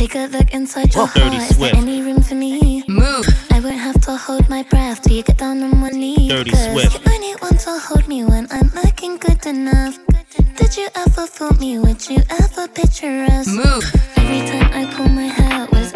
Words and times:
Take 0.00 0.14
a 0.14 0.28
look 0.28 0.54
inside 0.54 0.94
your 0.94 1.08
Dirty 1.08 1.36
heart. 1.36 1.50
Is 1.50 1.58
there 1.58 1.74
any 1.76 2.00
room 2.00 2.22
for 2.22 2.34
me? 2.34 2.82
Move. 2.88 3.26
I 3.50 3.60
won't 3.60 3.76
have 3.76 4.00
to 4.06 4.16
hold 4.16 4.48
my 4.48 4.62
breath 4.62 5.02
till 5.02 5.14
you 5.14 5.22
get 5.22 5.36
down 5.36 5.62
on 5.62 5.78
one 5.78 5.92
knee. 5.92 6.26
Dirty 6.26 6.52
Cause 6.52 6.72
Swift. 6.72 7.04
you 7.04 7.12
only 7.12 7.34
want 7.42 7.60
to 7.60 7.78
hold 7.78 8.08
me 8.08 8.24
when 8.24 8.48
I'm 8.50 8.70
looking 8.82 9.18
good 9.18 9.44
enough. 9.44 9.98
Did 10.56 10.74
you 10.78 10.88
ever 10.96 11.26
fool 11.26 11.52
me? 11.58 11.78
Would 11.78 12.08
you 12.08 12.22
ever 12.30 12.66
picture 12.68 13.26
us? 13.28 13.46
Move. 13.48 13.84
Every 14.16 14.40
time 14.48 14.72
I 14.72 14.90
pull 14.90 15.10
my 15.10 15.28
hair, 15.28 15.68
was 15.70 15.89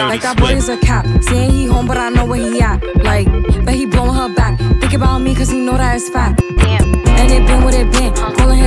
Dirty 0.00 0.12
like 0.12 0.22
that 0.22 0.38
boy 0.38 0.56
is 0.56 0.68
a 0.70 0.78
cap. 0.78 1.04
Saying 1.22 1.50
he 1.50 1.66
home, 1.66 1.86
but 1.86 1.98
I 1.98 2.08
know 2.08 2.24
where 2.24 2.40
he 2.40 2.60
at. 2.62 2.82
Like, 3.04 3.26
but 3.64 3.74
he 3.74 3.84
blowing 3.84 4.14
her 4.14 4.34
back. 4.34 4.58
Think 4.80 4.94
about 4.94 5.18
me, 5.18 5.34
cause 5.34 5.50
he 5.50 5.60
know 5.60 5.76
that 5.76 5.96
it's 5.96 6.08
fact. 6.08 6.40
Damn. 6.56 6.82
And 7.20 7.30
it 7.30 7.46
been 7.46 7.62
what 7.62 7.74
it 7.74 7.90
been. 7.92 8.09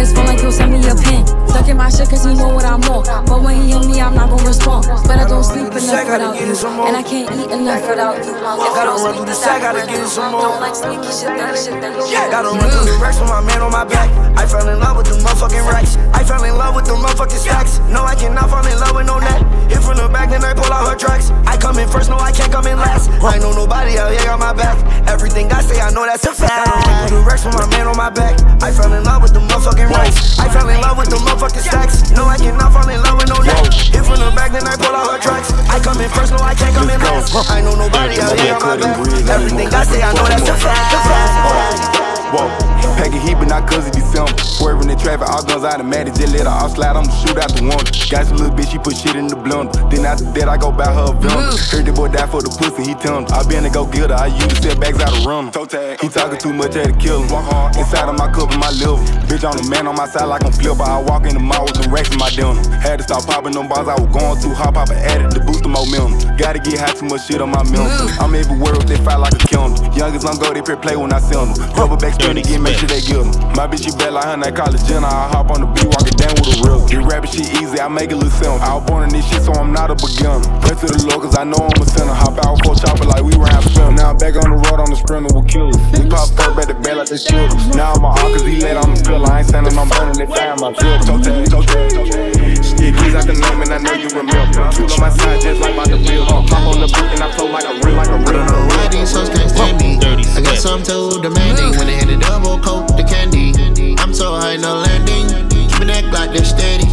His 0.03 0.11
phone 0.11 0.27
like 0.27 0.41
he'll 0.41 0.51
send 0.51 0.73
me 0.73 0.83
a 0.83 0.95
pin. 0.99 1.23
Stuck 1.47 1.69
in 1.71 1.77
my 1.77 1.87
shit 1.87 2.09
cause 2.09 2.27
he 2.27 2.35
know 2.35 2.51
what 2.51 2.67
I'm 2.67 2.83
on. 2.91 3.07
But 3.23 3.39
when 3.39 3.55
he 3.55 3.71
hit 3.71 3.87
me, 3.87 4.01
I'm 4.03 4.13
not 4.13 4.27
gonna 4.27 4.43
respond. 4.43 4.83
But 5.07 5.15
I 5.15 5.23
don't 5.23 5.47
sleep 5.47 5.71
enough 5.71 5.79
without 5.79 6.35
you. 6.35 6.43
And 6.83 6.97
I 6.99 7.03
can't 7.07 7.31
eat 7.31 7.47
enough 7.47 7.87
without 7.87 8.19
you. 8.19 8.35
If 8.35 8.75
I 8.75 8.83
don't 8.83 8.99
speak 8.99 9.23
the 9.23 9.31
sack, 9.31 9.63
gotta 9.63 9.87
get 9.87 10.03
some 10.11 10.35
more. 10.35 10.41
Don't 10.43 10.59
like 10.59 10.75
sneaky 10.75 11.07
shit, 11.07 11.31
that 11.39 11.55
shit, 11.55 11.79
that 11.79 11.95
shit. 12.03 12.19
Gotta 12.35 12.51
run 12.51 12.67
through 12.67 12.91
the 12.91 12.99
racks 12.99 13.15
with 13.15 13.31
my 13.31 13.39
man 13.47 13.63
on 13.63 13.71
my 13.71 13.87
back. 13.87 14.11
I 14.35 14.43
fell 14.43 14.67
in 14.67 14.75
love 14.83 14.99
with 14.99 15.07
the 15.07 15.15
motherfucking 15.23 15.63
racks. 15.71 15.95
I 16.11 16.27
fell 16.27 16.43
in 16.43 16.57
love 16.59 16.75
with 16.75 16.83
the 16.83 16.99
motherfucking 16.99 17.39
stacks. 17.39 17.79
No, 17.87 18.03
I 18.03 18.19
cannot 18.19 18.51
fall 18.51 18.67
in 18.67 18.75
love 18.83 18.99
with 18.99 19.07
no 19.07 19.23
net. 19.23 19.39
Hit 19.71 19.79
from 19.87 19.95
the 19.95 20.11
back, 20.11 20.35
then 20.35 20.43
I 20.43 20.51
pull 20.51 20.67
out 20.67 20.83
her 20.83 20.99
tracks. 20.99 21.31
I 21.47 21.55
come 21.55 21.79
in 21.79 21.87
first, 21.87 22.11
no, 22.11 22.19
I 22.19 22.35
can't 22.35 22.51
come 22.51 22.67
in 22.67 22.75
last. 22.75 23.07
I 23.23 23.39
know 23.39 23.55
nobody 23.55 23.95
out 23.95 24.11
here 24.11 24.27
got 24.27 24.35
my 24.35 24.51
back. 24.51 24.75
Everything 25.07 25.47
I 25.47 25.63
say, 25.63 25.79
I 25.79 25.95
know 25.95 26.03
that's 26.03 26.27
a 26.27 26.35
fact. 26.35 26.67
Gotta 26.67 26.75
run 26.75 27.07
through 27.07 27.23
the 27.23 27.23
racks 27.23 27.45
with 27.47 27.55
my 27.55 27.67
man 27.71 27.87
on 27.87 27.95
my 27.95 28.11
back. 28.11 28.35
I 28.59 28.67
fell 28.75 28.91
in 28.91 29.07
love 29.07 29.21
with 29.21 29.31
the 29.31 29.39
motherfucking 29.39 29.92
I 29.93 30.49
fell 30.49 30.67
in 30.69 30.81
love 30.81 30.97
with 30.97 31.09
the 31.09 31.17
motherfucking 31.17 31.61
stacks. 31.61 32.11
No, 32.11 32.25
I 32.25 32.37
cannot 32.37 32.73
fall 32.73 32.89
in 32.89 33.01
love 33.01 33.17
with 33.17 33.29
no 33.29 33.39
net. 33.41 33.73
Hit 33.73 34.03
from 34.05 34.19
the 34.19 34.31
back, 34.35 34.51
then 34.51 34.67
I 34.67 34.75
pull 34.75 34.95
out 34.95 35.11
her 35.11 35.19
tracks. 35.19 35.53
I 35.69 35.79
come 35.79 36.01
in 36.01 36.09
first, 36.09 36.31
no, 36.31 36.39
I 36.39 36.55
can't 36.55 36.73
come 36.75 36.89
in 36.89 36.99
last. 36.99 37.33
I 37.49 37.61
know 37.61 37.75
nobody 37.75 38.19
out 38.19 38.39
here 38.39 38.57
got 38.59 38.79
my 38.79 38.93
back. 38.93 39.29
Everything 39.29 39.69
I 39.73 39.83
say, 39.83 40.01
I 40.01 40.13
know 40.13 40.25
that's 40.25 40.49
a 40.49 40.55
fact. 40.57 41.92
Whoa, 42.33 42.49
pack 42.97 43.13
a 43.13 43.19
heat, 43.21 43.37
but 43.37 43.45
not 43.45 43.69
cause 43.69 43.85
of 43.85 43.93
December. 43.93 44.33
Swerving 44.41 44.89
in 44.89 44.97
traffic, 44.97 45.29
all 45.29 45.45
guns 45.45 45.63
automatic, 45.63 46.15
just 46.15 46.33
let 46.33 46.49
her 46.49 46.49
off 46.49 46.73
slide, 46.73 46.97
I'ma 46.97 47.13
shoot 47.21 47.37
out 47.37 47.53
the 47.53 47.61
one. 47.61 47.85
Got 48.09 48.25
some 48.25 48.41
little 48.41 48.49
bitch, 48.49 48.73
she 48.73 48.81
put 48.81 48.97
shit 48.97 49.15
in 49.15 49.29
the 49.29 49.37
blender. 49.37 49.69
Then 49.93 50.01
after 50.05 50.25
that, 50.33 50.49
I 50.49 50.57
go 50.57 50.71
buy 50.73 50.89
her 50.89 51.13
a 51.13 51.21
Venom. 51.21 51.53
Heard 51.69 51.85
the 51.85 51.93
boy 51.93 52.09
die 52.09 52.25
for 52.25 52.41
the 52.41 52.49
pussy, 52.49 52.89
he 52.89 52.97
tell 52.97 53.21
him. 53.21 53.29
I 53.29 53.45
been 53.45 53.61
to 53.61 53.69
go 53.69 53.85
get 53.85 54.09
her, 54.09 54.17
I 54.17 54.33
used 54.33 54.49
to 54.49 54.57
sell 54.65 54.77
bags 54.81 54.97
out 54.97 55.13
of 55.13 55.21
rum. 55.29 55.53
He 56.01 56.09
talking 56.09 56.41
too 56.41 56.53
much, 56.57 56.73
had 56.73 56.89
to 56.89 56.97
kill 56.97 57.21
him. 57.21 57.29
Inside 57.77 58.09
of 58.09 58.17
my 58.17 58.25
cup 58.33 58.49
and 58.49 58.57
my 58.57 58.73
liver. 58.81 58.97
Bitch 59.29 59.45
on 59.45 59.53
the 59.53 59.69
man 59.69 59.85
on 59.85 59.93
my 59.93 60.09
side 60.09 60.25
like 60.25 60.41
I'm 60.41 60.53
flipper. 60.53 60.81
I 60.81 60.97
walk 61.05 61.29
in 61.29 61.37
the 61.37 61.43
mall 61.43 61.69
with 61.69 61.77
them 61.77 61.93
racks 61.93 62.09
in 62.09 62.17
my 62.17 62.33
denim. 62.33 62.57
Had 62.81 62.97
to 62.97 63.03
stop 63.05 63.29
popping 63.29 63.53
them 63.53 63.69
bars, 63.69 63.85
I 63.85 63.93
was 63.93 64.09
going 64.09 64.41
too 64.41 64.57
hot, 64.57 64.73
pop 64.73 64.89
added 64.89 65.37
to 65.37 65.39
boost 65.45 65.61
the 65.61 65.69
momentum. 65.69 66.17
Gotta 66.33 66.57
get 66.57 66.81
high, 66.81 66.97
too 66.97 67.05
much 67.05 67.29
shit 67.29 67.45
on 67.45 67.53
my 67.53 67.61
mental. 67.69 68.09
I'm 68.17 68.33
everywhere 68.33 68.73
if 68.81 68.89
they 68.89 68.97
fight 69.05 69.21
like 69.21 69.37
a 69.37 69.43
kiln. 69.45 69.77
Youngest 69.93 70.25
on 70.25 70.41
go, 70.41 70.49
they 70.49 70.65
prep 70.65 70.81
play 70.81 70.97
when 70.97 71.13
I 71.13 71.21
send 71.21 71.53
them. 71.53 71.73
Rubber 71.77 71.97
back 71.97 72.17
spin 72.23 72.37
again, 72.37 72.61
make 72.63 72.77
sure 72.77 72.87
they 72.87 73.01
get 73.01 73.19
them. 73.19 73.29
My 73.53 73.67
bitch, 73.67 73.85
you 73.85 73.93
bad 73.99 74.13
like 74.13 74.25
her, 74.25 74.37
they 74.39 74.51
call 74.51 74.71
it 74.73 74.81
Jenna. 74.87 75.07
I 75.07 75.27
hop 75.35 75.51
on 75.51 75.61
the 75.61 75.67
beat, 75.75 75.91
walk 75.91 76.07
it 76.07 76.15
down 76.15 76.31
with 76.39 76.55
a 76.55 76.55
real. 76.63 76.79
This 76.87 77.03
rapping 77.03 77.31
shit 77.31 77.51
easy, 77.59 77.79
I 77.79 77.87
make 77.87 78.11
it 78.11 78.17
look 78.17 78.31
simple. 78.31 78.59
I 78.63 78.75
was 78.75 78.85
born 78.87 79.03
in 79.03 79.11
this 79.11 79.27
shit, 79.27 79.43
so 79.43 79.51
I'm 79.53 79.73
not 79.75 79.91
a 79.91 79.95
beginner. 79.99 80.39
Pray 80.63 80.75
to 80.79 80.87
the 80.87 80.99
Lord, 81.11 81.21
cause 81.27 81.35
I 81.35 81.43
know 81.43 81.59
I'm 81.59 81.75
a 81.75 81.85
sinner. 81.85 82.15
Hop 82.15 82.39
out 82.39 82.63
for 82.63 82.73
a 82.73 82.77
chopper 82.79 83.05
like 83.05 83.23
we 83.23 83.35
ran 83.35 83.59
film. 83.75 83.95
Now 83.99 84.15
I'm 84.15 84.17
back 84.17 84.39
on 84.39 84.47
the 84.47 84.57
road 84.57 84.79
on 84.79 84.89
the 84.89 84.95
sprinter 84.95 85.31
with 85.35 85.47
killers. 85.51 85.75
We 85.91 86.07
pop 86.07 86.31
first 86.31 86.55
back 86.55 86.67
to 86.71 86.77
bed 86.79 86.97
like 87.03 87.09
they 87.11 87.19
shooters. 87.19 87.75
Now 87.75 87.93
I'm 87.93 88.03
a 88.03 88.15
hawk, 88.15 88.31
cause 88.31 88.47
he 88.47 88.63
laid 88.63 88.79
on 88.79 88.95
the 88.95 88.99
pillar. 89.03 89.27
I 89.27 89.43
ain't 89.43 89.47
standing 89.51 89.75
on 89.75 89.87
burning, 89.91 90.17
they 90.17 90.29
fire 90.29 90.55
my 90.57 90.71
filter. 90.73 91.03
Toe 91.03 91.19
tag, 91.19 91.51
toe 91.51 91.63
tag, 91.67 91.91
toe 91.91 92.07
tag. 92.07 92.63
Stick 92.63 92.95
keys 93.03 93.15
out 93.15 93.27
the 93.27 93.35
name, 93.35 93.59
and 93.59 93.71
I 93.75 93.79
know 93.83 93.95
you 93.99 94.07
remember. 94.15 94.63
Tool 94.71 94.87
on 94.87 94.99
my 95.03 95.11
side, 95.11 95.43
just 95.43 95.59
like 95.59 95.75
about 95.75 95.91
the 95.91 95.99
real. 95.99 96.23
Hop 96.31 96.47
on 96.47 96.79
the 96.79 96.87
boot, 96.87 97.09
and 97.11 97.21
I 97.21 97.27
flow 97.35 97.51
like 97.51 97.67
a 97.67 97.75
real, 97.83 97.95
like 97.99 98.07
a 98.07 98.17
real. 98.17 98.39
I 98.39 98.47
don't 98.47 98.47
know 98.47 98.63
why 98.71 98.87
these 98.87 99.11
hoes 99.11 99.29
can't 99.29 99.51
stand 99.51 99.75
me. 99.81 99.99
Dirty 99.99 100.23
I 100.33 100.41
got 100.41 100.55
Swift. 100.55 100.63
something 100.63 100.87
too 100.87 101.21
demanding 101.21 101.75
when 101.75 101.87
they 101.87 101.97
hit 101.99 102.12
the 102.13 102.25
double 102.25 102.59
coat 102.59 102.87
the 102.95 103.03
candy. 103.03 103.53
I'm 103.97 104.13
so 104.13 104.35
high, 104.35 104.57
no 104.57 104.77
landing. 104.85 105.27
Keeping 105.49 105.89
that 105.89 106.05
Glock, 106.13 106.33
they 106.33 106.43
steady. 106.43 106.85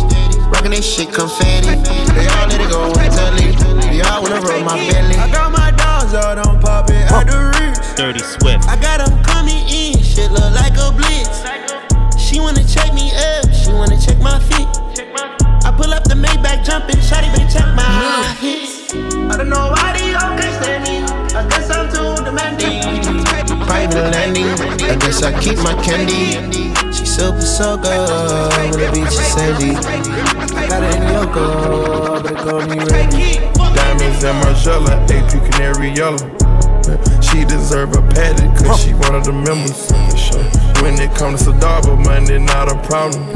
Rockin' 0.48 0.72
this 0.72 0.86
shit 0.86 1.12
confetti. 1.12 1.76
They 2.16 2.26
all 2.26 2.48
let 2.48 2.60
it 2.60 2.70
go 2.70 2.88
on 2.88 2.97
the 2.97 3.08
telly. 3.12 3.53
They 3.92 4.00
all 4.00 4.22
wanna 4.22 4.41
rub 4.41 4.64
my 4.64 4.76
belly. 4.88 5.16
I 5.16 5.30
got 5.30 5.53
my 5.53 5.70
dogs 5.72 6.14
out 6.14 6.38
on 6.38 6.60
pop 6.60 6.88
it 6.91 7.10
at 7.10 7.25
the 7.28 7.53
reach. 7.53 7.97
Dirty 7.97 8.20
Swift. 8.20 8.64
I 8.69 8.76
got 8.80 9.00
'em 9.00 9.22
coming 9.22 9.62
in, 9.69 10.00
shit 10.03 10.30
look 10.32 10.50
like 10.56 10.76
a 10.78 10.91
blitz. 10.92 11.44
She 12.16 12.41
wanna 12.41 12.64
check 12.64 12.92
me 12.94 13.12
up, 13.12 13.53
she 13.53 13.72
wanna 13.72 14.00
check 14.00 14.19
my 14.20 14.38
feet. 14.48 14.69
I 15.64 15.70
pull 15.76 15.92
up 15.92 16.04
the 16.04 16.14
Maybach 16.14 16.64
jumping, 16.64 16.97
shawty 16.97 17.28
better 17.34 17.50
check 17.53 17.69
my 17.76 17.84
hits. 18.41 18.94
I 19.30 19.36
don't 19.36 19.50
know 19.50 19.69
why 19.75 19.92
they 19.97 20.14
all 20.14 20.32
can't 20.38 20.54
stand 20.62 20.82
me. 20.88 20.97
I 21.36 21.47
guess 21.48 21.70
I'm 21.70 21.86
too 21.92 22.25
demanding. 22.25 22.99
Private 23.90 24.12
landing, 24.12 24.46
I 24.46 24.94
guess 25.00 25.22
I 25.24 25.36
keep 25.40 25.58
my 25.58 25.74
candy. 25.82 26.38
She 26.92 27.04
super 27.04 27.40
so 27.40 27.76
good, 27.76 28.70
with 28.70 28.88
a 28.88 28.92
beach 28.92 29.08
is 29.08 29.18
sandy. 29.18 29.74
Got 30.68 30.84
it 30.84 30.94
in 30.94 31.12
loco, 31.12 32.22
but 32.22 32.30
it 32.30 32.38
call 32.38 32.60
me 32.70 32.78
ready. 32.86 33.40
Diamonds 33.74 34.22
and 34.22 34.38
Margiela, 34.44 34.94
AP 35.10 35.50
Canary 35.50 35.90
Yellow. 35.90 36.22
She 37.20 37.44
deserve 37.44 37.96
a 37.96 38.02
patty, 38.14 38.46
cause 38.62 38.80
she 38.80 38.94
one 38.94 39.16
of 39.16 39.24
the 39.24 39.32
members. 39.32 39.90
When 40.82 40.94
it 41.00 41.12
comes 41.16 41.42
to 41.44 41.50
Sadaba, 41.50 41.98
money 42.04 42.38
not 42.38 42.70
a 42.70 42.76
problem. 42.86 43.26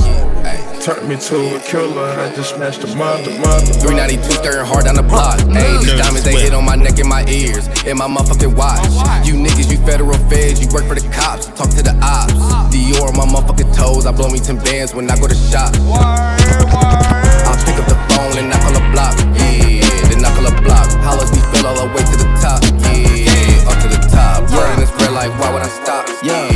Turned 0.85 1.09
me 1.09 1.17
to 1.17 1.57
a 1.57 1.61
killer, 1.65 2.13
I 2.21 2.29
just 2.37 2.57
smashed 2.57 2.85
the 2.85 2.93
mother, 2.93 3.33
mother. 3.41 3.73
392 3.81 4.21
staring 4.37 4.69
hard 4.69 4.85
down 4.85 5.01
the 5.01 5.03
block. 5.03 5.41
Mm. 5.41 5.57
Ayy, 5.57 5.81
these 5.81 5.97
Dirty 5.97 5.97
diamonds 5.97 6.25
they 6.29 6.37
hit 6.37 6.53
on 6.53 6.61
my 6.69 6.77
neck 6.77 7.01
and 7.01 7.09
my 7.09 7.25
ears, 7.25 7.65
and 7.89 7.97
my 7.97 8.05
motherfucking 8.05 8.53
watch. 8.53 8.85
You 9.25 9.33
niggas, 9.33 9.73
you 9.73 9.81
federal 9.89 10.13
feds, 10.29 10.61
you 10.61 10.69
work 10.77 10.85
for 10.85 10.93
the 10.93 11.09
cops, 11.09 11.49
talk 11.57 11.73
to 11.73 11.81
the 11.81 11.97
ops. 12.05 12.37
Dior 12.69 13.09
on 13.09 13.17
my 13.17 13.25
motherfucking 13.25 13.73
toes, 13.73 14.05
I 14.05 14.13
blow 14.13 14.29
me 14.29 14.37
10 14.37 14.61
bands 14.61 14.93
when 14.93 15.09
I 15.09 15.17
go 15.17 15.25
to 15.25 15.35
shop. 15.49 15.73
I 15.73 17.57
pick 17.65 17.81
up 17.81 17.89
the 17.89 17.97
phone 18.13 18.37
and 18.37 18.53
knock 18.53 18.69
on 18.69 18.77
the 18.77 18.85
block, 18.93 19.17
yeah, 19.41 19.89
then 20.13 20.21
knock 20.21 20.37
on 20.37 20.45
the 20.45 20.57
block. 20.61 20.85
Hollows 21.01 21.33
we 21.33 21.41
fill 21.49 21.65
all 21.65 21.81
the 21.81 21.89
way 21.97 22.05
to 22.05 22.17
the 22.21 22.29
top, 22.45 22.61
yeah, 22.93 23.73
up 23.73 23.81
to 23.81 23.89
the 23.89 24.01
top. 24.13 24.45
Burning 24.53 24.85
this 24.85 24.93
bread 25.01 25.17
like, 25.17 25.33
why 25.41 25.49
would 25.49 25.65
I 25.65 25.73
stop? 25.73 26.05
Yeah, 26.21 26.53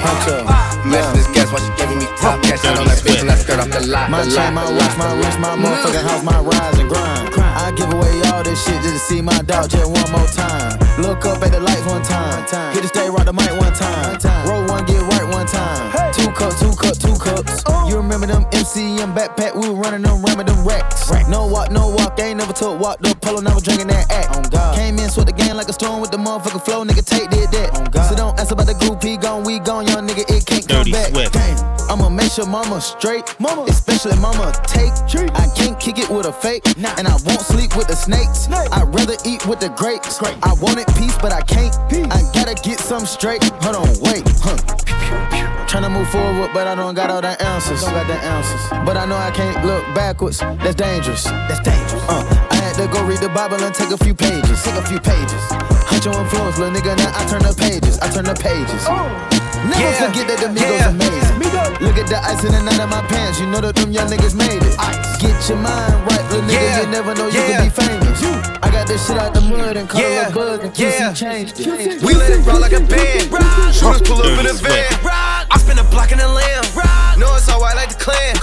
Mess 0.00 0.65
this 0.90 1.26
gas 1.34 1.50
while 1.52 1.62
she 1.62 1.70
giving 1.76 1.98
me 1.98 2.06
top 2.18 2.42
cash 2.42 2.64
out 2.64 2.78
on 2.78 2.86
that 2.86 2.98
bitch 3.02 3.20
and 3.20 3.30
I 3.30 3.36
skirt 3.36 3.60
off 3.60 3.70
the 3.70 3.86
lot. 3.86 4.10
My 4.10 4.22
chain, 4.24 4.54
my 4.54 4.64
watch, 4.64 4.96
my 4.98 5.12
wrist, 5.18 5.38
my 5.38 5.56
motherfucking 5.56 6.04
house, 6.04 6.22
my 6.22 6.40
rise 6.40 6.78
and 6.78 6.88
grind. 6.88 7.34
I 7.56 7.72
give 7.72 7.92
away 7.92 8.22
all 8.30 8.42
this 8.42 8.62
shit 8.64 8.80
just 8.82 8.94
to 8.94 8.98
see 9.00 9.22
my 9.22 9.42
dog 9.42 9.70
just 9.70 9.90
one 9.90 10.10
more 10.12 10.28
time. 10.28 10.78
Look 11.02 11.24
up 11.26 11.42
at 11.42 11.50
the 11.52 11.60
lights 11.60 11.84
one 11.86 12.02
time. 12.02 12.46
Hit 12.74 12.82
the 12.82 12.88
stage, 12.88 13.10
rock 13.10 13.24
the 13.24 13.32
mic 13.32 13.50
one 13.58 13.72
time. 13.72 14.18
Roll 14.46 14.66
one, 14.68 14.84
get 14.86 15.02
right 15.02 15.26
one 15.32 15.46
time. 15.46 16.12
Two 16.14 16.30
cups, 16.32 16.60
two 16.60 16.72
cups, 16.76 16.98
two 16.98 17.16
cups. 17.16 17.64
Oh. 17.66 17.88
You 17.88 17.96
remember 17.96 18.26
them 18.26 18.44
MCM 18.52 19.14
backpack? 19.14 19.54
We 19.56 19.68
were 19.68 19.74
running 19.74 20.02
them, 20.02 20.22
ramming 20.22 20.46
them 20.46 20.66
racks. 20.66 21.10
No 21.28 21.46
walk, 21.46 21.72
no 21.72 21.88
walk. 21.88 22.16
They 22.16 22.30
ain't 22.30 22.38
never 22.38 22.52
took 22.52 22.78
walk. 22.78 23.00
The 23.00 23.16
polo, 23.20 23.40
never 23.40 23.60
drinking 23.60 23.88
that 23.88 24.10
act. 24.12 24.52
Came 24.76 24.98
in, 24.98 25.10
sweat 25.10 25.26
the 25.26 25.32
game 25.32 25.56
like 25.56 25.68
a 25.68 25.72
storm 25.72 26.00
with 26.00 26.12
the 26.12 26.18
motherfucking 26.18 26.64
flow. 26.64 26.84
Nigga, 26.84 27.04
take 27.04 27.30
did 27.30 27.50
that. 27.50 27.74
So 28.08 28.14
don't 28.14 28.38
ask 28.38 28.52
about 28.52 28.66
the 28.66 28.74
group. 28.74 29.02
He 29.02 29.16
gone, 29.16 29.42
we 29.44 29.58
gone, 29.58 29.86
young 29.86 30.06
nigga. 30.06 30.24
It 30.30 30.46
can't 30.46 30.66
Dirty 30.76 30.92
back. 30.92 31.08
Swift. 31.08 31.32
Damn. 31.32 31.76
I'ma 31.88 32.08
make 32.08 32.32
sure 32.32 32.46
mama 32.46 32.80
straight, 32.80 33.24
mama, 33.38 33.62
especially 33.68 34.16
mama 34.16 34.52
take. 34.66 34.92
I 35.34 35.46
can't 35.54 35.78
kick 35.78 35.98
it 35.98 36.10
with 36.10 36.26
a 36.26 36.32
fake, 36.32 36.66
and 36.76 37.06
I 37.06 37.16
won't 37.24 37.40
sleep 37.40 37.76
with 37.76 37.86
the 37.86 37.94
snakes. 37.94 38.48
I'd 38.50 38.92
rather 38.92 39.14
eat 39.24 39.46
with 39.46 39.60
the 39.60 39.70
grapes. 39.70 40.18
Great. 40.18 40.36
I 40.42 40.52
wanted 40.60 40.86
peace, 40.98 41.16
but 41.18 41.32
I 41.32 41.40
can't. 41.42 41.74
I 42.12 42.20
gotta 42.34 42.54
get 42.62 42.80
some 42.80 43.06
straight. 43.06 43.42
Hold 43.62 43.76
on, 43.76 43.88
wait, 44.02 44.26
huh? 44.42 44.58
Tryna 45.70 45.92
move 45.92 46.10
forward, 46.10 46.50
but 46.52 46.66
I 46.66 46.74
don't 46.74 46.94
got 46.94 47.10
all 47.10 47.22
the 47.22 47.40
answers. 47.40 47.82
Don't 47.82 47.94
got 47.94 48.06
the 48.06 48.18
answers. 48.18 48.84
But 48.84 48.96
I 48.96 49.06
know 49.06 49.16
I 49.16 49.30
can't 49.30 49.64
look 49.64 49.82
backwards. 49.94 50.40
That's 50.40 50.74
dangerous. 50.74 51.24
That's 51.24 51.60
dangerous. 51.60 52.02
Uh, 52.08 52.26
I 52.50 52.56
had 52.56 52.74
to 52.76 52.88
go 52.88 53.04
read 53.06 53.18
the 53.20 53.28
Bible 53.28 53.62
and 53.62 53.74
take 53.74 53.90
a 53.90 53.98
few 53.98 54.14
pages. 54.14 54.62
Take 54.62 54.74
a 54.74 54.86
few 54.86 55.00
pages. 55.00 55.42
Hunt 55.86 56.04
your 56.04 56.20
influence, 56.20 56.58
little 56.58 56.74
nigga. 56.74 56.96
Now 56.98 57.12
I 57.14 57.24
turn 57.30 57.42
the 57.42 57.54
pages. 57.54 57.98
I 58.00 58.10
turn 58.10 58.24
the 58.24 58.34
pages. 58.34 58.84
Oh. 58.88 59.45
Never 59.64 59.80
yeah. 59.80 60.04
forget 60.04 60.24
that 60.28 60.38
the 60.44 60.50
Migos 60.52 60.76
yeah. 60.76 60.92
amazing. 60.92 61.36
Look 61.80 61.96
at 61.96 62.08
the 62.08 62.18
ice 62.20 62.44
in 62.44 62.52
the 62.52 62.62
night 62.62 62.80
of 62.80 62.88
my 62.88 63.04
pants. 63.08 63.40
You 63.40 63.46
know 63.46 63.60
that 63.60 63.76
them 63.76 63.92
young 63.92 64.08
niggas 64.08 64.34
made 64.34 64.60
it. 64.64 64.74
Ice. 64.78 65.16
Get 65.20 65.36
your 65.48 65.58
mind 65.58 65.92
right, 66.08 66.24
little 66.32 66.44
nigga. 66.48 66.60
Yeah. 66.60 66.80
You 66.80 66.86
never 66.88 67.14
know 67.14 67.28
you 67.28 67.40
yeah. 67.40 67.68
can 67.68 67.68
be 67.68 67.72
famous. 67.72 68.20
You. 68.20 68.32
I 68.60 68.68
got 68.72 68.88
this 68.88 69.06
shit 69.06 69.16
out 69.16 69.34
the 69.34 69.40
mud 69.40 69.76
and 69.76 69.88
call 69.88 70.00
yeah. 70.00 70.28
it 70.28 70.32
a 70.32 70.34
bug 70.34 70.64
and 70.64 70.72
yeah. 70.78 71.12
changed 71.12 71.60
it. 71.60 72.02
We 72.02 72.14
let 72.14 72.32
it 72.32 72.44
roll 72.44 72.60
like 72.60 72.72
a 72.72 72.80
band. 72.80 73.28
Shooters 73.72 74.02
pull 74.04 74.20
up 74.20 74.38
in 74.40 74.46
a 74.46 74.56
van. 74.56 74.88
I 75.50 75.56
spin 75.60 75.78
a 75.78 75.84
block 75.88 76.12
in 76.12 76.18
the 76.18 76.28
lamb. 76.28 76.64
Know 77.18 77.32
it's 77.36 77.48
all 77.48 77.60
white 77.60 77.76
like 77.76 77.90
the 77.92 78.00
clan. 78.00 78.36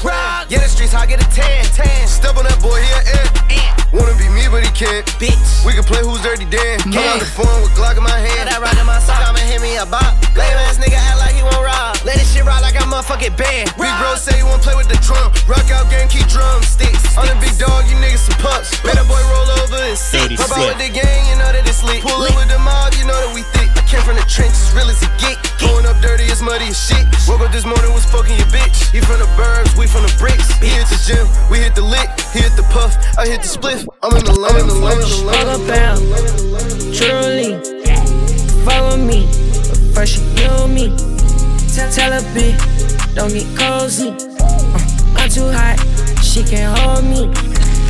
Yeah, 0.49 0.59
the 0.59 0.69
streets 0.69 0.93
hot, 0.93 1.07
get 1.07 1.21
a 1.21 1.29
tan. 1.29 1.65
Step 2.07 2.37
on 2.37 2.45
that 2.45 2.61
boy, 2.61 2.81
he 2.81 2.89
an 2.93 3.05
ant. 3.17 3.62
Wanna 3.93 4.17
be 4.17 4.25
me, 4.33 4.49
but 4.49 4.65
he 4.65 4.71
can't. 4.73 5.05
Bitch. 5.21 5.61
We 5.61 5.77
can 5.77 5.85
play 5.85 6.01
who's 6.01 6.19
dirty 6.25 6.49
Dan. 6.49 6.81
Come 6.81 7.05
out 7.05 7.21
the 7.21 7.29
phone 7.29 7.61
with 7.61 7.77
Glock 7.77 7.95
in 7.95 8.03
my 8.03 8.17
hand. 8.17 8.49
That 8.49 8.57
rock 8.57 8.73
in 8.73 8.89
my 8.89 8.97
sock, 8.97 9.21
I'ma 9.21 9.37
hit 9.45 9.61
me 9.61 9.77
a 9.77 9.85
bop. 9.85 10.17
Lame 10.33 10.57
ass 10.65 10.81
nigga 10.81 10.97
act 10.97 11.21
like 11.21 11.37
he 11.37 11.45
won't 11.45 11.61
rob. 11.61 11.93
Let 12.01 12.17
this 12.17 12.33
shit 12.33 12.41
rock 12.41 12.65
like 12.65 12.73
a 12.73 12.85
motherfucking 12.89 13.37
band. 13.37 13.69
Big 13.77 13.93
bro 14.01 14.17
say 14.17 14.33
you 14.41 14.49
wanna 14.49 14.65
play 14.65 14.73
with 14.73 14.89
the 14.89 14.97
drum. 15.05 15.29
Rock 15.45 15.69
out 15.69 15.93
game, 15.93 16.09
keep 16.09 16.25
drumsticks. 16.25 17.13
I'm 17.13 17.29
the 17.29 17.37
big 17.37 17.53
dog, 17.61 17.85
you 17.85 17.95
niggas 18.01 18.25
some 18.25 18.37
pups. 18.41 18.73
Better 18.81 19.05
boy 19.05 19.21
roll 19.29 19.49
over 19.61 19.77
and 19.77 19.97
sit. 19.97 20.33
Pop 20.41 20.49
out 20.57 20.73
with 20.73 20.81
the 20.81 20.89
gang, 20.89 21.29
you 21.29 21.37
know 21.37 21.53
that 21.53 21.61
it's 21.69 21.85
lit. 21.85 22.01
Pull 22.01 22.17
up 22.17 22.33
with 22.33 22.49
the 22.49 22.57
mob, 22.57 22.97
you 22.97 23.05
know 23.05 23.13
that 23.13 23.29
we 23.29 23.45
thick. 23.53 23.69
Came 23.93 24.01
from 24.01 24.15
the 24.15 24.25
trenches, 24.25 24.73
real 24.73 24.89
as 24.89 25.03
it 25.05 25.13
get. 25.21 25.37
Going 25.61 25.85
up 25.85 26.01
dirty, 26.01 26.25
as 26.33 26.41
muddy 26.41 26.65
as 26.65 26.81
shit. 26.81 27.05
Woke 27.29 27.41
up 27.41 27.51
this 27.51 27.63
morning, 27.63 27.93
was 27.93 28.05
fucking 28.09 28.35
your 28.35 28.49
bitch. 28.49 28.89
He 28.89 28.99
from 28.99 29.19
the 29.21 29.29
burbs, 29.37 29.77
we 29.77 29.85
from 29.85 30.01
the 30.01 30.15
bricks. 30.17 30.49
He 30.57 30.73
hit 30.73 30.89
the 30.89 30.97
gym, 31.05 31.29
we 31.45 31.59
hit 31.59 31.75
the 31.75 31.85
lick. 31.85 32.09
He 32.33 32.41
hit 32.41 32.57
the 32.57 32.65
puff, 32.73 32.97
I 33.19 33.27
hit 33.27 33.45
the 33.45 33.47
spliff. 33.53 33.85
I'm 34.01 34.17
in 34.17 34.25
the 34.25 34.33
lane, 34.33 34.65
in 34.65 34.67
the 34.67 34.73
lane, 34.73 34.97
in 34.97 35.05
the 35.05 35.21
lane. 35.29 35.45
Fuck 35.45 35.61
about, 35.61 36.01
truly, 36.97 37.53
follow 38.65 38.97
me. 38.97 39.29
First 39.93 40.17
you 40.41 40.67
me. 40.73 40.89
Tell, 41.69 41.91
tell 41.93 42.13
a 42.17 42.21
bitch, 42.33 42.57
don't 43.13 43.29
get 43.29 43.45
cozy. 43.53 44.09
Uh, 44.09 45.21
I'm 45.21 45.29
too 45.29 45.53
hot, 45.53 45.77
she 46.23 46.41
can't 46.41 46.73
hold 46.79 47.05
me. 47.05 47.29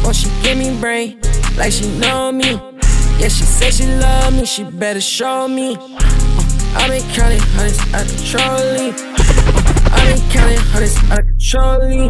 Won't 0.04 0.18
she 0.18 0.28
give 0.44 0.58
me 0.58 0.78
brain 0.82 1.18
like 1.56 1.72
she 1.72 1.88
know 1.98 2.34
me? 2.34 2.73
Yeah, 3.20 3.30
she 3.30 3.44
say 3.46 3.72
she 3.72 3.86
love 3.86 4.34
me, 4.34 4.46
she 4.46 4.64
better 4.64 5.00
show 5.02 5.48
me. 5.48 5.76
Uh, 5.76 5.88
I've 6.76 6.90
been 6.90 7.02
counting 7.14 7.40
hundreds 7.54 7.80
out 7.94 8.06
of 8.06 8.26
trolley. 8.26 8.90
Uh, 8.92 9.96
I've 9.96 10.08
been 10.10 10.30
counting 10.30 10.58
hundreds 10.74 10.98
out 11.12 11.20
of 11.20 11.40
trolley. 11.40 12.10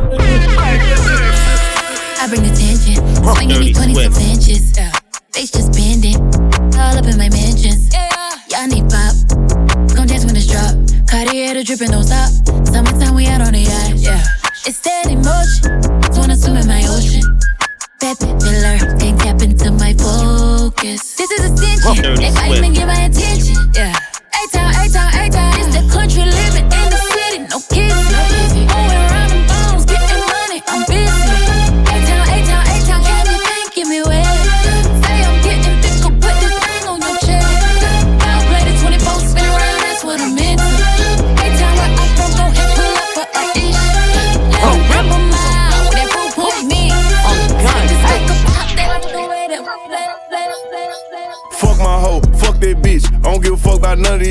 I 2.19 2.27
bring 2.29 2.45
attention. 2.45 3.03
Swinging 3.35 3.59
me 3.59 3.73
20 3.73 3.93
for 3.93 4.09
benches. 4.17 4.77
Yeah. 4.77 4.91
Face 5.33 5.51
just 5.51 5.73
bending. 5.73 6.15
All 6.79 6.97
up 6.97 7.05
in 7.05 7.17
my 7.17 7.29
mentions. 7.29 7.93
Yeah. 7.93 8.09
Y'all 8.49 8.67
need 8.67 8.89
pop. 8.89 9.13
Gon' 9.95 10.07
dance 10.07 10.25
when 10.25 10.35
it's 10.35 10.47
drop. 10.47 10.73
Cartier 11.09 11.53
the 11.53 11.63
dripping, 11.63 11.91
don't 11.91 12.05
stop. 12.05 12.31
Summertime, 12.65 13.13
we 13.15 13.27
out 13.27 13.41
on 13.41 13.51
the 13.53 13.59
yacht. 13.59 13.93
Yeah. 13.97 14.23
It's 14.65 14.77
steady 14.77 15.15
motion. 15.15 15.81
Wanna 16.17 16.37
swim 16.37 16.55
in 16.57 16.67
my 16.67 16.81
ocean 16.87 17.21
that 18.03 18.19
pillar. 18.19 18.77
They 18.99 19.11
tap 19.15 19.41
into 19.41 19.71
my 19.71 19.93
focus. 19.93 21.15
This 21.15 21.31
is 21.31 21.51
attention. 21.51 22.15
They 22.15 22.31
fight 22.31 22.57
even 22.57 22.73
get 22.73 22.87
my 22.87 23.07
attention. 23.07 23.55
Yeah. 23.73 23.95
A 23.95 24.41
town, 24.51 24.71
A 24.75 24.89
town, 24.89 25.09
A 25.15 25.29
town. 25.29 25.53
It's 25.59 25.75
the 25.75 25.83
country 25.91 26.25
living. 26.25 26.62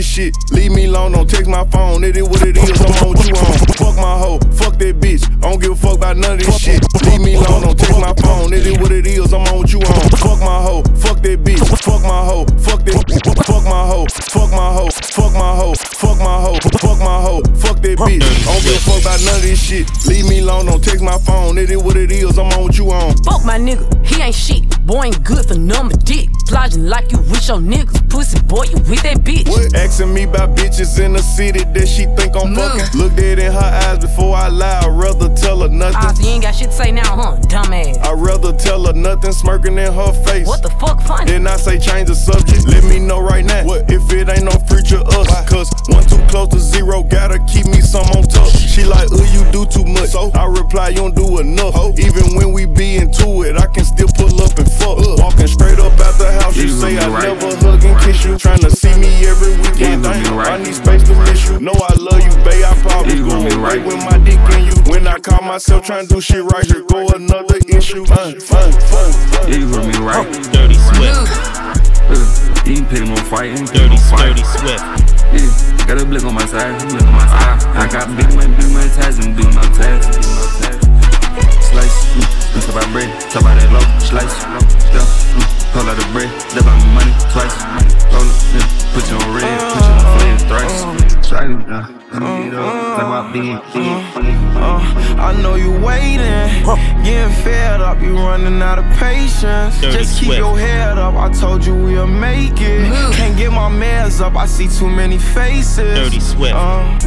This 0.02 0.10
shit. 0.10 0.34
Leave 0.50 0.72
me 0.72 0.86
alone, 0.86 1.12
don't 1.12 1.30
text 1.30 1.48
my 1.48 1.64
phone. 1.66 2.02
It 2.02 2.16
is 2.16 2.28
what 2.28 2.42
it 2.42 2.56
is, 2.56 2.80
I'm 2.80 2.92
on 2.98 3.14
what 3.14 3.26
you 3.26 3.34
on. 3.34 3.58
Fuck 3.78 3.96
my 3.96 4.18
hoe, 4.18 4.38
fuck 4.50 4.74
that 4.78 4.98
bitch. 4.98 5.22
I 5.38 5.50
don't 5.50 5.62
give 5.62 5.72
a 5.72 5.76
fuck 5.76 5.96
about 5.96 6.16
none 6.16 6.32
of 6.32 6.38
this 6.44 6.58
shit. 6.58 6.82
Leave 7.06 7.20
me 7.20 7.34
alone, 7.34 7.62
don't 7.62 7.78
text 7.78 8.00
my 8.00 8.12
phone. 8.14 8.52
It 8.52 8.66
is 8.66 8.78
what 8.78 8.90
it 8.90 9.06
is, 9.06 9.32
I'm 9.32 9.42
on 9.46 9.58
what 9.58 9.72
you 9.72 9.78
on. 9.78 10.10
Fuck 10.18 10.40
my 10.40 10.58
hoe, 10.66 10.82
fuck 10.98 11.22
that 11.22 11.38
bitch. 11.44 11.62
Fuck 11.86 12.02
my 12.02 12.24
hoe, 12.26 12.46
fuck 12.58 12.84
that. 12.84 12.98
Fuck 13.46 13.64
my 13.64 13.86
hoe, 13.86 14.06
fuck 14.10 14.50
my 14.50 14.72
hoe, 14.74 14.90
fuck 14.90 15.32
my 15.38 15.54
hoe, 15.54 15.74
fuck 15.74 16.18
my 16.18 16.36
hoe, 16.42 16.58
fuck 16.82 16.98
my 16.98 17.18
hoe, 17.22 17.42
fuck 17.62 17.78
that 17.82 17.98
bitch. 17.98 18.22
I 18.22 18.44
don't 18.50 18.62
give 18.66 18.74
a 18.74 18.82
fuck 18.82 19.00
about 19.06 19.20
none 19.22 19.36
of 19.36 19.42
this 19.42 19.62
shit. 19.62 19.86
Leave 20.06 20.26
me 20.26 20.40
alone, 20.40 20.66
don't 20.66 20.82
text 20.82 21.02
my 21.02 21.18
phone. 21.18 21.58
It 21.58 21.70
is 21.70 21.82
what 21.82 21.96
it 21.96 22.10
is, 22.10 22.38
I'm 22.38 22.50
on 22.50 22.62
what 22.62 22.76
you 22.76 22.90
on. 22.90 23.14
Fuck 23.22 23.44
my 23.44 23.58
nigga, 23.58 23.86
he 24.04 24.20
ain't 24.20 24.34
shit. 24.34 24.71
Boy 24.84 25.04
ain't 25.04 25.22
good 25.24 25.46
for 25.46 25.54
number 25.54 25.96
dick. 25.96 26.28
Plotting 26.48 26.86
like 26.86 27.12
you 27.12 27.18
with 27.18 27.46
your 27.48 27.58
niggas. 27.58 28.10
Pussy 28.10 28.42
boy, 28.42 28.64
you 28.64 28.76
with 28.90 29.02
that 29.02 29.18
bitch. 29.18 29.48
What? 29.48 29.74
Asking 29.74 30.12
me 30.12 30.24
about 30.24 30.56
bitches 30.56 30.98
in 31.02 31.12
the 31.12 31.22
city 31.22 31.64
that 31.64 31.86
she 31.86 32.04
think 32.16 32.34
I'm 32.36 32.52
Move. 32.52 32.58
fucking. 32.58 33.00
Look 33.00 33.14
dead 33.16 33.38
in 33.38 33.52
her 33.52 33.58
eyes 33.58 34.00
before 34.00 34.36
I 34.36 34.48
lie. 34.48 34.80
I'd 34.82 34.90
rather 34.90 35.32
tell 35.34 35.60
her 35.60 35.68
nothing. 35.68 35.96
Ah, 35.96 36.12
so 36.12 36.22
you 36.22 36.28
ain't 36.30 36.42
got 36.42 36.54
shit 36.54 36.70
to 36.70 36.76
say 36.76 36.90
now, 36.90 37.16
huh? 37.16 37.36
Dumbass. 37.46 37.98
I'd 38.04 38.18
rather 38.18 38.52
tell 38.52 38.84
her 38.86 38.92
nothing, 38.92 39.32
smirking 39.32 39.78
in 39.78 39.92
her 39.92 40.12
face. 40.24 40.46
What 40.46 40.62
the 40.62 40.70
fuck, 40.70 41.00
funny? 41.02 41.30
Then 41.30 41.46
I 41.46 41.56
say 41.56 41.78
change 41.78 42.08
the 42.08 42.14
subject. 42.14 42.66
Let 42.66 42.84
me 42.84 42.98
know 42.98 43.20
right 43.20 43.44
now. 43.44 43.64
What 43.64 43.90
if 43.90 44.12
it 44.12 44.28
ain't 44.28 44.44
no 44.44 44.52
future 44.68 45.00
us? 45.00 45.28
Why? 45.30 45.44
Cause 45.48 45.70
one 45.88 46.04
too 46.04 46.20
close 46.28 46.48
to 46.48 46.58
zero, 46.58 47.02
gotta 47.02 47.38
keep 47.46 47.66
me 47.66 47.80
some 47.80 48.04
on 48.18 48.24
top. 48.24 48.50
She 48.50 48.84
like, 48.84 49.10
uh, 49.12 49.24
you 49.32 49.44
do 49.52 49.64
too 49.64 49.84
much. 49.84 50.10
So 50.10 50.30
I 50.34 50.46
reply, 50.46 50.88
you 50.90 50.96
don't 50.96 51.14
do 51.16 51.38
enough. 51.38 51.72
Oh. 51.76 51.94
Even 51.96 52.34
when 52.36 52.52
we 52.52 52.66
be 52.66 52.96
into 52.96 53.42
it, 53.42 53.56
I 53.56 53.66
can 53.68 53.84
still 53.84 54.08
pull 54.16 54.40
up 54.42 54.58
and 54.58 54.68
fuck. 54.78 54.98
Uh. 54.98 55.16
Walking 55.18 55.46
straight 55.46 55.78
up 55.78 55.92
out 56.00 56.16
the 56.18 56.30
house, 56.40 56.56
you, 56.56 56.64
you 56.64 56.76
say 56.76 56.98
I 56.98 57.08
right. 57.08 57.28
never 57.28 57.56
hug 57.56 57.84
and 57.84 57.98
kiss 58.00 58.24
you. 58.24 58.34
Tryna 58.36 58.70
see 58.70 58.94
me 58.98 59.10
every 59.26 59.56
weekend. 59.60 60.04
Right. 60.04 60.48
I 60.48 60.58
need 60.58 60.74
space 60.74 61.02
to 61.08 61.14
miss 61.26 61.48
you. 61.48 61.60
Know 61.60 61.74
I 61.74 61.94
love 61.98 62.22
you, 62.22 62.34
babe. 62.44 62.64
I 62.64 62.74
probably 62.82 63.18
go 63.20 63.40
away 63.40 63.56
right. 63.56 63.84
with 63.84 64.00
my 64.04 64.18
dick 64.24 64.40
in 64.56 64.66
you. 64.66 64.76
When 64.90 65.06
I 65.06 65.18
call 65.18 65.42
myself 65.42 65.84
trying 65.86 66.06
to 66.06 66.14
do 66.14 66.20
shit 66.20 66.44
right, 66.44 66.64
here 66.64 66.84
go 66.84 67.06
another 67.14 67.58
issue. 67.68 68.04
Fun, 68.06 68.40
fun, 68.40 68.72
fun. 68.72 69.10
Yeah, 69.48 69.56
you 69.56 69.70
gonna 69.70 69.90
be 69.90 69.98
right. 69.98 70.26
Dirty 70.52 70.74
Swift. 70.74 71.28
Uh, 72.08 72.62
you 72.66 72.76
ain't 72.76 72.88
picking 72.88 73.08
no 73.08 73.16
fight. 73.30 73.56
Dirty, 73.72 73.96
dirty 73.96 74.44
Swift. 74.58 74.82
Yeah, 75.32 75.86
got 75.86 76.00
a 76.00 76.04
blick 76.04 76.24
on 76.24 76.34
my 76.34 76.46
side. 76.46 76.78
Blick 76.90 77.02
on 77.02 77.12
my 77.12 77.26
side. 77.26 77.62
I, 77.76 77.84
I 77.84 77.92
got 77.92 78.08
big 78.16 78.28
money, 78.34 78.54
big 78.56 78.70
money 78.72 78.90
ties 78.90 79.18
and 79.18 79.36
big 79.36 79.46
mouth 79.54 79.76
ties. 79.76 80.81
Slice, 81.72 81.98
mm, 82.14 82.28
talk 82.54 82.68
about 82.76 82.88
bread, 82.92 83.08
talk 83.32 83.42
about 83.42 83.56
that 83.60 83.70
low. 83.72 83.80
Slice, 83.98 84.36
yeah, 84.92 85.00
mm, 85.00 85.46
pull 85.72 85.88
out 85.88 85.96
the 85.96 86.04
bread, 86.12 86.28
live 86.54 86.68
out 86.68 86.76
my 86.84 87.00
money 87.00 87.14
twice. 87.32 87.56
Roll 88.12 88.28
it, 88.28 88.36
yeah, 88.52 88.68
put 88.92 89.04
you 89.08 89.16
on 89.16 89.28
red, 89.32 89.48
put 89.72 89.80
you 89.80 89.96
on 89.96 90.04
flame 90.20 90.38
thrice. 90.48 90.84
Try 91.28 91.48
to, 91.48 91.56
uh, 91.72 91.88
I 95.18 95.32
know 95.40 95.54
you 95.54 95.72
waiting, 95.80 96.64
getting 97.02 97.32
fed 97.42 97.80
up, 97.80 98.02
you 98.02 98.16
running 98.16 98.60
out 98.60 98.78
of 98.78 98.84
patience. 98.98 99.80
Dirty 99.80 99.98
Just 99.98 100.18
keep 100.18 100.26
Swift. 100.26 100.38
your 100.38 100.58
head 100.58 100.98
up, 100.98 101.14
I 101.14 101.30
told 101.32 101.64
you 101.64 101.74
we'll 101.74 102.06
make 102.06 102.60
it. 102.60 102.92
Can't 103.14 103.36
get 103.36 103.50
my 103.50 103.70
meds 103.70 104.20
up, 104.20 104.36
I 104.36 104.44
see 104.46 104.68
too 104.68 104.90
many 104.90 105.16
faces. 105.18 105.96
Dirty 105.98 106.20
Swift. 106.20 106.54
Uh, 106.54 106.98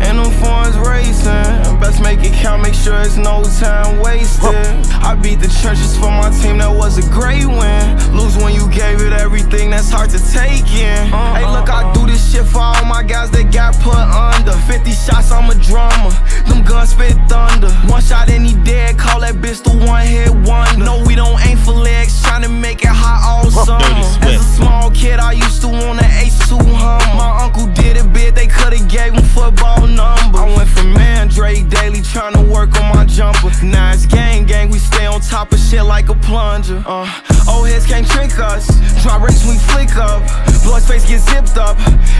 and 0.00 0.18
them 0.18 0.30
phones 0.40 0.76
racing. 0.78 1.80
Best 1.80 2.02
make 2.02 2.20
it 2.22 2.32
count, 2.32 2.62
make 2.62 2.74
sure 2.74 3.00
it's 3.00 3.16
no 3.16 3.42
time 3.58 3.98
wasted. 4.00 4.66
I 5.02 5.14
beat 5.14 5.40
the 5.40 5.48
trenches 5.60 5.96
for 5.96 6.10
my 6.10 6.30
team, 6.42 6.58
that 6.58 6.70
was 6.74 6.98
a 6.98 7.06
great 7.10 7.46
win. 7.46 7.82
Lose 8.16 8.36
when 8.36 8.54
you 8.54 8.68
gave 8.70 9.00
it 9.00 9.12
everything, 9.12 9.70
that's 9.70 9.90
hard 9.90 10.10
to 10.10 10.20
take 10.32 10.66
in. 10.74 11.08
Hey, 11.36 11.44
look, 11.46 11.70
I 11.70 11.92
do 11.92 12.06
this 12.06 12.32
shit 12.32 12.46
for 12.46 12.60
all 12.60 12.84
my 12.84 13.02
guys 13.02 13.30
that 13.30 13.52
got 13.52 13.74
put 13.80 13.96
under. 13.96 14.52
50 14.66 14.90
shots, 14.92 15.30
I'm 15.30 15.50
a 15.50 15.54
drummer. 15.54 16.12
Them 16.48 16.64
guns 16.64 16.90
spit 16.90 17.16
thunder. 17.28 17.70
One 17.88 18.02
shot 18.02 18.28
and 18.28 18.44
he 18.46 18.54
dead, 18.64 18.98
call 18.98 19.20
that 19.20 19.36
bitch 19.36 19.62
the 19.62 19.70
one 19.86 20.06
hit 20.06 20.30
one. 20.46 20.78
No, 20.78 21.02
we 21.06 21.14
don't 21.14 21.38
aim 21.46 21.58
for 21.58 21.72
legs, 21.72 22.22
trying 22.22 22.42
to 22.42 22.48
make 22.48 22.82
it 22.82 22.92
hot 22.92 23.22
all 23.24 23.50
summer. 23.50 23.80
As 24.26 24.40
a 24.40 24.44
small 24.56 24.90
kid, 24.90 25.18
I 25.18 25.32
used 25.32 25.60
to 25.62 25.68
want 25.68 26.02
an 26.02 26.10
H2 26.10 26.58
Hummer. 26.58 27.16
My 27.16 27.44
uncle 27.44 27.66
did 27.74 27.96
it 27.96 28.12
big, 28.12 28.34
they 28.34 28.46
could've 28.46 28.88
gave 28.88 29.14
him 29.14 29.24
football 29.24 29.85
number. 29.86 30.38
I 30.38 30.54
went 30.56 30.68
from 30.68 30.92
Mandrake 30.92 31.68
daily, 31.68 32.02
trying 32.02 32.34
to 32.34 32.42
work 32.42 32.74
on 32.80 32.94
my 32.94 33.04
jumper. 33.04 33.50
Now 33.62 33.92
it's 33.92 34.06
gang 34.06 34.44
gang, 34.46 34.70
we 34.70 34.78
stay 34.78 35.06
on 35.06 35.20
top 35.20 35.52
of 35.52 35.58
shit 35.58 35.84
like 35.84 36.08
a 36.08 36.14
plunger. 36.14 36.82
Uh, 36.86 37.06
oh, 37.48 37.58
Old 37.58 37.68
heads 37.68 37.86
can't 37.86 38.06
trick 38.08 38.38
us. 38.38 38.66
Try 39.02 39.16
race, 39.22 39.44
we 39.46 39.56
flick 39.70 39.96
up. 39.96 40.22
Blood's 40.64 40.86
face 40.86 41.06
get 41.06 41.20
zipped 41.20 41.56
up. 41.56 41.76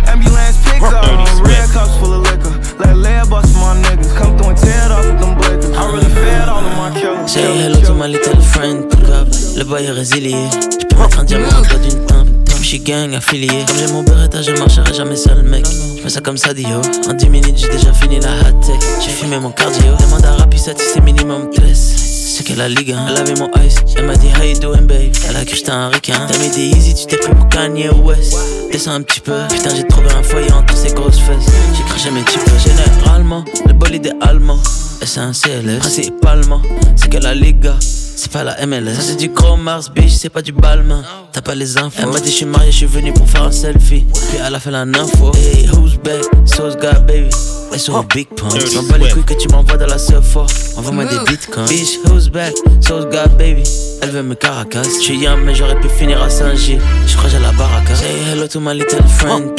Ambulance 0.07 0.63
pick 0.65 0.83
up. 0.83 1.05
Red 1.43 1.69
cups 1.71 1.97
full 1.99 2.15
of 2.15 2.23
liquor. 2.23 2.55
Let 2.79 2.97
lead 2.97 3.31
bust 3.31 3.55
my 3.55 3.75
niggas. 3.83 4.17
Come 4.17 4.37
through 4.39 4.51
and 4.51 4.59
tear 4.59 4.85
it 4.87 4.91
up 4.91 5.05
with 5.05 5.21
them 5.21 5.35
breakers. 5.39 5.77
I 5.77 5.93
really 5.93 6.15
fed 6.15 6.49
all 6.49 6.65
of 6.65 6.77
my 6.77 6.91
killers. 7.01 7.33
Say 7.33 7.43
hello 7.43 7.81
to 7.81 7.95
my 7.95 8.07
little 8.07 8.41
friend, 8.41 8.91
pick 8.91 9.09
up. 9.09 9.29
Le 9.57 9.65
boy 9.65 9.83
est 9.85 9.91
résilié. 9.91 10.37
Je 10.81 10.87
peux 10.87 10.97
mettre 10.97 11.21
un 11.21 11.25
diamant 11.25 11.49
en 11.49 11.63
bas 11.63 11.79
d'une 11.79 12.36
Je 12.61 12.67
suis 12.67 12.81
gang 12.81 13.15
affilié. 13.15 13.49
Comme 13.67 13.77
j'ai 13.79 13.93
mon 13.93 14.03
beretta, 14.03 14.43
je 14.43 14.51
marcherai 14.53 14.93
jamais 14.93 15.17
seul, 15.17 15.43
mec. 15.43 15.65
Je 15.97 16.03
fais 16.03 16.09
ça 16.09 16.21
comme 16.21 16.37
ça, 16.37 16.53
Dio. 16.53 16.81
En 17.09 17.15
10 17.15 17.29
minutes, 17.29 17.57
j'ai 17.59 17.69
déjà 17.69 17.93
fini 17.93 18.19
la 18.21 18.29
hot 18.29 18.61
tech. 18.61 18.77
J'ai 19.03 19.11
fumé 19.11 19.39
mon 19.39 19.51
cardio. 19.51 19.95
Demande 20.01 20.25
à 20.25 20.33
Rapisat 20.37 20.73
si 20.77 20.85
c'est 20.95 21.01
minimum 21.01 21.51
test. 21.51 21.99
C'est 22.37 22.45
qu'elle 22.45 22.61
a 22.61 22.69
ligue, 22.69 22.93
hein. 22.93 23.07
elle 23.09 23.17
avait 23.19 23.35
mon 23.35 23.51
ice. 23.65 23.77
Elle 23.97 24.07
m'a 24.07 24.17
dit, 24.17 24.27
how 24.39 24.43
you 24.45 24.59
doing, 24.59 24.83
babe? 24.87 25.13
Elle 25.29 25.37
a 25.37 25.45
cru 25.45 25.57
j'étais 25.57 25.71
un 25.71 25.89
requin. 25.89 26.27
T'as 26.29 26.39
mis 26.39 26.51
des 26.51 26.77
easy, 26.77 26.95
tu 26.95 27.07
t'es 27.07 27.17
pris 27.17 27.35
pour 27.35 27.49
Kanye 27.49 27.89
West. 27.89 28.37
Descends 28.73 28.93
un 28.93 29.03
petit 29.03 29.21
peu. 29.21 29.39
Putain, 29.49 29.75
j'ai 29.75 29.87
trouvé 29.87 30.09
un 30.13 30.23
foyer 30.23 30.53
entre 30.53 30.77
ces 30.77 30.93
grosses 30.93 31.19
fesses. 31.19 31.47
J'ai 31.77 31.85
craché 31.85 32.11
mes 32.11 32.25
types. 32.25 32.43
Généralement, 32.63 33.45
le 33.67 33.73
bolide 33.73 34.07
est 34.07 34.27
allemand. 34.27 34.59
Et 35.01 35.07
c'est 35.07 35.21
un 35.21 35.33
CLS. 35.33 35.79
Principalement, 35.79 36.61
c'est 36.97 37.09
qu'elle 37.09 37.27
a 37.27 37.35
ligue. 37.35 37.71
C'est 38.19 38.33
pas 38.33 38.45
la 38.45 38.67
MLS. 38.67 38.95
Ça 38.95 39.03
c'est 39.03 39.17
du 39.17 39.29
gros 39.29 39.57
Mars, 39.57 39.91
bitch, 39.91 40.15
c'est 40.15 40.31
pas 40.31 40.41
du 40.41 40.51
balmain. 40.51 41.05
T'as 41.33 41.43
pas 41.43 41.55
les 41.55 41.77
infos. 41.77 42.01
Elle 42.03 42.09
m'a 42.09 42.19
dit, 42.19 42.31
je 42.31 42.37
suis 42.37 42.47
marié, 42.47 42.73
je 42.73 42.79
suis 42.79 42.87
venu 42.87 43.13
pour 43.13 43.29
faire 43.29 43.43
un 43.43 43.53
selfie. 43.53 44.07
Puis 44.31 44.39
elle 44.45 44.55
a 44.55 44.59
fait 44.59 44.71
la 44.71 44.81
info. 44.81 45.33
Hey, 45.35 45.69
who's 45.69 45.97
back? 45.99 46.23
So's 46.47 46.77
got 46.77 47.01
baby. 47.07 47.29
Et 47.75 47.79
sur 47.79 48.03
big 48.05 48.27
pump. 48.29 48.55
M'en 48.75 48.83
bats 48.85 48.97
les 48.97 49.11
couilles 49.11 49.23
que 49.23 49.35
tu 49.35 49.49
m'envoies 49.49 49.77
dans 49.77 49.87
la 49.87 49.99
surfa. 49.99 50.47
Envoie-moi 50.79 51.05
des 51.05 51.19
bitcoins. 51.31 51.69
Bitch, 51.69 51.99
who's 52.07 52.31
back? 52.31 52.55
So's 52.81 53.05
got 53.05 53.37
baby. 53.37 53.65
Elle 54.01 54.11
veut 54.11 54.23
me 54.23 54.35
caracas. 54.35 54.85
Je 54.85 55.03
suis 55.03 55.19
young, 55.19 55.41
mais 55.45 55.55
j'aurais 55.55 55.79
pu 55.79 55.91
finir 55.91 56.23
à 56.23 56.31
Saint-Gilles. 56.31 56.81
Je 57.07 57.17
crois 57.17 57.29
que 57.29 57.37
j'ai 57.37 57.43
la 57.43 57.53
baraka. 57.53 57.95
Say 57.95 58.07
hello 58.33 58.49
to 58.49 58.61
my 58.61 58.73
little 58.73 59.07
friend. 59.07 59.53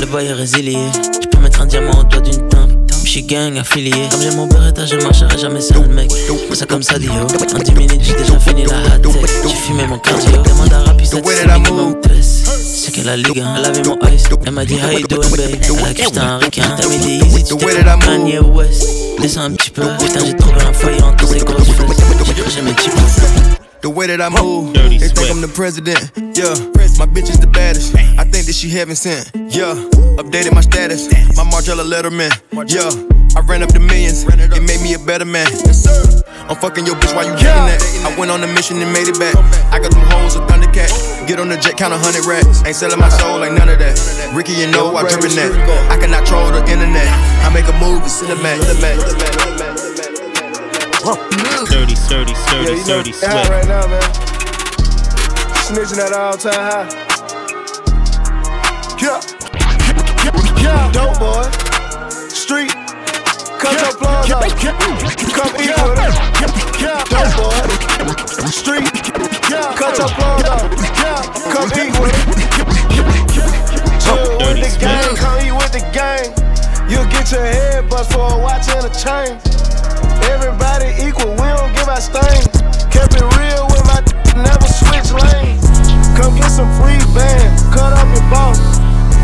Le 0.00 0.06
boy 0.06 0.24
est 0.24 0.32
résilié. 0.32 0.78
Je 1.22 1.28
peux 1.28 1.38
mettre 1.42 1.60
un 1.60 1.66
diamant 1.66 2.00
au 2.00 2.04
doigt 2.04 2.20
d'une 2.20 2.48
tempe. 2.48 2.81
J'suis 3.12 3.24
gang 3.24 3.58
affilié. 3.58 4.08
Comme 4.10 4.22
j'ai 4.22 4.30
mon 4.30 4.46
beretta, 4.46 4.86
je 4.86 4.96
marcherai 4.96 5.36
jamais 5.36 5.60
seul, 5.60 5.86
mec. 5.86 6.10
Ça 6.54 6.64
comme 6.64 6.82
ça, 6.82 6.98
Dio. 6.98 7.12
En 7.12 7.58
10 7.58 7.72
minutes, 7.72 8.00
j'ai 8.00 8.14
déjà 8.14 8.38
fini 8.38 8.64
la 8.64 8.78
hot 8.78 9.12
tech. 9.12 9.30
J'ai 9.46 9.54
fumé 9.54 9.86
mon 9.86 9.98
cardio. 9.98 10.42
Demande 10.42 10.72
à 10.72 11.58
minimum 11.58 12.00
test. 12.00 12.46
C'est 12.46 12.90
qu'elle 12.90 13.10
a 13.10 13.16
ligue, 13.18 13.44
elle 13.58 13.66
avait 13.66 13.82
mon 13.82 13.98
ice. 14.08 14.24
Elle 14.46 14.52
m'a 14.52 14.64
dit, 14.64 14.76
how 14.76 14.98
you 14.98 15.06
doing, 15.06 15.28
babe? 15.28 15.40
Elle 15.42 15.54
a 15.56 15.58
cru 15.58 16.04
j'étais 16.04 16.18
un 16.20 16.38
requin. 16.38 16.74
T'as 16.80 16.88
mis 16.88 16.96
des 17.00 17.26
easy, 17.26 17.44
tu 17.44 17.54
t'es 17.54 17.84
Kanye 17.84 18.38
West. 18.38 18.88
Descends 19.20 19.42
un 19.42 19.50
petit 19.50 19.68
peu. 19.68 19.82
Putain, 19.98 20.24
j'ai 20.24 20.34
trouvé 20.34 20.62
un 20.62 20.72
foyer 20.72 21.02
entre 21.02 21.28
ces 21.28 21.40
grosses 21.40 21.66
fesses. 21.66 22.24
J'ai 22.24 22.32
craché 22.32 22.62
mes. 22.62 23.61
The 23.82 23.90
way 23.90 24.06
that 24.06 24.22
I 24.22 24.30
move, 24.30 24.78
they 24.78 25.10
think 25.10 25.26
I'm 25.26 25.42
the 25.42 25.50
president. 25.50 25.98
Yeah, 26.14 26.54
my 27.02 27.06
bitch 27.10 27.26
is 27.26 27.42
the 27.42 27.50
baddest. 27.50 27.98
I 28.14 28.22
think 28.22 28.46
that 28.46 28.54
she 28.54 28.70
heaven 28.70 28.94
sent. 28.94 29.34
Yeah, 29.34 29.74
updated 30.22 30.54
my 30.54 30.62
status. 30.62 31.10
My 31.34 31.42
Margiela 31.42 31.82
Letterman. 31.82 32.30
Yeah, 32.70 32.94
I 33.34 33.42
ran 33.42 33.58
up 33.58 33.74
the 33.74 33.82
millions. 33.82 34.22
It 34.22 34.62
made 34.62 34.78
me 34.86 34.94
a 34.94 35.02
better 35.02 35.26
man. 35.26 35.50
I'm 36.46 36.54
fucking 36.62 36.86
your 36.86 36.94
bitch 36.94 37.10
while 37.10 37.26
you 37.26 37.34
getting 37.42 37.66
that. 37.74 37.82
I 38.06 38.14
went 38.14 38.30
on 38.30 38.46
a 38.46 38.50
mission 38.54 38.78
and 38.78 38.94
made 38.94 39.10
it 39.10 39.18
back. 39.18 39.34
I 39.74 39.82
got 39.82 39.90
them 39.90 40.06
hoes 40.14 40.38
with 40.38 40.46
Thundercat. 40.46 41.26
Get 41.26 41.42
on 41.42 41.50
the 41.50 41.58
jet, 41.58 41.74
count 41.74 41.90
a 41.90 41.98
hundred 41.98 42.22
racks. 42.22 42.62
Ain't 42.62 42.78
selling 42.78 43.02
my 43.02 43.10
soul 43.10 43.42
like 43.42 43.50
none 43.50 43.66
of 43.66 43.82
that. 43.82 43.98
Ricky, 44.30 44.54
you 44.54 44.70
know 44.70 44.94
I 44.94 45.02
drippin' 45.10 45.34
that. 45.34 45.50
I 45.90 45.98
cannot 45.98 46.22
troll 46.22 46.54
the 46.54 46.62
internet. 46.70 47.10
I 47.42 47.50
make 47.50 47.66
a 47.66 47.74
move, 47.82 48.06
it's 48.06 48.22
cinematic. 48.22 49.71
Sturdy, 51.02 51.96
sturdy, 51.96 52.32
sturdy, 52.32 52.62
Yeah, 52.62 52.70
you 52.70 52.76
know, 52.76 53.02
sturdy, 53.02 53.10
they 53.10 53.26
right 53.26 53.66
now, 53.66 53.86
man. 53.88 54.02
Snitching 55.66 55.98
at 55.98 56.12
all 56.12 56.36
time 56.38 56.54
high. 56.54 56.86
Yeah. 59.02 59.18
Yeah. 60.62 60.92
Dope 60.92 61.18
boy. 61.18 61.42
Street. 62.28 62.70
Cut 63.58 63.74
your 63.82 63.94
plug 63.98 64.30
up. 64.30 64.46
Come 64.62 65.50
eat 65.58 65.74
with 65.74 65.98
us. 65.98 66.14
Dope 67.10 67.34
boy. 67.34 67.66
Street. 68.46 68.86
Cut 69.74 69.98
your 69.98 70.06
plug 70.06 70.44
up. 70.46 70.70
Come 71.50 71.70
eat 71.82 71.98
with 71.98 72.14
us. 72.14 72.30
Chill 74.04 74.38
with 74.38 74.58
the 74.62 74.70
gang. 74.78 75.16
Come 75.16 75.40
eat 75.40 75.50
with 75.50 75.72
the 75.72 75.80
gang. 75.92 76.41
You'll 76.92 77.08
get 77.08 77.32
your 77.32 77.40
head 77.40 77.88
bust 77.88 78.12
for 78.12 78.20
a 78.20 78.36
watch 78.36 78.68
and 78.68 78.84
a 78.84 78.92
chain. 78.92 79.40
Everybody 80.28 80.92
equal, 81.00 81.32
we 81.40 81.48
don't 81.56 81.72
give 81.72 81.88
our 81.88 81.96
stain. 82.04 82.44
Kept 82.92 83.16
it 83.16 83.24
real 83.40 83.64
with 83.72 83.80
my 83.88 84.04
d- 84.04 84.12
never 84.36 84.68
switch 84.68 85.08
lanes. 85.24 85.64
Come 86.20 86.36
get 86.36 86.52
some 86.52 86.68
free 86.76 87.00
band, 87.16 87.48
cut 87.72 87.96
up 87.96 88.04
your 88.12 88.26
boss. 88.28 88.60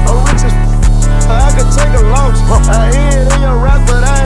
I'm 0.09 0.17
rich 0.33 0.49
as 0.49 0.55
f- 0.57 1.29
I 1.29 1.53
could 1.53 1.69
take 1.77 1.93
a 1.93 2.05
loss. 2.09 2.41
I 2.73 2.89
hear 2.89 3.29
it 3.29 3.35
in 3.37 3.41
your 3.45 3.59
rap, 3.61 3.85
but 3.87 4.01
I 4.03 4.18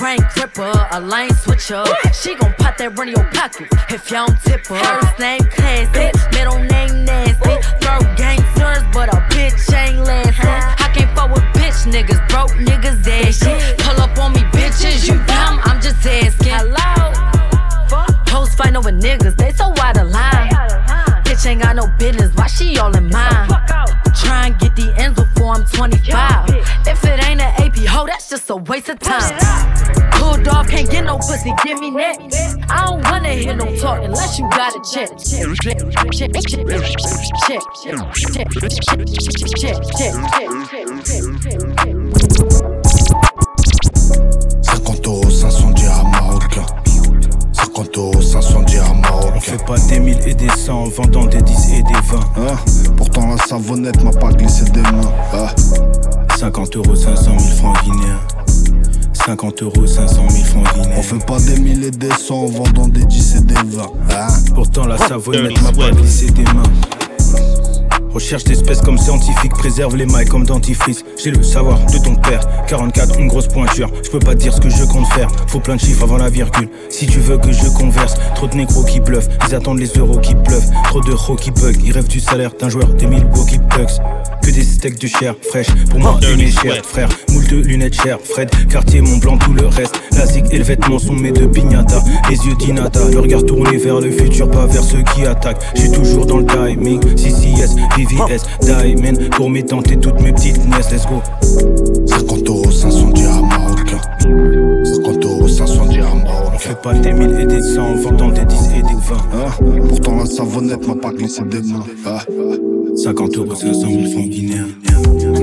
grain 0.00 0.18
gripper, 0.32 0.72
a 0.92 0.98
lane 0.98 1.34
switcher. 1.34 1.84
She 2.14 2.34
gon' 2.34 2.54
pop 2.54 2.78
that 2.78 2.96
run 2.96 3.08
in 3.08 3.14
your 3.16 3.30
pocket 3.36 3.68
if 3.90 4.10
y'all 4.10 4.26
don't 4.26 4.40
tip 4.40 4.66
her. 4.68 4.80
First 4.80 5.18
name 5.20 5.44
classy, 5.52 6.08
middle 6.32 6.58
name 6.58 7.04
nasty. 7.04 7.60
Throw 7.84 8.00
gangsters, 8.16 8.82
but 8.96 9.12
a 9.12 9.20
bitch 9.28 9.60
ain't 9.76 10.00
lasting. 10.00 10.48
I 10.48 10.88
can't 10.94 11.14
fuck 11.14 11.28
with 11.28 11.44
bitch 11.52 11.84
niggas, 11.92 12.20
broke 12.32 12.56
niggas 12.56 13.06
ashy. 13.06 13.52
Pull 13.84 14.00
up 14.00 14.16
on 14.16 14.32
me, 14.32 14.40
bitches, 14.56 15.06
you 15.06 15.16
dumb? 15.28 15.60
I'm 15.68 15.82
just 15.82 16.00
asking. 16.06 16.48
Hello. 16.48 17.12
Hoes 18.32 18.54
fighting 18.54 18.78
over 18.78 18.92
niggas, 18.92 19.36
they 19.36 19.52
so 19.52 19.66
out 19.76 19.98
of 19.98 20.08
line. 20.08 20.89
Bitch 21.40 21.48
ain't 21.48 21.62
got 21.62 21.74
no 21.74 21.88
business, 21.98 22.34
why 22.34 22.46
she 22.46 22.76
all 22.76 22.94
in 22.94 23.08
mine? 23.08 23.48
Try 24.14 24.48
and 24.48 24.58
get 24.58 24.76
the 24.76 24.92
ends 24.98 25.18
before 25.18 25.54
I'm 25.54 25.64
25. 25.64 26.50
If 26.86 27.02
it 27.02 27.24
ain't 27.24 27.40
an 27.40 27.54
AP 27.62 27.78
hoe, 27.86 28.06
that's 28.06 28.28
just 28.28 28.50
a 28.50 28.56
waste 28.56 28.90
of 28.90 28.98
time. 28.98 29.38
Pulled 30.12 30.46
off, 30.48 30.68
can't 30.68 30.90
get 30.90 31.06
no 31.06 31.16
pussy, 31.16 31.54
give 31.64 31.80
me 31.80 31.90
next. 31.92 32.36
I 32.68 32.84
don't 32.84 33.02
wanna 33.04 33.30
hear 33.30 33.54
no 33.56 33.74
talk 33.76 34.04
unless 34.04 34.38
you 34.38 34.50
got 34.50 34.76
a 34.76 34.80
check. 34.84 35.16
Check, 35.16 35.46
check, 35.62 35.78
check, 36.12 36.12
check, 36.12 36.44
check, 36.44 36.66
check, 37.46 37.62
check, 37.80 38.44
check, 39.16 39.40
check, 39.56 39.80
check. 39.96 40.14
50 44.62 45.08
euros, 45.08 45.40
500 45.40 45.74
dirhams 45.74 46.10
marocains. 46.10 46.66
50 47.54 47.96
euros, 47.96 48.32
500 48.32 48.66
dirhams 48.66 48.88
marocains. 48.88 48.89
On 49.40 49.42
fait 49.42 49.64
pas 49.64 49.78
des 49.88 50.00
mille 50.00 50.18
et 50.26 50.34
des 50.34 50.50
cents 50.50 50.82
en 50.82 50.88
vendant 50.90 51.24
des 51.24 51.40
10 51.40 51.72
et 51.72 51.82
des 51.82 51.94
20. 51.94 52.18
Hein? 52.36 52.56
Pourtant 52.98 53.26
la 53.26 53.38
savonnette 53.38 54.04
m'a 54.04 54.10
pas 54.10 54.32
glissé 54.32 54.66
des 54.66 54.82
mains. 54.82 55.12
Ah. 55.32 55.48
50 56.36 56.76
euros, 56.76 56.94
500 56.94 57.38
000 57.38 57.56
francs 57.56 57.82
guinéens. 57.82 58.20
50 59.14 59.62
euros, 59.62 59.86
500 59.86 60.28
000 60.28 60.44
francs 60.44 60.74
guinéens. 60.74 60.94
On 60.98 61.02
fait 61.02 61.24
pas 61.24 61.38
des 61.38 61.58
mille 61.58 61.84
et 61.84 61.90
des 61.90 62.12
cents 62.12 62.42
en 62.42 62.46
vendant 62.48 62.86
des 62.88 63.02
10 63.06 63.36
et 63.36 63.40
des 63.40 63.54
20. 63.54 63.82
Hein 64.10 64.28
Pourtant 64.54 64.86
la 64.86 64.98
savonnette 64.98 65.62
m'a 65.62 65.72
pas 65.72 65.90
glissé 65.90 66.30
des 66.30 66.44
mains. 66.44 66.62
Recherche 68.12 68.44
d'espèces 68.44 68.82
comme 68.82 68.98
scientifique, 68.98 69.52
préserve 69.52 69.96
les 69.96 70.06
mailles 70.06 70.26
comme 70.26 70.44
dentifrice. 70.44 71.04
J'ai 71.22 71.30
le 71.30 71.42
savoir 71.42 71.78
de 71.86 71.98
ton 71.98 72.16
père. 72.16 72.40
44, 72.66 73.18
une 73.18 73.28
grosse 73.28 73.48
pointure. 73.48 73.90
Je 74.02 74.10
peux 74.10 74.18
pas 74.18 74.34
dire 74.34 74.52
ce 74.52 74.60
que 74.60 74.68
je 74.68 74.84
compte 74.84 75.06
faire. 75.08 75.28
Faut 75.46 75.60
plein 75.60 75.76
de 75.76 75.80
chiffres 75.80 76.02
avant 76.02 76.16
la 76.16 76.28
virgule. 76.28 76.68
Si 76.88 77.06
tu 77.06 77.20
veux 77.20 77.38
que 77.38 77.52
je 77.52 77.68
converse, 77.68 78.14
trop 78.34 78.46
de 78.46 78.56
négros 78.56 78.84
qui 78.84 79.00
bluffent. 79.00 79.28
Ils 79.48 79.54
attendent 79.54 79.78
les 79.78 79.92
euros 79.98 80.18
qui 80.18 80.34
pleuvent. 80.34 80.70
Trop 80.84 81.00
de 81.00 81.12
ro 81.12 81.36
qui 81.36 81.50
bug. 81.50 81.76
Ils 81.84 81.92
rêvent 81.92 82.08
du 82.08 82.20
salaire 82.20 82.50
d'un 82.58 82.68
joueur 82.68 82.88
des 82.94 83.06
Milwaukee 83.06 83.58
Bucks. 83.58 84.00
Que 84.42 84.50
des 84.50 84.64
steaks 84.64 84.98
de 84.98 85.06
chair 85.06 85.34
fraîche. 85.48 85.68
Pour 85.90 86.00
moi, 86.00 86.18
une 86.22 86.50
chère, 86.50 86.84
frère. 86.84 87.08
Moule 87.30 87.46
de 87.46 87.56
lunettes 87.56 88.00
chères. 88.00 88.18
Fred, 88.22 88.50
quartier, 88.68 89.00
mon 89.00 89.18
blanc, 89.18 89.38
tout 89.38 89.52
le 89.52 89.66
reste. 89.66 90.00
La 90.12 90.26
zig 90.26 90.46
et 90.50 90.58
le 90.58 90.64
vêtement 90.64 90.98
sont 90.98 91.14
mes 91.14 91.30
deux 91.30 91.48
pignata. 91.48 92.02
Les 92.28 92.36
yeux 92.36 92.54
d'inata. 92.58 93.00
Le 93.10 93.20
regard 93.20 93.44
tourné 93.44 93.76
vers 93.76 94.00
le 94.00 94.10
futur, 94.10 94.50
pas 94.50 94.66
vers 94.66 94.82
ceux 94.82 95.02
qui 95.14 95.26
attaquent. 95.26 95.62
J'suis 95.74 95.92
toujours 95.92 96.26
dans 96.26 96.38
le 96.38 96.46
timing. 96.46 97.00
CCS, 97.16 97.76
VVS, 97.96 98.42
Diamond. 98.60 99.30
Pour 99.32 99.50
mes 99.50 99.64
tantes 99.64 99.90
et 99.90 99.98
toutes 99.98 100.20
mes 100.20 100.32
petites 100.32 100.64
nièces. 100.66 100.90
Let's 100.90 101.06
go. 101.06 101.22
50 102.06 102.48
euros, 102.48 102.70
500 102.70 103.10
dirhams 103.10 103.48
marocains. 103.48 104.00
50 104.84 105.24
euros, 105.24 105.48
500 105.48 105.86
dirhams 105.86 106.22
marocains. 106.22 106.50
On 106.54 106.58
fait 106.58 106.82
pas 106.82 106.94
des 106.94 107.12
mille 107.12 107.38
et 107.40 107.46
des 107.46 107.62
cents 107.62 107.90
en 107.90 107.94
vendant 107.96 108.28
des 108.28 108.44
10 108.44 108.56
et 108.76 108.82
des 108.82 108.94
20. 108.94 109.16
Hein 109.34 109.50
Pourtant 109.88 110.16
la 110.16 110.26
savonnette 110.26 110.86
m'a 110.86 110.94
pas 110.94 111.10
glissé 111.10 111.42
des 111.42 111.62
mains. 111.62 111.84
Ah. 112.06 112.22
50 112.96 113.36
euros, 113.38 113.54
500 113.54 113.80
000 113.88 114.04
francs 114.10 114.28
guinéens. 114.28 114.68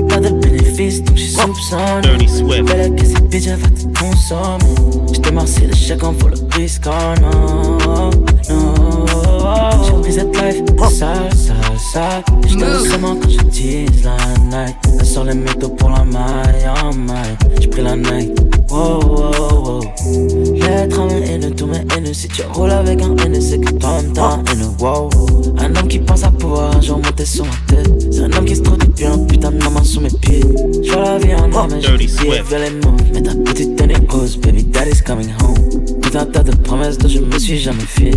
Pas 0.08 0.20
de 0.20 0.30
bénéfice, 0.30 1.02
donc 1.02 1.16
j'suis 1.16 1.32
soupçonné. 1.32 2.02
Dirty 2.02 2.28
Swift. 2.28 2.64
Belle 2.64 2.94
que 2.94 3.04
cette 3.04 3.28
bitch, 3.28 3.46
elle 3.46 3.56
va 3.56 3.68
te 3.68 3.98
consommer. 3.98 5.12
J'te 5.12 5.32
marcie 5.32 5.72
chèque 5.74 6.04
en 6.04 6.12
pour 6.12 6.28
le 6.28 6.36
risque, 6.56 6.84
oh 6.86 7.20
non, 7.20 8.10
non. 8.48 8.97
J'ai 10.08 10.24
pris 10.24 10.32
cette 10.32 10.36
life, 10.36 10.90
sale, 10.90 11.34
sale, 11.34 11.56
sale. 11.92 12.22
J'te 12.46 12.88
seulement 12.88 13.16
quand 13.16 13.28
j'utilise 13.28 14.04
la 14.04 14.16
night. 14.44 14.76
Elle 14.98 15.06
sort 15.06 15.24
les 15.24 15.34
métaux 15.34 15.68
pour 15.68 15.90
la 15.90 16.04
maille, 16.04 16.66
en 16.82 16.94
maille. 16.94 17.36
J'ai 17.60 17.68
pris 17.68 17.82
la 17.82 17.94
night, 17.94 18.30
wow, 18.70 19.00
wow, 19.00 19.64
wow. 19.64 19.80
Lettre 20.54 21.00
à 21.00 21.06
mes 21.06 21.28
haines, 21.28 21.54
tous 21.54 21.66
mes 21.66 21.76
haines. 21.94 22.14
Si 22.14 22.26
tu 22.28 22.42
roules 22.42 22.70
avec 22.70 23.02
un 23.02 23.16
haine, 23.16 23.40
c'est 23.40 23.58
que 23.58 23.72
toi 23.72 24.00
t'as 24.14 24.22
un 24.22 24.44
haine, 24.50 24.70
wow. 24.80 25.10
Un 25.58 25.76
homme 25.76 25.88
qui 25.88 25.98
pense 25.98 26.24
à 26.24 26.30
pouvoir 26.30 26.74
un 26.76 26.80
jour 26.80 26.96
monter 26.96 27.26
sur 27.26 27.44
ma 27.44 27.52
tête. 27.66 27.92
C'est 28.10 28.22
un 28.22 28.32
homme 28.32 28.46
qui 28.46 28.56
se 28.56 28.62
trouve 28.62 28.78
depuis 28.78 29.04
un 29.04 29.18
putain 29.18 29.50
de 29.50 29.62
maman 29.62 29.84
sous 29.84 30.00
mes 30.00 30.08
pieds. 30.08 30.40
J'vois 30.84 31.02
la 31.02 31.18
vie 31.18 31.34
en 31.34 31.52
homme, 31.52 31.70
je 31.70 31.86
Dirty 31.86 32.06
dis 32.06 32.12
Swift. 32.12 32.44
vers 32.48 32.60
les 32.60 32.70
mots. 32.70 32.96
Mais 33.12 33.22
ta 33.22 33.34
petite 33.34 33.80
est 33.80 34.06
grosse, 34.06 34.36
baby 34.36 34.62
daddy's 34.64 35.02
coming 35.02 35.28
home. 35.42 35.54
Tout 36.00 36.16
un 36.16 36.24
tas 36.24 36.42
de 36.42 36.52
promesses 36.56 36.96
dont 36.96 37.08
je 37.08 37.18
me 37.18 37.38
suis 37.38 37.58
jamais 37.58 37.82
fié. 37.86 38.12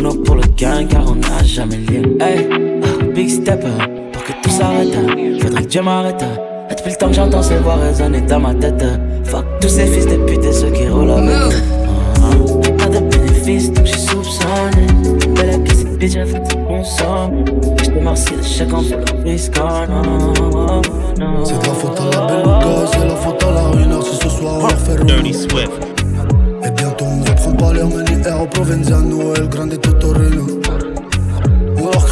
On 0.00 0.10
est 0.10 0.18
pour 0.24 0.36
le 0.36 0.42
gain 0.56 0.84
car 0.84 1.04
on 1.08 1.16
jamais 1.44 1.76
lié. 1.76 2.02
Hey, 2.20 2.48
ah, 2.82 3.04
big 3.14 3.28
step, 3.28 3.64
pour 4.12 4.24
que 4.24 4.32
tout 4.42 4.50
s'arrête. 4.50 4.94
Faudrait 5.40 5.62
que 5.62 5.68
Dieu 5.68 5.82
m'arrête. 5.82 6.24
Et 6.70 6.74
depuis 6.74 6.90
le 6.90 6.96
temps 6.96 7.08
que 7.08 7.14
j'entends 7.14 7.42
ces 7.42 7.56
voix 7.56 7.74
résonner 7.76 8.20
dans 8.22 8.40
ma 8.40 8.54
tête. 8.54 8.84
Fuck 9.24 9.44
tous 9.60 9.68
ces 9.68 9.86
fils 9.86 10.06
de 10.06 10.16
pute 10.16 10.44
et 10.44 10.52
ceux 10.52 10.70
qui 10.70 10.86
roulent 10.88 11.10
avec. 11.10 11.30
Ah, 11.30 11.48
ah, 12.22 12.70
Pas 12.78 12.86
de 12.86 13.00
bénéfice, 13.00 13.72
donc 13.72 13.86
j'suis 13.86 14.00
soupçonné. 14.00 14.86
Belle 15.34 15.62
que 15.64 15.74
cette 15.74 15.98
bitch, 15.98 16.16
elle 16.16 16.26
fait 16.26 16.42
tout 16.48 16.58
consomme. 16.68 17.44
J'te 17.82 18.00
marcie 18.02 18.36
de 18.36 18.42
chèque 18.42 18.72
en 18.72 18.82
pour 18.82 19.16
le 19.24 19.30
risque. 19.30 19.54
Oh 19.58 19.90
non, 19.90 20.02
non. 21.18 21.44
C'est 21.44 21.58
de 21.60 21.66
la 21.66 21.72
faute 21.74 22.00
à 22.00 22.04
la 22.04 22.26
belle 22.26 22.42
gosse, 22.44 22.90
c'est 22.92 23.06
la 23.06 23.16
faute 23.16 23.42
à 23.44 23.50
la 23.52 23.62
ruineur. 23.68 24.02
Si 24.02 24.16
ce 24.16 24.28
soir 24.28 24.54
on 24.58 24.60
leur 24.60 24.78
fait 24.78 25.04
Dirty 25.04 25.34
Swift. 25.34 25.70
Et 26.64 26.70
bientôt 26.70 27.04
on 27.04 27.20
va 27.22 27.32
prendre 27.34 27.56
Palerme, 27.56 28.04
Aero 28.24 28.46
Provenziano, 28.46 29.34
El 29.34 29.48
Grande 29.48 29.80
Totorino. 29.80 30.61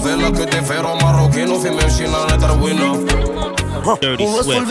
favela 0.00 0.32
que 0.32 0.46
te 0.46 0.62
ferro 0.62 0.96
marroquino, 0.96 1.58
fi 1.58 1.70
mencionar 1.70 2.30
letra 2.30 2.52
winner. 2.54 2.96
Dirty 4.00 4.26
sweat. 4.42 4.66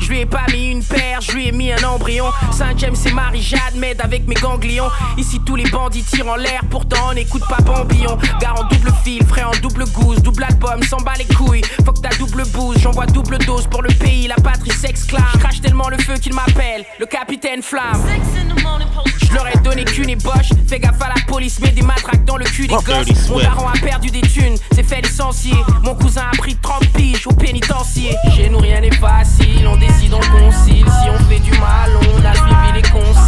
Je 0.00 0.08
lui 0.08 0.20
ai 0.20 0.26
pas 0.26 0.46
mis 0.52 0.70
une 0.70 0.82
paire, 0.82 1.20
je 1.20 1.32
lui 1.32 1.48
ai 1.48 1.52
mis 1.52 1.72
un 1.72 1.82
embryon. 1.84 2.26
Saint-James 2.52 2.96
et 3.06 3.12
Marie-Jade 3.12 3.76
m'aident 3.76 4.00
avec 4.00 4.26
mes 4.26 4.34
ganglions. 4.34 4.90
Ici 5.16 5.40
tous 5.44 5.56
les 5.56 5.68
bandits 5.70 6.02
tirent 6.02 6.28
en 6.28 6.36
l'air, 6.36 6.62
pourtant 6.70 7.10
on 7.10 7.14
n'écoute 7.14 7.42
pas 7.48 7.62
Bambillon. 7.62 8.18
Gare 8.40 8.60
en 8.60 8.64
double 8.64 8.92
fil, 9.04 9.24
frais 9.24 9.44
en 9.44 9.52
double 9.62 9.84
gousse, 9.92 10.22
double 10.22 10.44
album, 10.44 10.82
s'en 10.82 10.98
bat 10.98 11.14
les 11.18 11.26
couilles. 11.34 11.62
Faut 11.84 11.92
que 11.92 12.00
ta 12.00 12.10
double 12.16 12.44
bouse, 12.48 12.78
j'envoie 12.78 13.06
double 13.06 13.38
dose 13.38 13.66
pour 13.66 13.82
le 13.82 13.90
pays, 13.94 14.26
la 14.26 14.36
patrie 14.36 14.72
s'exclame. 14.72 15.22
Crache 15.38 15.60
tellement 15.60 15.88
le 15.88 15.98
feu 15.98 16.14
qu'il 16.14 16.34
m'appelle, 16.34 16.84
le 16.98 17.06
capitaine 17.06 17.62
Flamme. 17.62 18.02
Je 19.34 19.38
leur 19.40 19.48
ai 19.48 19.58
donné 19.64 19.84
qu'une 19.84 20.10
ébauche. 20.10 20.50
Fais 20.68 20.78
gaffe 20.78 21.02
à 21.02 21.08
la 21.08 21.20
police, 21.26 21.58
mets 21.58 21.72
des 21.72 21.82
matraques 21.82 22.24
dans 22.24 22.36
le 22.36 22.44
cul 22.44 22.68
des 22.68 22.74
Oh, 22.74 22.80
gosses. 22.86 23.28
Mon 23.28 23.40
daron 23.40 23.66
a 23.66 23.72
perdu 23.72 24.08
des 24.08 24.20
thunes, 24.20 24.56
c'est 24.72 24.84
fait 24.84 25.00
licencier. 25.00 25.56
Mon 25.82 25.96
cousin 25.96 26.22
a 26.32 26.36
pris 26.36 26.54
30 26.54 26.86
piges 26.92 27.26
au 27.26 27.32
pénitencier. 27.32 28.14
Chez 28.36 28.48
nous, 28.48 28.58
rien 28.58 28.80
n'est 28.80 28.94
facile, 28.94 29.66
on 29.66 29.76
décide, 29.76 30.14
on 30.14 30.20
concile. 30.20 30.86
Si 30.86 31.08
on 31.10 31.18
fait 31.28 31.40
du 31.40 31.50
mal, 31.50 31.90
on 32.14 32.24
a 32.24 32.32
suivi 32.32 32.72
les 32.74 32.82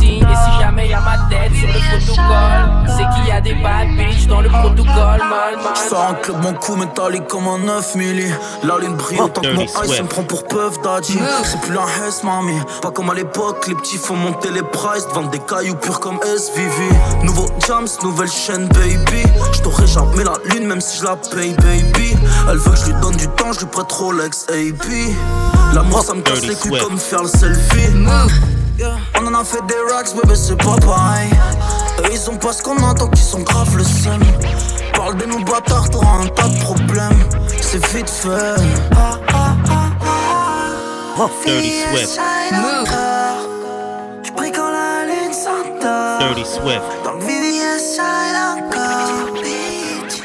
Et 0.07 0.21
si 0.21 0.61
jamais 0.61 0.89
y 0.89 0.95
a 0.95 1.01
ma 1.01 1.19
tête 1.29 1.53
sur 1.55 1.67
le 1.69 1.75
protocole, 1.75 2.87
c'est 2.87 3.15
qu'il 3.15 3.29
y 3.29 3.33
a 3.33 3.41
des 3.41 3.55
bad 3.55 3.89
bitches 3.97 4.27
dans 4.27 4.41
le 4.41 4.49
protocole, 4.49 5.19
man, 5.19 5.57
man. 5.63 5.75
J'sors 5.75 6.11
un 6.11 6.15
club, 6.15 6.43
mon 6.43 6.55
coup 6.55 6.77
métallique 6.77 7.27
comme 7.27 7.49
un 7.49 7.59
9 7.59 7.95
milli. 7.97 8.31
La 8.63 8.79
lune 8.79 8.95
brille 8.95 9.21
autant 9.21 9.41
que 9.41 9.55
mon 9.55 9.63
ice 9.63 10.01
me 10.01 10.07
prend 10.07 10.23
pour 10.23 10.45
Puff 10.47 10.81
Daddy. 10.83 11.19
C'est 11.45 11.61
plus 11.61 11.77
un 11.79 12.07
S, 12.09 12.23
mamie. 12.23 12.61
Pas 12.83 12.91
comme 12.91 13.11
à 13.11 13.15
l'époque, 13.15 13.67
les 13.69 13.75
petits 13.75 13.99
font 13.99 14.17
monter 14.17 14.51
les 14.51 14.63
prices. 14.63 15.07
Vendent 15.13 15.31
des 15.31 15.41
cailloux 15.41 15.75
purs 15.77 16.01
comme 16.01 16.19
SVV. 16.23 16.89
Nouveau 17.25 17.47
Jams, 17.67 17.89
nouvelle 18.03 18.31
chaîne, 18.31 18.69
baby. 18.69 19.23
J't'aurais 19.53 19.87
jamais 19.87 20.25
la 20.25 20.35
lune, 20.53 20.67
même 20.67 20.81
si 20.81 20.99
je 20.99 21.05
la 21.05 21.17
paye, 21.17 21.55
baby. 21.55 22.17
Elle 22.49 22.59
veut 22.59 22.71
que 22.71 22.77
je 22.77 22.87
lui 22.87 22.95
donne 23.01 23.17
du 23.17 23.29
temps, 23.29 23.53
je 23.53 23.61
lui 23.61 23.67
prête 23.67 23.91
Rolex, 23.91 24.47
AP. 24.49 24.87
L'amour, 25.75 26.03
ça 26.03 26.15
me 26.15 26.23
casse 26.23 26.43
les 26.43 26.55
couilles 26.55 26.81
comme 26.81 26.99
faire 26.99 27.23
le 27.23 27.29
selfie. 27.29 27.91
On 29.27 29.35
en 29.35 29.41
a 29.41 29.45
fait 29.45 29.61
des 29.67 29.75
racks, 29.93 30.15
bébé, 30.15 30.37
c'est 30.37 30.57
pas 30.57 30.77
pareil. 30.77 31.31
Eux, 31.99 32.11
ils 32.13 32.31
ont 32.31 32.37
pas 32.37 32.53
ce 32.53 32.63
qu'on 32.63 32.77
entend, 32.77 33.09
qu'ils 33.09 33.25
sont 33.25 33.41
grave 33.41 33.77
le 33.77 33.83
seum. 33.83 34.23
Parle 34.95 35.17
de 35.17 35.27
nos 35.27 35.41
bâtards, 35.41 35.91
t'auras 35.91 36.23
un 36.23 36.29
tas 36.29 36.47
de 36.47 36.61
problèmes. 36.61 37.19
C'est 37.61 37.85
vite 37.89 38.09
fait. 38.09 38.55
Dirty 41.45 41.73
Swift. 41.91 42.21
Quand 44.55 44.71
la 44.71 45.07
lune 45.07 45.33
s'endort. 45.33 46.19
Dirty 46.21 46.45
Swift. 46.45 46.83
Dans 47.03 47.15
le 47.15 47.25
vide, 47.25 47.81
side 47.81 48.37
encore. 48.55 49.33
Bitch. 49.43 50.23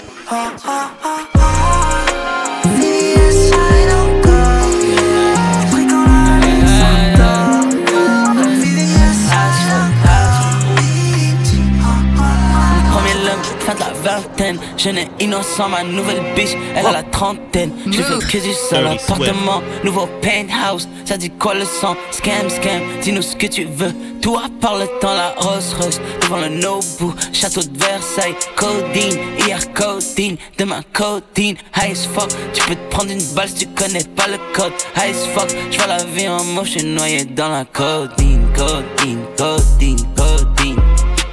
Vingtaine. 14.42 14.60
Jeune 14.78 14.98
et 14.98 15.08
innocent, 15.20 15.70
ma 15.70 15.84
nouvelle 15.84 16.22
bitch, 16.36 16.56
elle 16.76 16.86
a 16.86 16.92
la 16.92 17.04
trentaine. 17.04 17.72
J'ai 17.90 18.04
fait 18.04 18.20
que 18.20 18.38
du 18.44 18.54
seul 18.54 18.88
appartement, 18.88 19.62
nouveau 19.84 20.08
penthouse. 20.22 20.88
Ça 21.06 21.18
dit 21.18 21.30
quoi 21.30 21.54
le 21.54 21.66
sang? 21.66 21.96
Scam, 22.12 22.50
scam, 22.50 22.82
dis-nous 23.02 23.22
ce 23.22 23.36
que 23.36 23.48
tu 23.48 23.66
veux. 23.66 23.94
Tout 24.22 24.38
à 24.38 24.50
part 24.60 24.78
le 24.78 24.86
temps, 25.00 25.14
la 25.14 25.34
Rolls 25.38 25.62
Royce. 25.80 26.00
Devant 26.22 26.38
le 26.38 26.50
Nobu, 26.50 27.14
château 27.34 27.62
de 27.62 27.78
Versailles. 27.78 28.36
Codeine, 28.56 29.18
hier 29.40 29.60
codeine, 29.74 30.38
demain 30.58 30.82
codeine. 30.94 31.56
High 31.76 31.92
as 31.92 32.06
fuck, 32.06 32.30
tu 32.54 32.64
peux 32.64 32.76
te 32.76 32.90
prendre 32.90 33.12
une 33.12 33.24
balle 33.36 33.50
si 33.50 33.66
tu 33.66 33.68
connais 33.68 34.04
pas 34.16 34.28
le 34.28 34.38
code. 34.54 34.74
High 34.96 35.16
as 35.16 35.28
fuck, 35.34 35.50
j'vois 35.72 35.88
la 35.88 36.04
vie 36.04 36.30
en 36.30 36.44
moche, 36.44 36.78
noyé 36.84 37.26
dans 37.26 37.50
la 37.50 37.66
codeine, 37.66 38.48
codeine, 38.56 39.26
codeine, 39.38 39.98
codeine. 40.16 40.91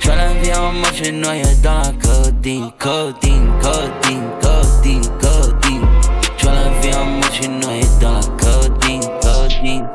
J'vois 0.09 0.25
la 0.25 0.33
vie 0.41 0.55
en 0.55 0.73
mode, 0.73 0.95
j'suis 0.95 1.13
noyé 1.13 1.43
dans 1.63 1.83
la 1.83 1.93
codeine, 2.01 2.71
codeine, 2.79 3.53
codeine, 3.61 5.03
codeine. 5.21 5.87
J'vois 6.39 6.53
la 6.55 6.71
vie 6.81 6.95
en 6.95 7.61
noyé 7.61 7.83
dans 8.01 8.15
la 8.15 8.21
codeine, 8.23 9.03
codeine, 9.21 9.87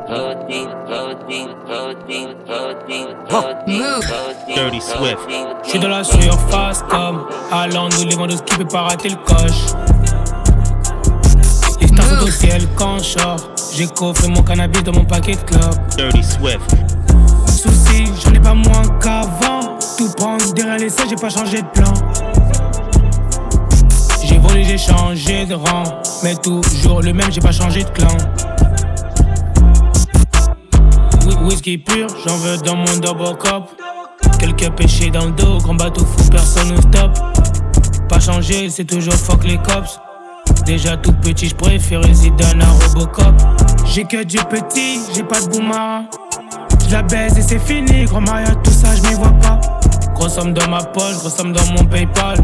codeine, 0.86 1.48
codeine, 2.46 3.08
codeine. 3.28 4.54
Dirty 4.54 4.80
Swift. 4.80 5.18
Je 5.64 5.68
suis 5.68 5.80
dans 5.80 5.88
la 5.88 6.04
surface 6.04 6.84
comme 6.88 7.26
Allant 7.50 7.88
nous 7.88 8.06
les 8.08 8.14
vendeuses 8.14 8.42
qui 8.42 8.56
peut 8.56 8.68
pas 8.68 8.82
rater 8.82 9.08
le 9.08 9.16
coche. 9.16 9.74
Les 11.80 11.88
stars 11.88 12.20
sont 12.20 12.24
au 12.24 12.30
ciel 12.30 12.68
quand 12.76 12.98
je. 13.00 13.18
J'ai 13.76 13.88
coffré 13.88 14.28
mon 14.28 14.44
cannabis 14.44 14.84
dans 14.84 14.92
mon 14.92 15.04
paquet 15.04 15.32
de 15.32 15.38
clopes. 15.38 15.96
Dirty 15.96 16.22
Swift. 16.22 16.70
Souci, 17.48 18.04
j'en 18.24 18.32
ai 18.32 18.38
pas 18.38 18.54
moins 18.54 18.86
qu'avant. 19.02 19.73
Tout 19.96 20.10
prendre 20.16 20.52
derrière 20.54 20.76
les 20.78 20.88
j'ai 21.08 21.16
pas 21.16 21.30
changé 21.30 21.62
de 21.62 21.66
plan. 21.68 21.92
J'ai 24.24 24.38
volé, 24.38 24.64
j'ai 24.64 24.78
changé 24.78 25.46
de 25.46 25.54
rang. 25.54 25.84
Mais 26.22 26.34
toujours 26.36 27.00
le 27.02 27.12
même, 27.12 27.30
j'ai 27.30 27.40
pas 27.40 27.52
changé 27.52 27.84
de 27.84 27.90
clan. 27.90 28.08
Whi- 31.26 31.44
Whisky 31.44 31.78
pur, 31.78 32.08
j'en 32.26 32.36
veux 32.38 32.56
dans 32.58 32.76
mon 32.76 32.96
double 32.96 33.36
cup. 33.38 33.64
Quelques 34.38 34.70
péchés 34.74 35.10
dans 35.10 35.26
le 35.26 35.32
dos, 35.32 35.58
grand 35.58 35.74
bateau 35.74 36.04
fou, 36.04 36.28
personne 36.30 36.70
nous 36.70 36.82
stop. 36.82 37.12
Pas 38.08 38.20
changé, 38.20 38.68
c'est 38.70 38.84
toujours 38.84 39.14
fuck 39.14 39.44
les 39.44 39.58
cops. 39.58 40.00
Déjà 40.66 40.96
tout 40.96 41.12
petit, 41.12 41.48
je 41.48 41.54
préfère 41.54 42.02
Zidane 42.12 42.62
à 42.62 42.66
Robocop. 42.86 43.34
J'ai 43.86 44.04
que 44.04 44.24
du 44.24 44.38
petit, 44.38 45.00
j'ai 45.14 45.22
pas 45.22 45.40
de 45.40 45.46
boomerang. 45.48 46.04
Je 46.88 46.92
la 46.92 47.02
baise 47.02 47.38
et 47.38 47.42
c'est 47.42 47.58
fini, 47.58 48.04
grand 48.04 48.20
mariage, 48.20 48.56
tout 48.62 48.70
ça, 48.70 48.88
je 48.96 49.08
m'y 49.08 49.14
vois 49.14 49.32
pas. 49.40 49.58
Grosse 50.14 50.34
somme 50.34 50.52
dans 50.52 50.68
ma 50.68 50.82
poche, 50.82 51.16
grosse 51.18 51.34
somme 51.34 51.52
dans 51.52 51.66
mon 51.72 51.84
Paypal. 51.84 52.38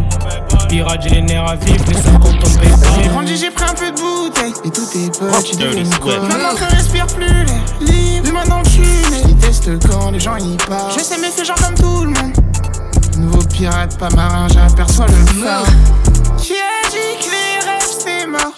Pirate, 0.68 1.00
j'ai 1.02 1.10
les 1.10 1.22
nerfs 1.22 1.48
à 1.48 1.56
vivre, 1.56 1.84
les 1.88 1.94
sommes 1.94 2.18
comptent 2.18 2.38
ton 2.38 2.50
Paypal. 2.50 3.02
J'ai 3.02 3.08
grandi, 3.08 3.36
j'ai 3.36 3.50
pris 3.50 3.64
un 3.64 3.74
peu 3.74 3.90
de 3.90 3.96
bouteille. 4.00 4.52
Et 4.64 4.70
tout 4.70 4.86
est 4.94 5.20
Dirty 5.20 5.56
devenu 5.56 5.90
quoi 6.00 6.14
Swift. 6.14 6.28
Maintenant 6.28 6.56
je 6.58 6.76
respire 6.76 7.06
plus 7.06 7.26
l'air 7.26 7.62
libre 7.80 8.42
dans 8.48 8.58
le 8.58 9.28
Ils 9.28 9.36
testent 9.36 9.88
quand 9.88 10.10
les 10.10 10.20
gens 10.20 10.36
y 10.36 10.56
parlent. 10.56 10.92
Je 10.96 11.02
sais 11.02 11.16
mais 11.20 11.28
fais 11.28 11.44
genre 11.44 11.56
comme 11.56 11.74
tout 11.74 12.04
le 12.04 12.10
monde. 12.10 12.32
Nouveau 13.18 13.42
pirate, 13.44 13.98
pas 13.98 14.10
marin, 14.10 14.46
j'aperçois 14.48 15.06
le 15.06 15.42
phare. 15.42 15.64
Qui 16.38 16.54
a 16.54 16.88
dit 16.90 17.18
que 17.20 17.30
les 17.30 17.70
rêves 17.70 17.94
c'est 18.02 18.26
mort. 18.26 18.54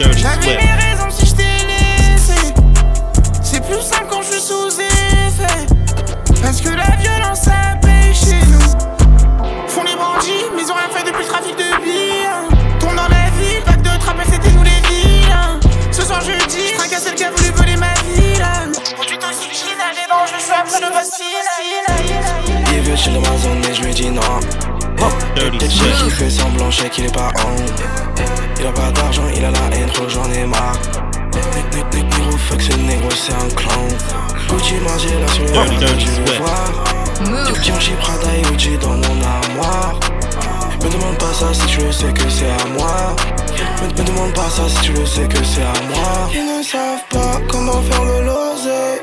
J'avais 0.00 0.56
mes 0.56 0.72
raisons 0.72 1.10
si 1.10 1.26
je 1.26 1.34
t'ai 1.34 1.42
laissé. 1.42 2.54
C'est 3.42 3.60
plus 3.64 3.80
simple 3.80 4.06
quand 4.10 4.22
je 4.22 4.32
suis 4.32 4.40
sous 4.40 4.80
effet. 4.80 5.66
Parce 6.42 6.60
que 6.60 6.68
la 6.68 6.96
violence 6.96 7.40
ça 7.40 7.76
ils 10.66 10.72
ont 10.72 10.74
rien 10.74 10.88
fait 10.90 11.04
depuis 11.04 11.22
le 11.22 11.28
trafic 11.28 11.56
de 11.56 11.84
biens. 11.84 12.48
Tourne 12.80 12.96
dans 12.96 13.08
la 13.08 13.30
ville, 13.38 13.62
pas 13.62 13.76
de 13.76 13.98
trappe, 14.00 14.16
c'était 14.28 14.50
nous 14.50 14.64
les 14.64 14.80
vilains. 14.88 15.60
Ce 15.92 16.02
soir 16.02 16.20
jeudi, 16.20 16.68
je 16.72 16.76
tracasse 16.76 17.04
celle 17.04 17.14
qui 17.14 17.24
a 17.24 17.30
voulu 17.30 17.50
voler 17.50 17.76
ma 17.76 17.94
ville. 18.04 18.44
Conduite 18.96 19.22
originale 19.22 19.94
et 19.94 20.10
dans 20.10 20.26
je 20.26 20.42
suis 20.42 20.52
après 20.52 20.80
le 20.80 20.92
facile. 20.92 21.24
Il 22.72 22.80
veut 22.80 22.96
chez 22.96 23.10
l'Amazon 23.10 23.60
et 23.70 23.74
je 23.74 23.82
lui 23.82 23.94
dis 23.94 24.10
non. 24.10 24.22
Dirty 25.36 25.58
T'es 25.58 25.70
chier 25.70 25.90
qui 25.92 25.98
Swift. 25.98 26.16
fait 26.16 26.30
semblant, 26.30 26.70
je 26.70 26.82
sais 26.82 26.90
qu'il 26.90 27.04
est 27.04 27.14
pas 27.14 27.30
on. 27.46 27.56
Il 28.58 28.66
a 28.66 28.72
pas 28.72 28.90
d'argent, 28.90 29.24
il 29.34 29.44
a 29.44 29.50
la 29.50 29.58
haine, 29.72 29.90
trop 29.90 30.08
j'en 30.08 30.28
ai 30.32 30.46
marre. 30.46 30.80
Négro, 31.92 32.36
fuck 32.38 32.60
ce 32.60 32.72
négro, 32.72 33.10
c'est 33.10 33.32
un 33.32 33.48
clown. 33.54 33.88
Gucci, 34.48 34.74
Margiela 34.82 35.20
là 35.20 35.28
sur 35.28 35.44
le 35.44 35.50
Dirty, 35.50 35.76
dirty 35.76 36.04
tu 36.04 36.10
veux 36.10 36.38
voir. 36.38 37.54
Givenchy, 37.62 37.92
Prada 38.00 38.28
et 38.36 38.42
Gucci 38.42 38.78
dans 38.78 38.96
mon 38.96 39.22
armoire. 39.22 40.00
Me 40.86 40.90
demande 40.92 41.18
pas 41.18 41.32
ça 41.34 41.52
si 41.52 41.66
tu 41.66 41.80
le 41.80 41.90
sais 41.90 42.12
que 42.12 42.30
c'est 42.30 42.46
à 42.48 42.64
moi. 42.78 43.16
Me, 43.82 43.86
me 43.88 44.06
demande 44.06 44.32
pas 44.34 44.48
ça 44.48 44.68
si 44.68 44.80
tu 44.82 44.92
le 44.92 45.04
sais 45.04 45.26
que 45.26 45.42
c'est 45.44 45.62
à 45.62 45.72
moi. 45.88 46.28
Ils 46.32 46.46
ne 46.58 46.62
savent 46.62 47.02
pas 47.10 47.40
comment 47.48 47.82
faire 47.82 48.04
le 48.04 48.24
losé. 48.24 49.00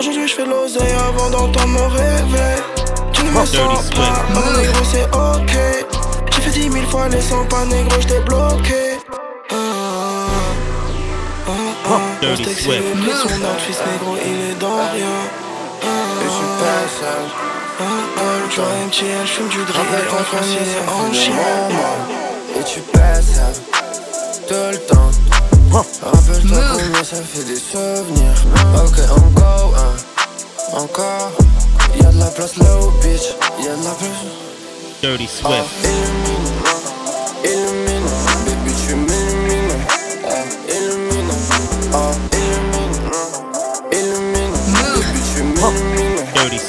Aujourd'hui 0.00 0.28
je 0.28 0.34
fais 0.34 0.46
l'oseille 0.46 0.94
avant 1.08 1.28
d'entendre 1.28 1.66
mon 1.66 1.88
réveil. 1.88 2.62
Tu 3.12 3.22
ne 3.22 3.28
me 3.30 3.34
Dirty 3.44 3.56
sens 3.56 3.90
pas, 3.90 4.24
oh 4.34 4.58
négro 4.58 4.82
c'est 4.90 5.04
ok. 5.14 5.86
J'ai 6.32 6.40
fait 6.40 6.50
dix 6.58 6.70
mille 6.70 6.86
fois 6.86 7.08
les 7.10 7.20
100 7.20 7.44
pas 7.48 7.64
négro, 7.66 8.00
j't'ai 8.00 8.20
bloqué. 8.20 8.96
Ah, 9.50 9.54
ah, 11.48 11.50
ah. 11.86 12.00
Dirty 12.22 12.44
Mon 12.44 12.48
c'est 12.54 12.62
Swift. 12.62 12.82
son 13.04 13.28
outfit 13.28 13.76
négro 13.92 14.16
il 14.24 14.50
est 14.52 14.58
dans 14.58 14.76
rien. 14.94 15.16
Ah, 15.82 15.86
Et 16.22 16.24
je 16.24 16.30
suis 16.30 16.52
pas 16.60 16.80
sage. 16.98 17.32
Ah, 17.78 17.82
ah, 18.18 18.22
le 18.44 18.50
joint 18.54 18.86
MTL, 18.86 19.26
j'fume 19.26 19.48
du 19.48 19.62
drill, 19.64 19.76
Rappelle 19.76 20.08
en 20.08 20.10
ton 20.16 20.24
France 20.24 20.46
il 20.48 20.56
premier, 20.56 20.70
est 20.70 20.86
ça 20.86 20.94
en 20.94 21.12
chien. 21.12 21.34
Et 22.58 22.62
tu 22.64 22.80
passes 22.80 23.38
à 23.38 23.40
tout 24.48 24.70
le 24.72 24.78
temps. 24.78 25.10
Rappelle-toi 26.02 26.62
combien 26.72 27.04
ça 27.04 27.16
fait 27.16 27.44
des 27.44 27.56
souvenirs. 27.56 28.34
Ok, 28.76 28.98
encore 29.10 29.74
un. 29.76 29.94
Encore. 30.78 31.32
Y'a 32.00 32.10
de 32.10 32.18
la 32.18 32.26
place 32.26 32.56
là 32.56 32.78
où 32.80 32.90
bitch. 33.02 33.34
Y'a 33.62 33.74
de 33.76 33.84
la 33.84 33.90
place. 33.90 34.24
Dirty 35.02 35.28
Ah, 35.44 35.48
Swift. 35.48 35.86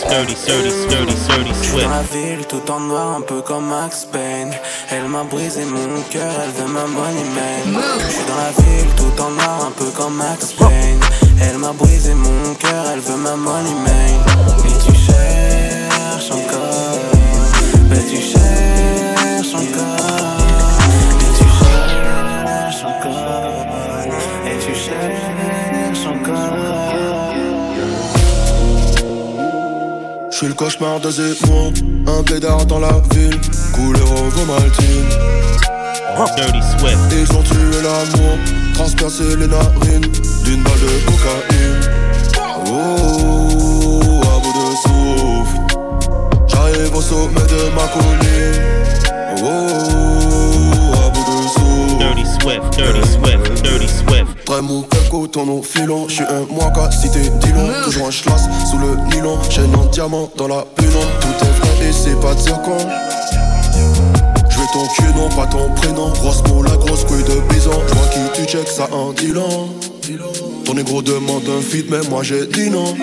Dans 0.09 1.89
la 1.89 2.01
ville 2.03 2.45
tout 2.47 2.71
en 2.71 2.79
noir 2.79 3.17
un 3.17 3.21
peu 3.21 3.41
comme 3.41 3.67
Max 3.67 4.05
Payne. 4.05 4.53
Elle 4.89 5.07
m'a 5.09 5.23
brisé 5.23 5.65
mon 5.65 6.01
cœur, 6.09 6.31
elle 6.43 6.51
veut 6.51 6.71
ma 6.71 6.85
money 6.85 7.23
man. 7.35 7.83
J'suis 8.09 8.23
dans 8.25 8.37
la 8.37 8.51
ville 8.63 8.89
tout 8.95 9.21
en 9.21 9.31
noir 9.31 9.65
un 9.67 9.71
peu 9.71 9.89
comme 9.97 10.15
Max 10.15 10.53
Payne. 10.53 11.01
Elle 11.41 11.57
m'a 11.57 11.73
brisé 11.73 12.13
mon 12.13 12.53
cœur, 12.55 12.85
elle 12.93 13.01
veut 13.01 13.17
ma 13.17 13.35
money 13.35 13.73
man. 13.85 14.21
Et 14.65 14.77
tu 14.85 14.93
cherches 14.95 16.31
encore. 16.31 16.99
Mais 17.89 18.03
tu 18.09 18.21
cherches 18.21 19.55
encore. 19.55 20.37
Et 21.19 21.31
tu 21.37 21.45
cherches 21.59 22.83
encore 22.83 23.16
Je 30.37 30.41
suis 30.41 30.49
le 30.49 30.53
cauchemar 30.53 30.99
de 30.99 31.09
Zemmour, 31.09 31.73
un 32.05 32.21
blédard 32.21 32.63
dans 32.67 32.77
la 32.77 33.01
ville, 33.09 33.41
couleur 33.73 34.11
ovomaltine. 34.11 35.09
Dirty 36.35 36.61
Swift. 36.77 36.99
Ils 37.11 37.35
ont 37.35 37.41
tué 37.41 37.81
l'amour, 37.81 38.37
transpercé 38.75 39.23
les 39.35 39.47
narines 39.47 40.05
d'une 40.43 40.61
balle 40.61 40.79
de 40.79 40.89
cocaïne. 41.07 41.81
Oh, 42.67 44.21
à 44.21 44.39
bout 44.39 44.53
de 44.53 44.65
souffle, 44.83 45.57
j'arrive 46.45 46.95
au 46.95 47.01
sommet 47.01 47.47
de 47.49 47.61
ma 47.73 47.87
colline. 47.87 48.61
Oh, 49.43 49.96
Swift, 52.47 52.77
dirty 52.77 53.01
Swift, 53.01 53.61
dirty 53.61 53.87
Swift. 53.87 54.45
Très 54.45 55.09
coat 55.09 55.31
en 55.35 55.45
nos 55.45 55.61
filons. 55.61 56.07
J'suis 56.07 56.23
un 56.23 56.45
moaka, 56.49 56.89
cité 56.91 57.19
Dillon. 57.41 57.67
Toujours 57.83 58.07
un 58.07 58.11
schlass 58.11 58.47
sous 58.71 58.77
le 58.77 58.95
nylon. 59.09 59.37
Chaîne 59.49 59.75
en 59.75 59.83
diamant 59.87 60.31
dans 60.37 60.47
la 60.47 60.63
pénombre. 60.77 61.11
Tout 61.19 61.45
est 61.45 61.59
vrai 61.59 61.89
et 61.89 61.91
c'est 61.91 62.17
pas 62.21 62.33
de 62.33 62.39
zircon. 62.39 62.77
Je 64.49 64.57
vais 64.59 64.67
ton 64.71 64.87
cul, 64.95 65.13
non 65.13 65.27
pas 65.27 65.45
ton 65.47 65.69
prénom. 65.75 66.09
Grosse 66.11 66.41
mot, 66.47 66.63
la 66.63 66.77
grosse 66.77 67.03
couille 67.03 67.25
de 67.25 67.41
bison. 67.53 67.81
J'vois 67.85 68.07
qui 68.13 68.41
tu 68.41 68.47
check 68.49 68.69
ça 68.69 68.87
en 68.93 69.11
Dillon. 69.11 69.67
Ton 70.63 70.73
négro 70.75 71.01
demande 71.01 71.43
un 71.49 71.61
feat, 71.61 71.87
mais 71.89 71.99
moi 72.09 72.23
j'ai 72.23 72.45
dit 72.47 72.69
non. 72.69 72.95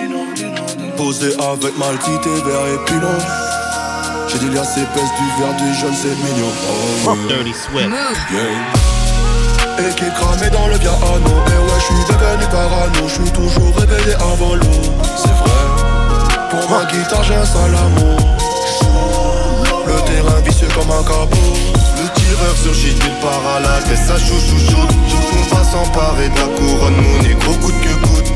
Posé 0.97 1.27
avec 1.33 1.77
maltité, 1.77 2.31
verre 2.47 2.65
et 2.73 2.83
pilon. 2.85 3.15
J'ai 4.27 4.39
dit 4.39 4.49
liasse 4.49 4.75
épaisse 4.75 5.11
du 5.19 5.39
verre 5.39 5.55
du 5.55 5.79
jeune, 5.79 5.93
c'est 5.93 6.15
mignon. 6.25 6.49
Oh, 7.05 7.15
Dirty 7.27 7.53
Swift. 7.53 7.91
Et 9.77 9.93
qui 9.95 10.09
cramé 10.11 10.49
dans 10.49 10.67
le 10.67 10.77
piano 10.77 10.95
Et 10.95 11.57
ouais, 11.59 11.79
j'suis 11.79 12.05
devenu 12.07 12.45
parano, 12.49 13.07
j'suis 13.07 13.29
toujours 13.31 13.75
réveillé 13.75 14.15
avant 14.15 14.55
l'eau. 14.55 14.81
C'est 15.17 15.27
vrai. 15.27 15.67
Pour 16.49 16.69
ma 16.69 16.85
guitare, 16.85 17.23
j'ai 17.23 17.35
un 17.35 17.45
sale 17.45 17.75
amour. 17.75 18.17
Le 19.85 19.95
terrain 20.07 20.39
vicieux 20.45 20.69
comme 20.73 20.91
un 20.91 21.03
cabot. 21.03 21.53
Le 21.97 22.07
tireur 22.13 22.55
surgit 22.55 22.95
nulle 22.95 23.19
part 23.21 23.45
à 23.55 23.59
la 23.59 23.81
tête, 23.81 23.97
ça 23.97 24.17
chou 24.17 24.39
chou 24.39 24.57
chou 24.57 24.77
On 24.79 24.83
va 25.55 25.63
s'emparer 25.63 26.29
de 26.29 26.35
la 26.35 26.47
couronne, 26.57 26.95
mon 26.95 27.17
négro 27.23 27.53
coûte 27.53 27.79
que 27.81 27.93
coûte 28.07 28.29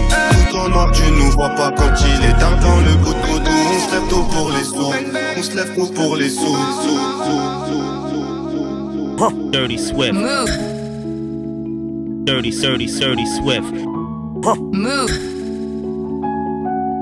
Tout 0.49 0.57
en 0.57 0.67
noir, 0.69 0.91
tu 0.91 1.03
nous 1.11 1.31
vois 1.31 1.49
pas 1.49 1.71
quand 1.71 1.93
il 2.01 2.23
est 2.25 2.37
tard 2.39 2.57
dans 2.59 2.79
le 2.79 2.95
bout 2.95 3.13
de 3.13 3.19
couteau 3.19 3.51
On 3.51 3.79
se 3.87 3.91
lève 3.95 4.07
tôt 4.09 4.23
pour 4.23 4.49
les 4.51 4.63
sous, 4.63 4.93
on 5.37 5.43
se 5.43 5.51
lève 5.55 5.75
tôt 5.75 5.87
pour 5.93 6.15
les 6.15 6.29
sous, 6.29 6.57
sous, 6.83 6.99
sous. 7.25 7.39
Dirty 9.51 9.77
Swift. 9.77 10.15
Dirty, 12.29 12.51
dirty, 12.51 12.85
dirty 12.85 13.25
Swift. 13.25 13.73
Move. 14.71 15.09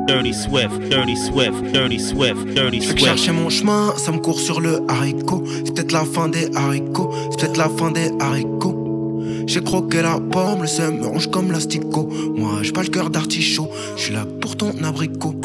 Dirty 0.07 0.31
Swift, 0.31 0.89
Dirty 0.89 1.17
Swift, 1.17 1.73
Dirty 1.73 1.99
Swift, 1.99 2.55
Dirty 2.55 2.79
Je 2.79 2.95
chercher 2.95 3.33
mon 3.33 3.49
chemin, 3.49 3.93
ça 3.97 4.13
me 4.13 4.19
court 4.19 4.39
sur 4.39 4.61
le 4.61 4.79
haricot. 4.87 5.43
C'est 5.65 5.73
peut-être 5.73 5.91
la 5.91 6.05
fin 6.05 6.29
des 6.29 6.49
haricots, 6.55 7.11
c'est 7.29 7.41
peut-être 7.41 7.57
la 7.57 7.67
fin 7.67 7.91
des 7.91 8.09
haricots. 8.21 9.21
J'ai 9.47 9.61
croqué 9.61 10.01
la 10.01 10.17
pomme, 10.17 10.61
le 10.61 10.67
seum 10.67 10.97
me 10.97 11.07
ronge 11.07 11.29
comme 11.29 11.51
l'asticot. 11.51 12.09
Moi, 12.37 12.59
j'ai 12.61 12.71
pas 12.71 12.83
le 12.83 12.87
cœur 12.87 13.09
d'artichaut, 13.09 13.67
je 13.97 14.03
suis 14.03 14.13
là 14.13 14.25
pour 14.39 14.55
ton 14.55 14.71
abricot. 14.81 15.35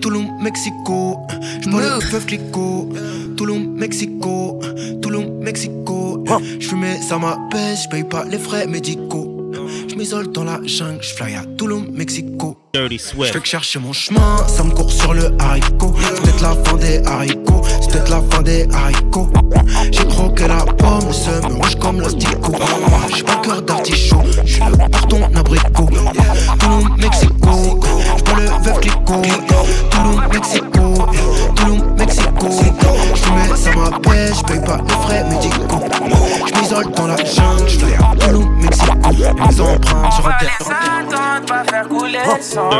Touloum, 0.00 0.30
Mexico, 0.40 1.18
je 1.60 1.68
parle 1.68 1.96
le 1.96 2.00
feu 2.00 2.20
clico. 2.26 2.88
Touloum, 3.36 3.74
Mexico, 3.74 4.58
Touloum, 5.02 5.40
Mexico. 5.40 6.09
Je 6.38 6.68
fumais, 6.68 7.00
ça 7.00 7.18
m'apaise, 7.18 7.82
je 7.84 7.88
paye 7.88 8.04
pas 8.04 8.24
les 8.24 8.38
frais 8.38 8.66
médicaux. 8.66 9.36
Je 9.88 9.94
m'isole 9.96 10.30
dans 10.30 10.44
la 10.44 10.60
jungle, 10.64 11.02
je 11.02 11.14
fly 11.14 11.34
à 11.34 11.44
Touloum, 11.58 11.88
Mexico. 11.92 12.56
Je 12.74 13.32
fais 13.32 13.40
que 13.40 13.46
chercher 13.48 13.78
mon 13.80 13.92
chemin, 13.92 14.36
ça 14.46 14.62
me 14.62 14.70
court 14.70 14.92
sur 14.92 15.12
le 15.12 15.32
haricot. 15.38 15.90
Peut-être 15.90 16.40
la 16.42 16.54
fin 16.64 16.76
des 16.76 16.98
haricots, 17.04 17.59
peut-être 17.90 18.10
la 18.10 18.20
fin 18.30 18.42
des 18.42 18.68
haricots. 18.72 19.28
J'ai 19.90 20.06
croqué 20.06 20.46
la 20.48 20.56
pomme, 20.56 21.06
le 21.06 21.12
seum 21.12 21.40
me 21.48 21.54
rouge 21.56 21.76
comme 21.76 22.00
l'asticot. 22.00 22.52
J'ai 23.14 23.22
pas 23.22 23.36
cœur 23.36 23.62
d'artichaut, 23.62 24.22
je 24.44 24.52
suis 24.52 24.62
le 24.62 24.76
parton 24.76 25.22
abricot. 25.36 25.88
Touloum, 26.58 26.96
Mexico, 26.98 27.80
je 28.16 28.22
parle 28.22 28.42
le 28.42 28.48
veuf 28.64 28.80
clico. 28.80 29.22
Touloum, 29.90 30.22
Mexico, 30.32 30.94
Touloum, 31.56 31.94
Mexico. 31.98 32.48
Je 33.14 33.20
fumais, 33.20 33.56
ça 33.56 33.70
m'appelle, 33.74 34.34
je 34.34 34.44
paye 34.44 34.64
pas 34.64 34.78
les 34.86 34.94
frais 34.94 35.24
médicaux. 35.24 35.84
Je 36.46 36.60
m'isole 36.60 36.90
dans 36.92 37.06
la 37.06 37.16
jungle, 37.16 37.68
je 37.68 37.78
fly 37.78 37.94
à 37.94 38.16
Touloum, 38.16 38.48
Mexico. 38.60 38.92
Mes 39.10 39.60
empreintes 39.60 40.12
sur 40.12 40.26
un 40.26 40.32
terre. 40.38 40.58
Pas 41.46 41.64
faire 41.64 41.88
couler 41.88 42.18
le 42.24 42.42
sang. 42.42 42.70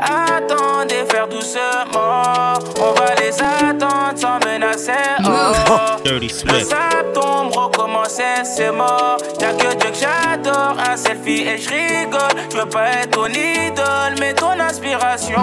Dirty 0.00 0.18
Swift. 0.18 0.32
Attendez, 0.50 1.04
faire 1.10 1.28
doucement. 1.28 2.54
On 2.80 2.92
va 2.92 3.14
les 3.20 3.40
attendre 3.40 4.16
sans 4.16 4.38
menacer. 4.46 4.92
Oh. 5.72 6.02
Dirty 6.04 6.26
Le 6.26 6.32
Swift. 6.32 6.66
sable 6.70 7.12
tombe, 7.12 7.52
recommencer, 7.54 8.22
c'est 8.44 8.72
mort. 8.72 9.16
Y'a 9.40 9.52
que 9.52 9.74
Dieu 9.76 9.90
que 9.90 9.96
j'adore, 9.96 10.74
un 10.90 10.96
selfie 10.96 11.42
et 11.46 11.58
je 11.58 11.68
rigole. 11.68 12.20
Je 12.52 12.56
veux 12.56 12.66
pas 12.68 12.88
être 13.02 13.10
ton 13.10 13.26
idole, 13.26 14.14
mais 14.18 14.32
ton 14.34 14.58
inspiration. 14.58 15.38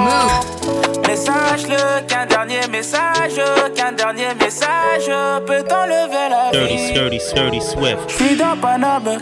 Mais 1.08 1.16
sache-le 1.16 2.06
qu'un 2.08 2.26
dernier 2.26 2.68
message, 2.70 3.40
qu'un 3.76 3.92
dernier 3.94 4.34
message 4.40 5.10
peut 5.46 5.64
t'enlever 5.64 6.30
la 6.30 6.52
Dirty, 6.52 6.76
vie. 6.76 6.94
dirty, 6.94 7.20
dirty 7.34 7.62
Swift. 7.62 8.00
J'suis 8.10 8.36
dans 8.36 8.58
Paname, 8.62 9.18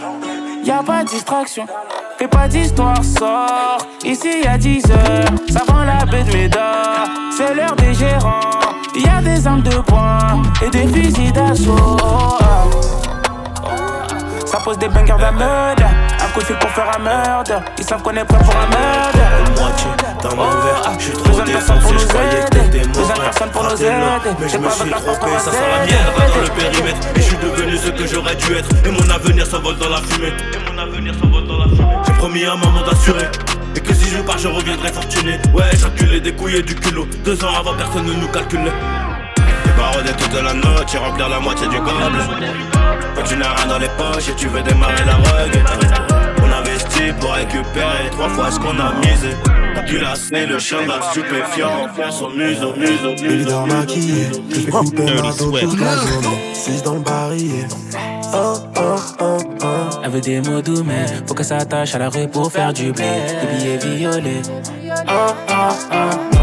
y'a 0.63 0.81
pas 0.83 1.03
de 1.03 1.09
distraction. 1.09 1.67
Pas 2.31 2.47
d'histoire, 2.47 3.03
sort. 3.03 3.77
Ici 4.03 4.41
y'a 4.43 4.57
10 4.57 4.83
heures, 4.91 5.29
ça 5.49 5.63
vend 5.67 5.83
la 5.83 6.05
baie 6.05 6.23
de 6.23 6.33
Médard. 6.33 7.07
C'est 7.35 7.53
l'heure 7.53 7.75
des 7.75 7.93
gérants. 7.93 8.39
Y'a 8.95 9.21
des 9.21 9.45
armes 9.45 9.61
de 9.61 9.77
poing 9.79 10.41
et 10.65 10.69
des 10.69 10.87
fusils 10.87 11.31
d'assaut. 11.31 11.97
Ça 14.45 14.59
pose 14.63 14.77
des 14.77 14.87
bangers 14.87 15.17
de 15.17 15.37
meurtre. 15.37 16.04
Coup 16.35 16.41
de 16.41 16.47
fil 16.47 16.55
pour 16.57 16.69
faire 16.71 16.91
un 16.93 16.99
meurtre. 16.99 17.53
Ils 17.77 17.85
savent 17.85 18.01
qu'on 18.01 18.11
est 18.11 18.25
prêt 18.25 18.37
pour 18.39 18.53
un 18.53 18.67
meurtre. 18.67 19.57
moitié 19.57 19.87
dans 20.21 20.35
mon 20.35 20.49
verre. 20.49 20.91
Je 20.99 21.03
suis 21.05 21.13
trop 21.13 21.41
défoncé, 21.41 21.93
je 21.97 22.05
croyais 22.07 22.43
que 22.43 22.49
t'étais 22.49 22.87
mon 22.87 23.05
frère. 23.05 23.23
personne 23.23 23.49
pour 23.51 23.63
nous 23.63 23.81
aider. 23.81 23.91
Mais 24.41 24.49
je 24.49 24.57
me 24.57 24.69
suis 24.69 24.89
trompé, 24.89 25.31
ça 25.39 25.51
sent 25.51 25.57
la 25.71 25.85
merde 25.85 26.33
dans 26.35 26.41
le 26.41 26.49
périmètre. 26.49 27.07
Et 27.15 27.21
je 27.21 27.25
suis 27.25 27.37
devenu 27.37 27.77
ce 27.77 27.89
que 27.89 28.05
j'aurais 28.05 28.35
dû 28.35 28.53
être. 28.53 28.67
Et 28.85 28.91
mon 28.91 29.09
avenir 29.09 29.47
s'envole 29.47 29.77
dans 29.77 29.87
la 29.87 30.01
fumée. 30.01 30.27
Et 30.27 30.69
mon 30.69 30.77
avenir 30.77 31.13
s'envole 31.13 31.47
dans 31.47 31.57
la 31.57 31.69
fumée. 31.69 31.95
J'ai 32.05 32.13
promis 32.15 32.43
à 32.43 32.55
maman 32.55 32.81
d'assurer. 32.85 33.27
Et 33.73 33.79
que 33.79 33.93
si 33.93 34.09
je 34.09 34.17
pars, 34.17 34.37
je 34.37 34.49
reviendrai 34.49 34.91
fortuné. 34.91 35.39
Ouais, 35.53 35.71
j'enculé 35.79 36.19
des 36.19 36.33
couilles 36.33 36.57
et 36.57 36.63
du 36.63 36.75
culot. 36.75 37.07
Deux 37.23 37.45
ans 37.45 37.55
avant, 37.57 37.75
personne 37.75 38.07
ne 38.07 38.13
nous 38.13 38.27
calculait. 38.27 38.73
Barodé 39.95 40.11
toute 40.17 40.33
la 40.33 40.53
note, 40.53 40.85
tu 40.87 40.97
remplir 40.97 41.29
la 41.29 41.39
moitié 41.39 41.67
du 41.69 41.77
câble. 41.77 42.19
Quand 43.15 43.23
tu 43.23 43.37
n'as 43.37 43.53
rien 43.53 43.67
dans 43.67 43.77
les 43.77 43.87
poches 43.87 44.27
et 44.27 44.35
tu 44.35 44.47
veux 44.49 44.61
démarrer 44.61 45.05
la 45.05 45.15
rugue. 45.15 45.63
On 46.43 46.51
investit 46.51 47.13
pour 47.21 47.31
récupérer 47.31 48.09
trois 48.11 48.27
fois 48.27 48.51
ce 48.51 48.59
qu'on 48.59 48.77
a 48.77 48.91
misé. 48.99 49.29
Pu 49.87 49.99
lasser 49.99 50.45
le 50.47 50.57
chien 50.57 50.79
d'un 50.87 51.01
stupéfiant, 51.11 51.87
faire 51.95 52.11
son 52.11 52.29
museau, 52.29 52.73
museau, 52.75 53.11
museau. 53.11 53.25
Évidemment 53.25 53.67
maquillé, 53.67 54.27
je 54.49 54.55
fais 54.61 54.71
couper 54.71 55.03
ma 55.03 55.31
dos 55.33 55.51
toute 55.51 55.79
la 55.79 55.95
journée. 55.95 56.53
6 56.53 56.83
dans 56.83 56.95
le 56.95 56.99
barillet. 57.01 57.67
Oh, 58.33 58.55
oh, 58.77 58.95
oh, 59.21 59.37
oh. 59.61 59.65
Elle 60.03 60.11
veut 60.11 60.21
des 60.21 60.41
mots 60.41 60.61
doux, 60.61 60.83
mais 60.83 61.05
faut 61.27 61.35
qu'elle 61.35 61.45
s'attache 61.45 61.93
à 61.93 61.99
la 61.99 62.09
rue 62.09 62.27
pour 62.27 62.51
faire 62.51 62.73
du 62.73 62.91
blé. 62.91 63.05
Des 63.41 63.77
billets 63.77 63.97
violets. 63.97 64.41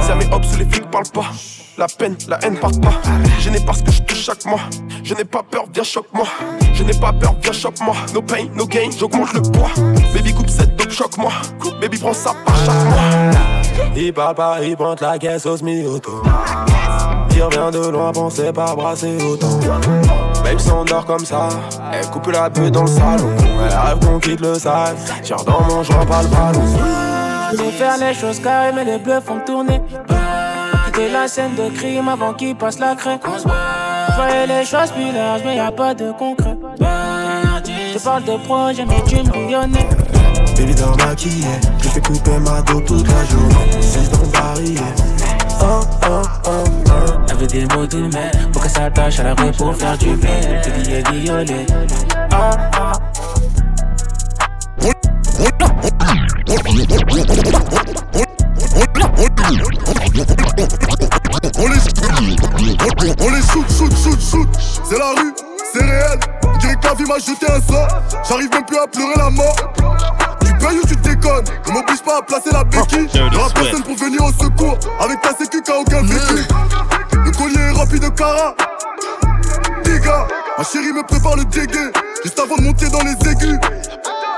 Ça 0.01 0.15
met 0.15 0.33
hop 0.33 0.45
sous 0.45 0.59
les 0.59 0.65
flics 0.65 0.91
parlent 0.91 1.11
pas. 1.13 1.33
La 1.79 1.87
peine, 1.87 2.17
la 2.29 2.39
haine 2.45 2.59
part 2.59 2.71
pas. 2.81 3.01
Je 3.41 3.51
n'ai 3.51 3.61
pas 3.61 3.73
ce 3.73 3.83
que 3.83 3.91
je 3.91 4.03
touche 4.03 4.23
chaque 4.23 4.45
mois. 4.45 4.61
Je 5.03 5.15
n'ai 5.15 5.25
pas 5.25 5.43
peur, 5.43 5.65
viens 5.73 5.83
choque-moi. 5.83 6.27
Je 6.75 6.83
n'ai 6.83 6.93
pas 6.93 7.13
peur, 7.13 7.35
viens 7.43 7.53
choque-moi. 7.53 7.97
No 8.15 8.23
pain, 8.23 8.47
no 8.55 8.67
gain, 8.67 8.91
j'augmente 8.97 9.33
le 9.33 9.43
poids. 9.43 9.71
Baby 10.15 10.35
coupe 10.35 10.51
cette 10.51 10.77
dope, 10.77 10.91
choque-moi. 10.91 11.33
Baby 11.81 11.99
prends 11.99 12.13
ça 12.13 12.35
par 12.45 12.57
chaque 12.57 12.85
mois. 12.85 13.22
Il 13.97 14.13
parle 14.13 14.35
pas, 14.35 14.57
il 14.63 14.77
pointe 14.77 15.01
la 15.01 15.19
caisse 15.19 15.47
au 15.47 15.57
semi-auto. 15.57 16.23
Il 17.35 17.43
revient 17.43 17.71
de 17.73 17.89
loin, 17.89 18.13
pensez 18.13 18.53
pas 18.53 18.75
brasser 18.75 19.17
autant. 19.23 19.59
Babe 20.45 20.59
s'endort 20.59 21.05
comme 21.05 21.25
ça, 21.25 21.49
elle 21.93 22.07
coupe 22.07 22.27
la 22.29 22.49
beuh 22.49 22.71
dans 22.71 22.83
le 22.83 22.89
salon. 22.89 23.31
Elle 23.39 23.75
rêve 23.75 23.99
qu'on 24.07 24.19
quitte 24.19 24.41
le 24.41 24.55
sale. 24.55 24.97
Tire 25.23 25.45
dans 25.45 25.63
mon 25.63 25.83
joint, 25.83 26.05
pas 26.05 26.23
le 26.23 26.29
ballon. 26.29 26.63
Je 27.53 27.57
veux 27.59 27.71
faire 27.71 27.99
les 27.99 28.15
choses 28.15 28.41
carrées, 28.41 28.73
mais 28.75 28.85
les 28.85 28.99
bleus 28.99 29.21
font 29.21 29.41
tourner. 29.45 29.81
Quitter 30.87 31.11
la 31.11 31.29
scène 31.29 31.55
de 31.55 31.69
crime 31.75 32.09
avant 32.09 32.35
qu'il 32.35 32.55
passe 32.57 32.79
la 32.79 32.95
craie. 32.95 33.19
Je 33.25 34.47
les 34.49 34.65
choses 34.65 34.91
plus 34.91 35.13
larges, 35.13 35.43
mais 35.45 35.57
y 35.57 35.61
a 35.61 35.71
pas 35.71 35.95
de 35.95 36.13
concret. 36.13 36.57
Je 37.95 37.99
parle 37.99 38.25
de 38.25 38.37
projet, 38.45 38.85
mais 38.87 39.03
tu 39.07 39.17
me 39.17 40.22
je 41.83 41.89
fais 41.89 42.01
couper 42.01 42.39
ma 42.39 42.63
dos 42.63 42.81
toute 42.81 43.07
la 43.07 43.25
journée. 43.25 43.81
6 43.81 44.11
dans 44.11 44.23
le 44.23 44.27
barillet. 44.29 44.81
Oh, 45.61 45.81
oh, 46.09 46.23
oh, 46.47 46.65
oh. 46.87 47.37
Veut 47.37 47.47
des 47.47 47.67
mots 47.75 47.87
doux, 47.87 48.09
mais 48.13 48.31
faut 48.53 48.61
qu'elle 48.61 48.71
s'attache 48.71 49.19
à 49.21 49.23
la 49.25 49.35
rue 49.35 49.53
pour 49.53 49.75
faire 49.77 49.99
du. 49.99 50.15
Des 50.15 50.71
billets 50.83 51.03
violets. 51.13 51.67
Shoot, 64.03 64.21
shoot. 64.21 64.49
C'est 64.85 64.99
la 64.99 65.11
rue, 65.11 65.35
c'est 65.73 65.85
réel. 65.85 66.42
La 66.85 66.95
vie 66.95 67.05
m'a 67.05 67.19
jeté 67.19 67.47
un 67.51 67.61
sort. 67.61 67.89
J'arrive 68.29 68.51
même 68.51 68.65
plus 68.65 68.79
à 68.79 68.87
pleurer 68.87 69.15
la 69.17 69.31
mort. 69.31 69.57
Tu 70.45 70.53
payes 70.55 70.79
ou 70.79 70.87
tu 70.87 70.97
déconnes 70.97 71.45
Ne 71.67 71.73
m'oblige 71.73 72.03
pas 72.03 72.19
à 72.19 72.23
placer 72.23 72.51
la 72.53 72.65
béquille. 72.65 73.09
Y'aura 73.15 73.49
personne 73.51 73.83
pour 73.83 73.97
venir 73.97 74.25
au 74.25 74.33
secours. 74.33 74.79
Avec 75.01 75.21
ta 75.21 75.35
sécu 75.37 75.63
qu'a 75.63 75.79
aucun 75.79 76.03
vécu. 76.03 76.47
Le 77.25 77.31
collier 77.31 77.61
est 77.61 77.71
rempli 77.71 78.01
de 78.01 78.09
cara. 78.09 78.55
Gars, 80.05 80.27
ma 80.59 80.65
chérie 80.65 80.93
me 80.93 81.03
prépare 81.07 81.37
le 81.37 81.45
dégueu. 81.45 81.93
Juste 82.25 82.39
avant 82.39 82.57
de 82.57 82.63
monter 82.63 82.89
dans 82.89 83.03
les 83.03 83.31
aigus. 83.31 83.59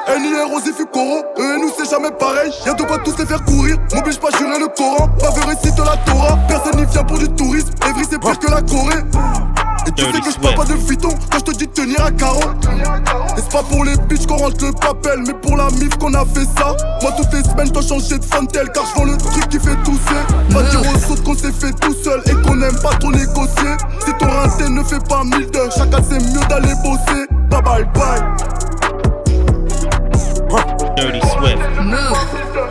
NIR, 0.07 0.48
Rosy, 0.48 0.70
Coro, 0.92 1.24
eux 1.38 1.57
et 1.57 1.61
nous 1.61 1.72
c'est 1.76 1.88
jamais 1.88 2.11
pareil. 2.11 2.52
Y'a 2.66 2.74
de 2.74 2.83
quoi 2.83 2.98
tous 2.98 3.16
les 3.18 3.24
faire 3.24 3.42
courir, 3.44 3.78
m'oblige 3.94 4.18
pas 4.18 4.28
à 4.28 4.38
jurer 4.38 4.59
le 4.59 4.68
Coran. 4.68 5.09
Pas 5.18 5.30
récite 5.46 5.78
la 5.78 5.96
Torah, 6.04 6.38
personne 6.46 6.76
n'y 6.76 6.87
vient 6.87 7.04
pour 7.04 7.18
du 7.18 7.28
tourisme. 7.30 7.70
Evry 7.88 8.04
c'est 8.09 8.18
pire 8.18 8.38
que 8.38 8.50
la 8.50 8.61
Corée. 8.61 9.53
Et 9.86 9.92
tu 9.92 10.04
sais 10.04 10.20
que 10.20 10.30
je 10.30 10.38
parle 10.38 10.54
pas 10.54 10.64
de 10.64 10.76
fiton 10.76 11.10
quand 11.30 11.38
je 11.38 11.44
te 11.44 11.50
dis 11.52 11.66
de 11.66 11.72
tenir 11.72 12.04
à 12.04 12.10
carreau. 12.10 12.40
Et 13.36 13.40
c'est 13.40 13.52
pas 13.52 13.62
pour 13.62 13.84
les 13.84 13.96
bitches 14.08 14.26
qu'on 14.26 14.36
rentre 14.36 14.64
le 14.64 14.72
papel, 14.72 15.24
mais 15.26 15.34
pour 15.34 15.56
la 15.56 15.70
mif 15.70 15.96
qu'on 15.98 16.14
a 16.14 16.24
fait 16.24 16.46
ça. 16.58 16.74
Moi, 17.02 17.12
toutes 17.16 17.32
les 17.32 17.42
semaines, 17.42 17.68
dois 17.68 17.82
changer 17.82 18.18
de 18.18 18.24
fontel 18.24 18.70
car 18.72 18.84
je 18.96 19.02
le 19.04 19.16
truc 19.16 19.48
qui 19.48 19.58
fait 19.58 19.76
tousser. 19.84 20.22
Pas 20.52 20.62
dire 20.62 20.80
aux 20.80 21.12
autres 21.12 21.22
qu'on 21.22 21.34
s'est 21.34 21.52
fait 21.52 21.72
tout 21.80 21.94
seul 22.02 22.22
et 22.26 22.34
qu'on 22.46 22.60
aime 22.62 22.78
pas 22.80 22.94
trop 22.98 23.10
négocier. 23.10 23.76
Si 24.04 24.12
ton 24.18 24.30
rincé 24.30 24.68
ne 24.68 24.82
fait 24.82 25.06
pas 25.08 25.24
mille 25.24 25.50
deux, 25.50 25.70
chacun 25.76 26.02
c'est 26.08 26.18
mieux 26.18 26.46
d'aller 26.48 26.74
bosser. 26.82 27.26
Bye 27.50 27.62
bye 27.62 27.84
bye. 27.94 28.22
Dirty 30.96 31.20
Swift. 31.20 31.58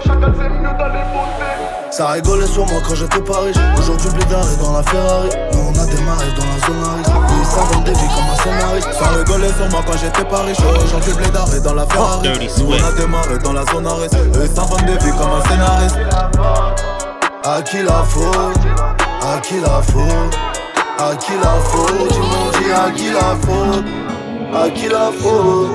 Chacun 0.06 0.34
c'est 0.38 0.50
mieux 0.50 0.78
d'aller 0.78 1.04
bosser. 1.14 1.43
Ça 1.96 2.08
rigolait 2.08 2.48
sur 2.48 2.66
moi 2.66 2.82
quand 2.88 2.96
j'étais 2.96 3.22
pas 3.22 3.42
riche. 3.42 3.56
Aujourd'hui, 3.78 4.10
Blédard 4.16 4.42
est 4.52 4.60
dans 4.60 4.74
la 4.74 4.82
Ferrari. 4.82 5.30
Nous, 5.54 5.60
on 5.60 5.80
a 5.80 5.86
démarré 5.86 6.26
dans 6.36 6.48
la 6.50 6.58
zone 6.66 6.84
à 6.90 6.96
risque. 6.98 7.12
Ils 7.40 7.46
s'inventent 7.46 7.84
des 7.84 7.92
vies 7.92 8.10
comme 8.16 8.30
un 8.34 8.38
scénariste. 8.42 8.90
Ça 8.94 9.10
rigolait 9.10 9.54
sur 9.54 9.70
moi 9.70 9.82
quand 9.86 9.98
j'étais 10.02 10.26
pas 10.26 10.40
riche. 10.40 10.58
Aujourd'hui, 10.84 11.14
Blédard 11.14 11.54
est 11.54 11.60
dans 11.60 11.76
la 11.76 11.86
Ferrari. 11.86 12.30
Nous, 12.58 12.66
on 12.66 12.84
a 12.84 12.92
démarré 12.94 13.38
dans 13.44 13.54
la 13.54 13.64
zone 13.72 13.86
à 13.86 13.94
risque. 13.94 14.18
Ils 14.42 14.56
s'inventent 14.56 14.86
des 14.88 14.98
vies 15.06 15.12
comme 15.12 15.34
un 15.38 15.44
scénariste. 15.48 15.98
À 17.46 17.62
qui 17.62 17.84
la 17.84 18.04
faute? 18.10 18.58
À 19.22 19.40
qui 19.40 19.60
la 19.60 19.82
faute? 19.84 20.34
À 20.98 21.16
qui 21.16 21.34
la 21.44 21.60
faute? 21.62 22.10
Ils 22.10 22.20
m'ont 22.20 22.50
dit 22.58 22.72
à 22.74 22.90
qui 22.90 23.12
la 23.12 23.36
faute? 23.40 23.86
À 24.52 24.70
qui 24.72 24.90
la 24.90 25.12
faute? 25.12 25.70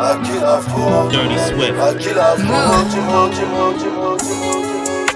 À 0.00 0.16
qui 0.24 0.40
la 0.40 0.58
faute? 0.58 1.14
À 1.80 1.94
qui 1.94 2.14
la 2.14 2.34
faute? 2.34 2.42
Dis-moi, 2.42 2.82
dis-moi, 2.90 3.28
dis-moi, 3.30 4.16
dis-moi 4.18 4.71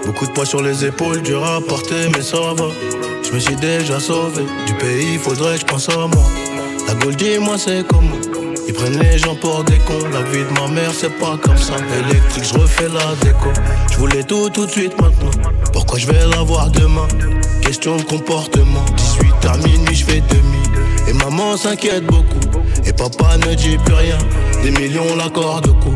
Beaucoup 0.07 0.25
de 0.25 0.31
poids 0.31 0.47
sur 0.47 0.63
les 0.63 0.85
épaules, 0.85 1.21
dur 1.23 1.45
à 1.45 1.61
porter, 1.61 2.09
mais 2.15 2.23
ça 2.23 2.39
va. 2.39 2.69
Je 3.25 3.33
me 3.33 3.41
suis 3.41 3.57
déjà 3.57 3.99
sauvé 3.99 4.45
du 4.65 4.75
pays, 4.75 5.19
faudrait 5.19 5.55
que 5.55 5.61
je 5.63 5.65
pense 5.67 5.89
à 5.89 5.97
moi. 5.97 6.23
La 6.87 6.95
Gold, 6.95 7.17
dis-moi, 7.17 7.57
c'est 7.59 7.85
comment 7.89 8.15
Ils 8.69 8.73
prennent 8.73 9.01
les 9.01 9.19
gens 9.19 9.35
pour 9.35 9.65
des 9.65 9.79
cons. 9.79 10.09
La 10.13 10.23
vie 10.23 10.45
de 10.45 10.61
ma 10.61 10.69
mère, 10.69 10.93
c'est 10.97 11.13
pas 11.19 11.37
comme 11.43 11.57
ça. 11.57 11.75
Électrique, 12.09 12.45
je 12.45 12.57
refais 12.57 12.89
la 12.89 13.17
déco. 13.21 13.51
Je 13.91 13.99
voulais 13.99 14.23
tout 14.23 14.49
tout 14.49 14.65
de 14.67 14.71
suite 14.71 14.93
maintenant. 15.01 15.31
Pourquoi 15.73 15.99
je 15.99 16.07
vais 16.07 16.25
l'avoir 16.29 16.71
demain? 16.71 17.09
Question 17.61 17.97
de 17.97 18.03
comportement. 18.03 18.85
18 18.97 19.33
à 19.51 19.57
minuit, 19.57 19.97
je 19.97 20.05
fais 20.05 20.23
demi. 20.31 20.63
Et 21.09 21.13
maman 21.15 21.57
s'inquiète 21.57 22.07
beaucoup. 22.07 22.41
Et 22.87 22.93
papa 22.93 23.37
ne 23.39 23.55
dit 23.55 23.77
plus 23.85 23.95
rien. 23.95 24.19
Des 24.63 24.71
millions 24.71 25.17
l'accord 25.17 25.63
de 25.63 25.71
coup. 25.71 25.95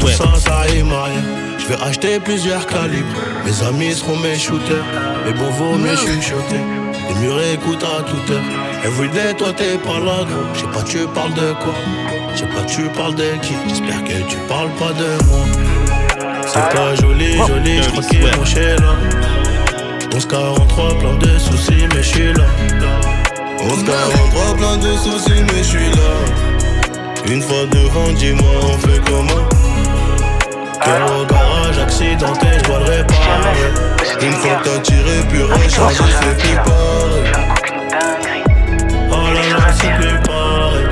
Tout 0.00 0.08
ça, 0.08 0.24
ça 0.44 0.60
rime 0.62 0.92
à 0.92 1.04
rien. 1.04 1.43
Je 1.58 1.66
vais 1.66 1.82
acheter 1.82 2.20
plusieurs 2.20 2.66
calibres. 2.66 3.06
Mes 3.44 3.66
amis 3.66 3.94
seront 3.94 4.16
mes 4.18 4.38
shooters. 4.38 4.84
Mais 5.24 5.32
bon, 5.32 5.50
vaut 5.50 5.76
mieux 5.78 5.96
chuchoter. 5.96 6.60
Les 7.08 7.14
murs 7.20 7.40
écoutent 7.52 7.84
à 7.84 8.02
toute 8.02 8.30
heure. 8.30 8.42
Everyday, 8.84 9.34
toi 9.34 9.52
t'es 9.56 9.78
pas 9.78 9.98
là, 10.00 10.24
gros. 10.24 10.44
Je 10.54 10.60
sais 10.60 10.66
pas, 10.66 10.82
tu 10.82 10.98
parles 11.14 11.34
de 11.34 11.52
quoi? 11.62 11.74
Je 12.34 12.40
sais 12.40 12.46
pas, 12.46 12.62
tu 12.66 12.82
parles 12.90 13.14
de 13.14 13.24
qui? 13.40 13.54
J'espère 13.68 14.04
que 14.04 14.28
tu 14.28 14.36
parles 14.48 14.70
pas 14.78 14.92
de 14.92 15.24
moi. 15.28 15.46
C'est 16.46 16.76
pas 16.76 16.94
joli, 16.96 17.32
joli, 17.46 17.82
je 17.82 17.88
crois 17.90 18.02
qu'il 18.02 18.20
est 18.20 18.36
mon 18.36 18.44
chez 18.44 18.76
là. 18.76 18.94
1143, 20.12 20.98
plein 20.98 21.14
de 21.16 21.38
soucis, 21.38 21.86
mais 21.94 22.02
je 22.02 22.08
suis 22.08 22.32
là. 22.34 22.44
1143, 23.64 24.56
plein 24.56 24.76
de 24.76 24.96
soucis, 24.96 25.42
mais 25.52 25.58
je 25.58 25.68
suis 25.68 25.90
là. 25.90 27.32
Une 27.32 27.42
fois 27.42 27.64
devant, 27.70 28.12
dis-moi, 28.12 28.50
on 28.62 28.78
fait 28.86 29.00
comment? 29.06 29.63
Cœur 30.82 31.20
au 31.20 31.24
garage, 31.26 31.78
accidenté, 31.78 32.46
je 32.58 32.64
dois 32.64 32.78
le 32.80 32.84
réparer. 32.84 33.72
Une 34.20 34.32
fois 34.32 34.54
que 34.56 34.68
t'as 34.68 34.78
tiré, 34.80 35.20
puis 35.28 35.42
rechargé, 35.42 36.04
c'est 36.20 36.36
plus 36.38 36.56
pareil. 36.56 37.32
Oh 39.10 39.14
là 39.34 39.58
là, 39.58 39.72
c'est 39.72 39.94
plus 39.94 40.18
pareil. 40.22 40.86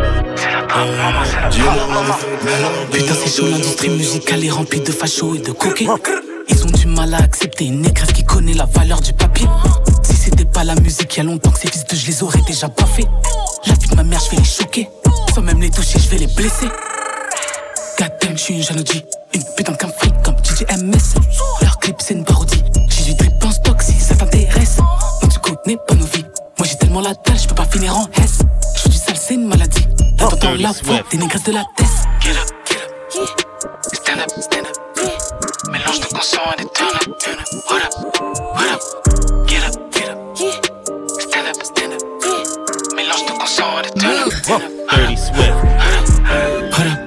Putain, 2.90 3.14
c'est 3.14 3.36
chaud, 3.36 3.48
l'industrie 3.50 3.88
musicale 3.90 4.44
est 4.44 4.50
remplie 4.50 4.80
de 4.80 4.92
fachos 4.92 5.34
et 5.34 5.38
de 5.40 5.52
coquets. 5.52 5.86
Ils 6.48 6.64
ont 6.64 6.70
du 6.70 6.86
mal 6.86 7.14
à 7.14 7.18
accepter 7.18 7.66
une 7.66 7.82
négresse 7.82 8.12
qui 8.12 8.24
connaît 8.24 8.54
la 8.54 8.66
valeur 8.66 9.00
du 9.00 9.12
papier. 9.12 9.46
Si 10.02 10.14
c'était 10.14 10.44
pas 10.44 10.64
la 10.64 10.74
musique, 10.76 11.16
y 11.16 11.20
a 11.20 11.24
longtemps 11.24 11.50
que 11.50 11.58
ces 11.58 11.68
fils 11.68 11.84
de 11.84 11.96
je 11.96 12.06
les 12.06 12.22
aurais 12.22 12.42
déjà 12.46 12.68
pas 12.68 12.86
fait. 12.86 13.06
La 13.66 13.74
vie 13.74 13.88
de 13.88 13.94
ma 13.96 14.02
mère, 14.02 14.20
je 14.24 14.30
vais 14.30 14.42
les 14.42 14.48
choquer. 14.48 14.88
Sans 15.34 15.42
même 15.42 15.60
les 15.60 15.70
toucher, 15.70 15.98
je 15.98 16.08
vais 16.08 16.18
les 16.18 16.26
blesser. 16.26 16.68
Goddamn, 17.98 18.36
je 18.36 18.42
suis 18.42 18.54
une 18.54 18.62
jeune. 18.62 18.84
Une 19.34 19.44
putain 19.56 19.72
qu'un 19.74 19.88
fric 19.88 20.14
comme 20.22 20.36
TJMS. 20.36 21.14
Leur 21.62 21.78
clip, 21.78 21.96
c'est 22.00 22.14
une 22.14 22.24
parodie. 22.24 22.62
J'ai 22.90 23.04
du 23.04 23.14
drip 23.14 23.44
en 23.44 23.50
stock 23.50 23.80
si 23.82 23.92
ça 23.98 24.14
t'intéresse. 24.14 24.76
Donc 25.20 25.32
tu 25.32 25.38
connais 25.38 25.78
pas 25.88 25.94
nos 25.94 26.06
vies. 26.06 26.24
Moi 26.58 26.66
j'ai 26.68 26.76
tellement 26.76 27.00
la 27.00 27.14
dalle, 27.14 27.38
je 27.38 27.48
peux 27.48 27.54
pas 27.54 27.64
finir 27.64 27.96
en 27.96 28.06
S. 28.22 28.38
Je 28.76 28.80
fais 28.82 28.88
du 28.90 28.96
sale, 28.96 29.16
c'est 29.16 29.34
une 29.34 29.46
maladie. 29.46 29.86
T'entends 30.18 30.54
la 30.54 30.72
voix 30.84 31.00
des 31.10 31.18
négresses 31.18 31.44
de 31.44 31.52
la 31.52 31.64
tête. 31.76 31.86
Get 32.20 32.30
up, 32.32 32.48
get 32.66 32.76
up. 32.76 32.90
Stand 33.92 34.20
up, 34.20 34.30
stand 34.40 34.66
up. 34.66 34.76
Mélange 35.70 36.00
de 36.00 36.06
consent 36.06 36.38
et 36.58 36.62
de 36.62 36.68
turn 36.68 36.94
up, 36.94 37.18
turn 37.18 37.38
up. 37.38 37.48
What 37.70 37.82
up, 37.82 37.94
what 38.54 38.70
up. 38.70 38.80
Get 39.46 39.64
up, 39.66 39.74
get 39.94 40.10
up. 40.10 40.18
Stand 41.20 41.48
up, 41.48 41.62
stand 41.62 41.92
up. 41.94 42.02
Mélange 42.94 43.26
de 43.26 43.32
consent 43.38 43.80
et 43.80 43.88
de 43.88 44.00
turn 44.00 44.18
up, 44.18 44.32
turn 44.44 44.62
up. 44.62 44.72
Dirty 44.90 45.16
Swift. 45.16 45.52
Hold 46.74 46.86
up, 46.86 46.98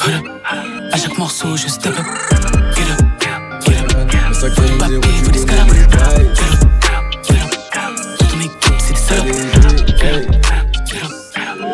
hold 0.00 0.39
morceau, 1.20 1.54
je 1.54 1.68
step 1.68 1.98
up. 1.98 2.06
Get 2.74 2.90
up, 2.90 2.98
get 3.20 3.28
up, 3.30 3.62
get 3.62 4.20
up. 4.26 4.34
Faut 4.34 4.64
du 4.64 4.78
papier, 4.78 5.00
faut 5.22 5.30
des 5.30 5.38
scalabres. 5.40 5.74
Get 5.74 5.84
up, 5.84 5.90
get 5.92 6.96
up, 6.96 7.10
get 7.22 7.42
up. 7.76 7.94
Toute 8.18 8.28
ton 8.28 8.40
équipe, 8.40 8.74
c'est 8.78 8.94
des 8.94 9.00
salopes. 9.00 9.26
Get 9.98 10.14
up, 10.14 10.24
get 10.86 11.02
up. 11.04 11.10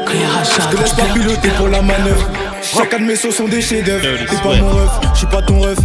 Quand 0.05 0.15
y'a 0.15 0.29
rachat, 0.37 0.71
Je 0.71 0.77
te 0.77 0.83
laisse 0.83 0.95
pas 0.95 1.15
piloter 1.15 1.49
pour 1.57 1.69
la 1.69 1.81
manœuvre. 1.81 2.29
Chacun 2.61 2.99
de 2.99 3.05
mes 3.05 3.15
sauts 3.15 3.31
sont 3.31 3.47
des 3.47 3.63
chefs-d'œuvre. 3.63 4.19
T'es 4.29 4.37
pas 4.37 4.57
mon 4.57 4.69
ref, 4.69 4.91
je 5.13 5.19
suis 5.19 5.27
pas 5.29 5.43
ton 5.43 5.61
ref. 5.61 5.79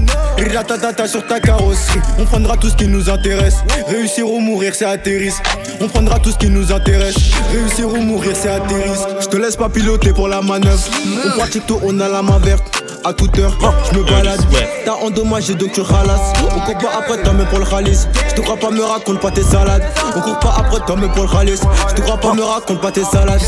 Ratatata 0.56 1.08
sur 1.08 1.28
ta 1.28 1.40
carrosserie. 1.40 2.00
On 2.18 2.26
prendra 2.26 2.58
tout 2.58 2.70
ce 2.70 2.76
qui 2.76 2.88
nous 2.88 3.12
intéresse. 3.12 3.58
Réussir 3.88 4.28
ou 4.28 4.40
mourir, 4.40 4.74
c'est 4.74 4.86
atterrisse. 4.86 5.40
On 5.80 5.88
prendra 5.88 6.18
tout 6.18 6.32
ce 6.32 6.38
qui 6.38 6.50
nous 6.50 6.72
intéresse. 6.72 7.16
Réussir 7.52 7.88
ou 7.88 7.98
mourir, 7.98 8.32
c'est 8.34 8.50
atterrisse. 8.50 9.06
Je 9.22 9.28
te 9.28 9.38
laisse 9.38 9.56
pas 9.56 9.70
piloter 9.70 10.14
pour 10.14 10.28
la 10.28 10.42
manœuvre. 10.42 10.82
On 11.26 11.38
pratique 11.38 11.68
tout, 11.68 11.80
on 11.84 12.00
a 12.00 12.10
la 12.10 12.24
main 12.24 12.40
verte. 12.40 12.91
À 13.04 13.14
toute 13.14 13.38
heure, 13.40 13.52
je 13.92 13.98
me 13.98 14.04
balade. 14.04 14.40
T'as 14.86 14.94
endommagé 14.94 15.56
donc 15.56 15.72
tu 15.72 15.82
ralasses. 15.82 16.34
On 16.56 16.60
court 16.60 16.78
pas 16.78 16.98
après 17.00 17.18
toi, 17.24 17.34
même 17.34 17.48
pour 17.48 17.58
le 17.60 17.66
ralice. 17.66 18.08
Je 18.30 18.36
te 18.36 18.42
crois 18.42 18.58
pas, 18.58 18.70
me 18.70 18.84
raconte 18.84 19.20
pas 19.20 19.32
tes 19.32 19.42
salades. 19.44 19.84
On 20.16 20.20
court 20.22 20.40
pas 20.40 20.56
après 20.60 20.80
toi, 20.86 20.96
même 20.96 21.12
pour 21.12 21.24
le 21.24 21.30
ralice. 21.30 21.62
Je 21.90 21.96
te 21.96 22.02
crois 22.02 22.18
pas, 22.18 22.34
me 22.34 22.44
raconte 22.44 22.80
pas 22.80 22.92
tes 22.92 23.04
salades. 23.04 23.42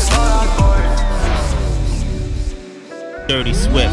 Dirty 3.28 3.54
Swift. 3.54 3.88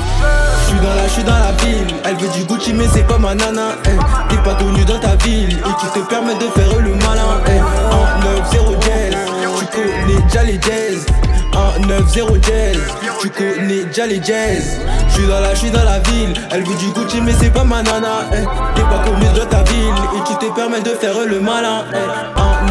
J'suis 0.67 0.79
dans 0.79 0.95
la, 0.95 1.07
j'suis 1.07 1.23
dans 1.23 1.31
la 1.33 1.51
ville. 1.63 1.95
Elle 2.05 2.15
veut 2.15 2.27
du 2.29 2.43
Gucci, 2.45 2.73
mais 2.73 2.85
c'est 2.91 3.05
pas 3.07 3.17
ma 3.19 3.35
nana. 3.35 3.75
eh. 3.85 3.89
T'es 4.29 4.41
pas 4.41 4.55
connu 4.55 4.83
dans 4.85 4.99
ta 4.99 5.15
ville 5.17 5.51
et 5.51 5.73
tu 5.79 5.99
te 5.99 6.05
permets 6.07 6.35
de 6.35 6.47
faire 6.59 6.79
le 6.79 6.95
malin. 6.95 7.39
eh. 7.47 7.59
En 7.93 8.19
9-0 8.19 8.81
jazz, 8.83 9.15
tu 9.59 9.65
connais 9.67 10.21
déjà 10.27 10.43
les 10.43 10.53
jazz. 10.61 11.05
En 11.53 11.79
9-0 11.81 12.43
jazz, 12.45 12.77
tu 13.21 13.29
connais 13.29 13.83
déjà 13.85 14.05
les 14.07 14.21
jazz. 14.23 14.79
J'suis 15.09 15.27
dans 15.27 15.39
la, 15.39 15.53
j'suis 15.53 15.69
dans 15.69 15.83
la 15.83 15.99
ville. 15.99 16.33
Elle 16.51 16.63
veut 16.63 16.75
du 16.75 16.87
Gucci, 16.91 17.19
mais 17.21 17.33
c'est 17.39 17.49
pas 17.51 17.63
ma 17.63 17.81
nana. 17.83 18.21
eh. 18.33 18.37
T'es 18.75 18.81
pas 18.83 19.03
connu 19.05 19.25
dans 19.35 19.45
ta 19.45 19.63
ville 19.63 19.93
et 20.15 20.23
tu 20.27 20.33
te 20.45 20.51
permets 20.53 20.79
de 20.81 20.91
faire 20.91 21.13
le 21.27 21.39
malin. 21.39 21.83
eh. 21.93 22.39
En 22.39 22.65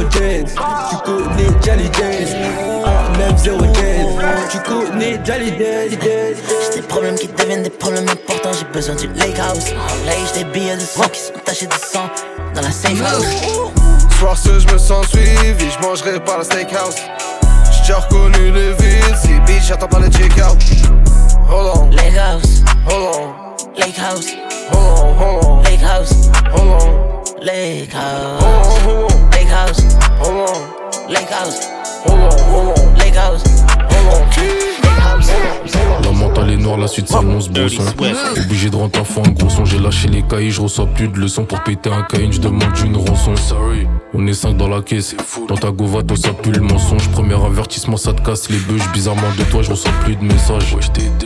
9-0 0.00 0.10
jazz, 0.12 0.54
tu 0.90 0.96
connais 1.04 1.50
déjà 1.60 1.76
les 1.76 1.84
jazz. 1.86 2.36
En 2.84 3.18
9-0 3.34 3.74
jazz, 3.74 4.06
tu 4.50 4.58
connais 4.60 5.16
déjà 5.18 5.38
les 5.38 5.48
jazz. 5.50 6.36
J'ai 6.74 6.80
des 6.80 6.86
problèmes 6.86 7.14
qui 7.16 7.28
deviennent 7.28 7.62
des 7.62 7.70
problèmes 7.70 8.08
importants. 8.08 8.50
J'ai 8.58 8.66
besoin 8.72 8.94
du 8.96 9.06
lake 9.14 9.38
house. 9.38 9.64
J'ai 10.34 10.44
des 10.44 10.50
billets 10.50 10.76
de 10.76 10.80
sang 10.80 11.08
qui 11.12 11.20
sont 11.20 11.32
tachés 11.44 11.66
de 11.66 11.72
sang 11.72 12.08
dans 12.54 12.60
la 12.60 12.70
safe 12.70 13.00
house. 13.02 13.26
Soir 14.18 14.36
ce 14.36 14.58
je 14.60 14.72
me 14.72 14.78
sens 14.78 15.06
suivi, 15.08 15.70
je 15.70 15.86
mangerai 15.86 16.20
par 16.20 16.38
la 16.38 16.44
steakhouse. 16.44 16.94
J'ai 17.86 17.92
déjà 17.92 18.00
reconnu 18.00 18.50
les 18.50 18.72
villes, 18.72 19.16
si 19.16 19.38
bitch 19.46 19.68
j'attends 19.68 19.86
pas 19.86 20.00
le 20.00 20.08
check-out. 20.08 20.58
Hold 21.48 21.78
on, 21.78 21.90
Lake 21.90 22.16
house, 22.16 22.64
hold 22.84 23.14
on, 23.14 23.80
lake 23.80 23.96
house, 23.96 24.26
hold 24.72 24.98
on, 24.98 25.14
hold 25.14 25.44
on, 25.44 25.62
lake 25.62 25.82
house, 25.82 26.28
hold 26.52 26.68
on, 26.68 27.44
lake 27.44 27.92
house, 27.92 28.42
hold 28.42 28.98
on, 28.98 29.30
lake 29.30 29.48
house, 29.48 29.80
hold 30.18 30.48
on, 30.48 31.12
lake 31.12 31.30
house, 31.30 31.60
hold 32.04 32.18
on, 32.18 32.38
hold 32.50 32.76
on, 32.76 32.94
lake 32.96 33.14
house, 33.14 33.44
hold 33.78 34.14
on. 34.14 34.26
lake 34.82 34.98
house. 34.98 35.30
La 36.02 36.05
mentale 36.16 36.50
est 36.50 36.56
noire, 36.56 36.78
la 36.78 36.88
suite 36.88 37.08
s'annonce 37.08 37.48
brosson. 37.48 37.82
Obligé 38.36 38.70
de 38.70 38.76
rentrer 38.76 39.02
en 39.16 39.24
un 39.24 39.30
gros 39.30 39.48
son. 39.48 39.64
J'ai 39.64 39.78
lâché 39.78 40.08
les 40.08 40.22
cahiers, 40.22 40.50
je 40.50 40.60
reçois 40.60 40.86
plus 40.86 41.08
de 41.08 41.18
leçons 41.18 41.44
pour 41.44 41.62
péter 41.62 41.90
un 41.90 42.02
cahier. 42.02 42.28
Je 42.30 42.40
demande 42.40 42.64
une 42.84 42.96
rançon. 42.96 43.34
On 44.14 44.26
est 44.26 44.34
5 44.34 44.56
dans 44.56 44.68
la 44.68 44.82
caisse. 44.82 45.14
Dans 45.48 45.56
ta 45.56 45.70
govato, 45.70 46.16
ça 46.16 46.30
pue 46.30 46.52
le 46.52 46.60
mensonge. 46.60 47.08
Premier 47.10 47.34
avertissement, 47.34 47.96
ça 47.96 48.12
te 48.12 48.22
casse 48.22 48.48
les 48.50 48.58
bœufs. 48.58 48.82
Bizarrement 48.92 49.30
de 49.38 49.44
toi, 49.44 49.62
je 49.62 49.70
reçois 49.70 49.92
plus 50.04 50.16
de 50.16 50.24
messages. 50.24 50.76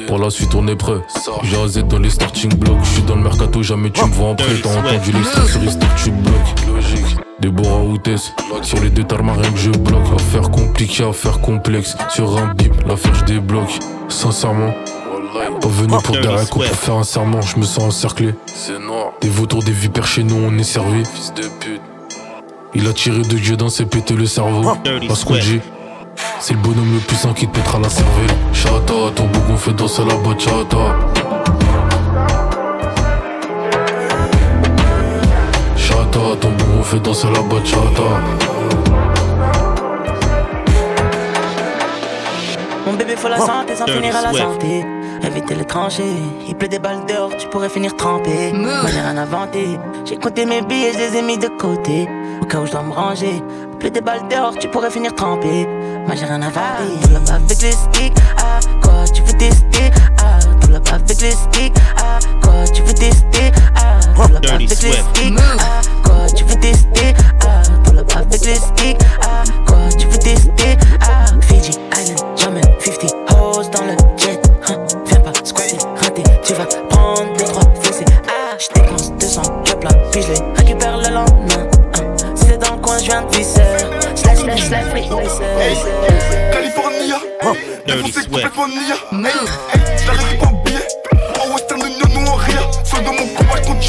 Pour 0.06 0.18
la 0.18 0.30
suite, 0.30 0.54
on 0.54 0.66
est 0.68 0.76
prêt. 0.76 1.00
J'ai 1.44 1.56
AZ 1.56 1.84
dans 1.88 1.98
les 1.98 2.10
starting 2.10 2.54
blocks. 2.54 2.82
Je 2.82 2.90
suis 2.90 3.02
dans 3.02 3.16
le 3.16 3.22
mercato, 3.22 3.62
jamais 3.62 3.90
tu 3.90 4.04
me 4.04 4.12
vois 4.12 4.30
en 4.30 4.34
prêt. 4.34 4.46
T'as 4.62 4.70
entendu 4.70 5.12
l'extrait 5.12 5.46
sur 5.46 5.60
les 5.60 5.70
stars, 5.70 5.94
tu 5.96 6.10
bloques. 6.10 7.29
Déborah 7.40 7.82
Houtès, 7.82 8.34
sur 8.60 8.80
les 8.82 8.90
deux 8.90 9.04
tarmacs, 9.04 9.38
rien 9.40 9.50
que 9.50 9.58
je 9.58 9.70
bloque. 9.70 10.02
Affaire 10.14 10.50
compliquée, 10.50 11.04
affaire 11.04 11.40
complexe. 11.40 11.96
Sur 12.10 12.36
un 12.36 12.52
bip, 12.52 12.74
l'affaire 12.86 13.14
je 13.14 13.24
débloque. 13.24 13.78
Sincèrement, 14.08 14.74
pas 15.60 15.68
venu 15.68 15.94
pour 16.04 16.16
derrière 16.16 16.48
coup 16.50 16.58
pour 16.58 16.76
faire 16.76 16.96
un 16.96 17.02
serment, 17.02 17.40
je 17.40 17.56
me 17.58 17.64
sens 17.64 17.84
encerclé. 17.84 18.34
Des 19.22 19.28
vautours, 19.28 19.62
des 19.62 19.72
vipères 19.72 20.06
chez 20.06 20.22
nous, 20.22 20.36
on 20.36 20.58
est 20.58 20.64
servi. 20.64 21.02
Fils 21.04 21.32
de 21.34 21.42
pute. 21.60 21.80
Il 22.74 22.86
a 22.86 22.92
tiré 22.92 23.22
de 23.22 23.36
Dieu 23.36 23.56
dans 23.56 23.70
ses 23.70 23.86
pété 23.86 24.14
le 24.14 24.26
cerveau. 24.26 24.76
Parce 25.08 25.24
qu'on 25.24 25.34
dit, 25.34 25.60
c'est 26.40 26.52
le 26.54 26.60
bonhomme 26.60 26.92
le 26.92 27.00
plus 27.00 27.16
sain 27.16 27.32
qui 27.32 27.46
te 27.48 27.56
pètera 27.56 27.78
la 27.78 27.88
cervelle. 27.88 28.36
Chata, 28.52 28.94
ton 29.14 29.24
bougon 29.26 29.56
fait 29.56 29.72
danser 29.72 30.02
la 30.04 30.14
bachata. 30.16 30.96
Chata, 35.76 36.36
ton 36.40 36.50
bougon 36.80 36.82
fait 36.82 37.00
danser 37.00 37.28
la 37.34 37.42
bachata. 37.42 38.02
Mon 42.86 42.92
bébé 42.94 43.16
faut 43.16 43.28
la 43.28 43.38
santé 43.38 43.76
sans 43.76 43.86
finir 43.86 44.16
à 44.16 44.22
la 44.22 44.32
santé. 44.32 44.84
Éviter 45.22 45.54
les 45.54 45.66
tranchées, 45.66 46.16
il 46.48 46.56
pleut 46.56 46.68
des 46.68 46.78
balles 46.78 47.04
dehors, 47.06 47.36
tu 47.36 47.46
pourrais 47.48 47.68
finir 47.68 47.94
trempé. 47.94 48.52
Moi 48.54 48.88
j'ai 48.92 49.00
rien 49.00 49.18
inventé, 49.18 49.78
j'ai 50.06 50.16
compté 50.16 50.46
mes 50.46 50.62
billets, 50.62 50.92
je 50.94 50.98
les 50.98 51.16
ai 51.18 51.22
mis 51.22 51.36
de 51.36 51.48
côté. 51.48 52.08
Au 52.40 52.46
cas 52.46 52.58
où 52.58 52.66
je 52.66 52.72
dois 52.72 52.82
me 52.82 52.92
ranger, 52.92 53.42
il 53.72 53.78
pleut 53.78 53.90
des 53.90 54.00
balles 54.00 54.26
dehors, 54.30 54.54
tu 54.58 54.66
pourrais 54.68 54.90
finir 54.90 55.14
trempé. 55.14 55.68
Moi 56.06 56.16
j'ai 56.16 56.24
rien 56.24 56.40
inventé, 56.40 57.30
avec 57.30 57.62
les 57.62 57.72
sticks, 57.72 58.14
ah 58.38 58.60
quoi 58.82 59.04
tu 59.12 59.20
veux 59.22 59.36
tester, 59.36 59.90
ah 60.70 60.78
tout 60.78 60.90
là-bas 60.90 60.94
avec 60.94 61.20
les 61.20 61.30
sticks, 61.32 61.74
ah 61.96 62.18
quoi 62.42 62.64
tu 62.72 62.82
veux 62.82 62.94
tester, 62.94 63.50
ah 63.76 63.98
tout 64.14 64.32
là-bas 64.32 64.54
avec 64.54 64.68
les 64.68 64.76
sticks, 64.76 65.38
ah 65.38 65.80
quoi 66.04 66.26
tu 66.34 66.44
veux 66.44 66.60
tester, 66.60 67.14
ah 67.42 67.62
là-bas 67.92 68.14
avec 68.16 68.44
les 68.44 68.54
sticks, 68.54 68.98
ah 69.22 69.42
quoi 69.66 69.78
tu 69.98 70.06
veux 70.06 70.18
tester, 70.18 70.76
ah 71.00 71.24
Fiji 71.40 71.72
Island, 71.98 72.36
Jamaica 72.36 72.68
50 72.80 73.14
hoes 73.30 73.70
dans 73.70 73.84
le 73.84 73.96
jet, 74.16 74.40
hein, 74.68 74.76
viens 75.06 75.20
pas 75.20 75.32
squatter, 75.44 75.78
rater, 76.00 76.22
tu 76.44 76.54
vas 76.54 76.66
prendre 76.88 77.32
les 77.36 77.44
trois 77.44 77.62
fessées, 77.80 78.04
ah 78.28 78.56
j'dépense 78.58 79.12
200 79.12 79.42
cap 79.64 79.82
là, 79.84 79.90
puis 80.12 80.22
je 80.22 80.28
les 80.28 80.40
récupère 80.56 80.96
le 80.98 81.14
lendemain, 81.14 81.66
hein, 81.94 82.02
si 82.34 82.46
c'est 82.46 82.58
dans 82.58 82.74
le 82.76 82.80
coin, 82.80 82.98
je 82.98 83.04
viens 83.04 83.22
de 83.22 83.34
visser, 83.34 83.62
slash 84.14 84.38
slash 84.38 84.68
slash 84.68 84.84
free 84.90 85.08
California, 86.52 87.16
défoncé 87.86 88.24
complètement 88.28 88.68
nia. 88.68 88.96
Hey, 89.12 89.26
hey, 89.26 89.80
je 90.00 90.06
la 90.06 90.12
récupère 90.12 90.49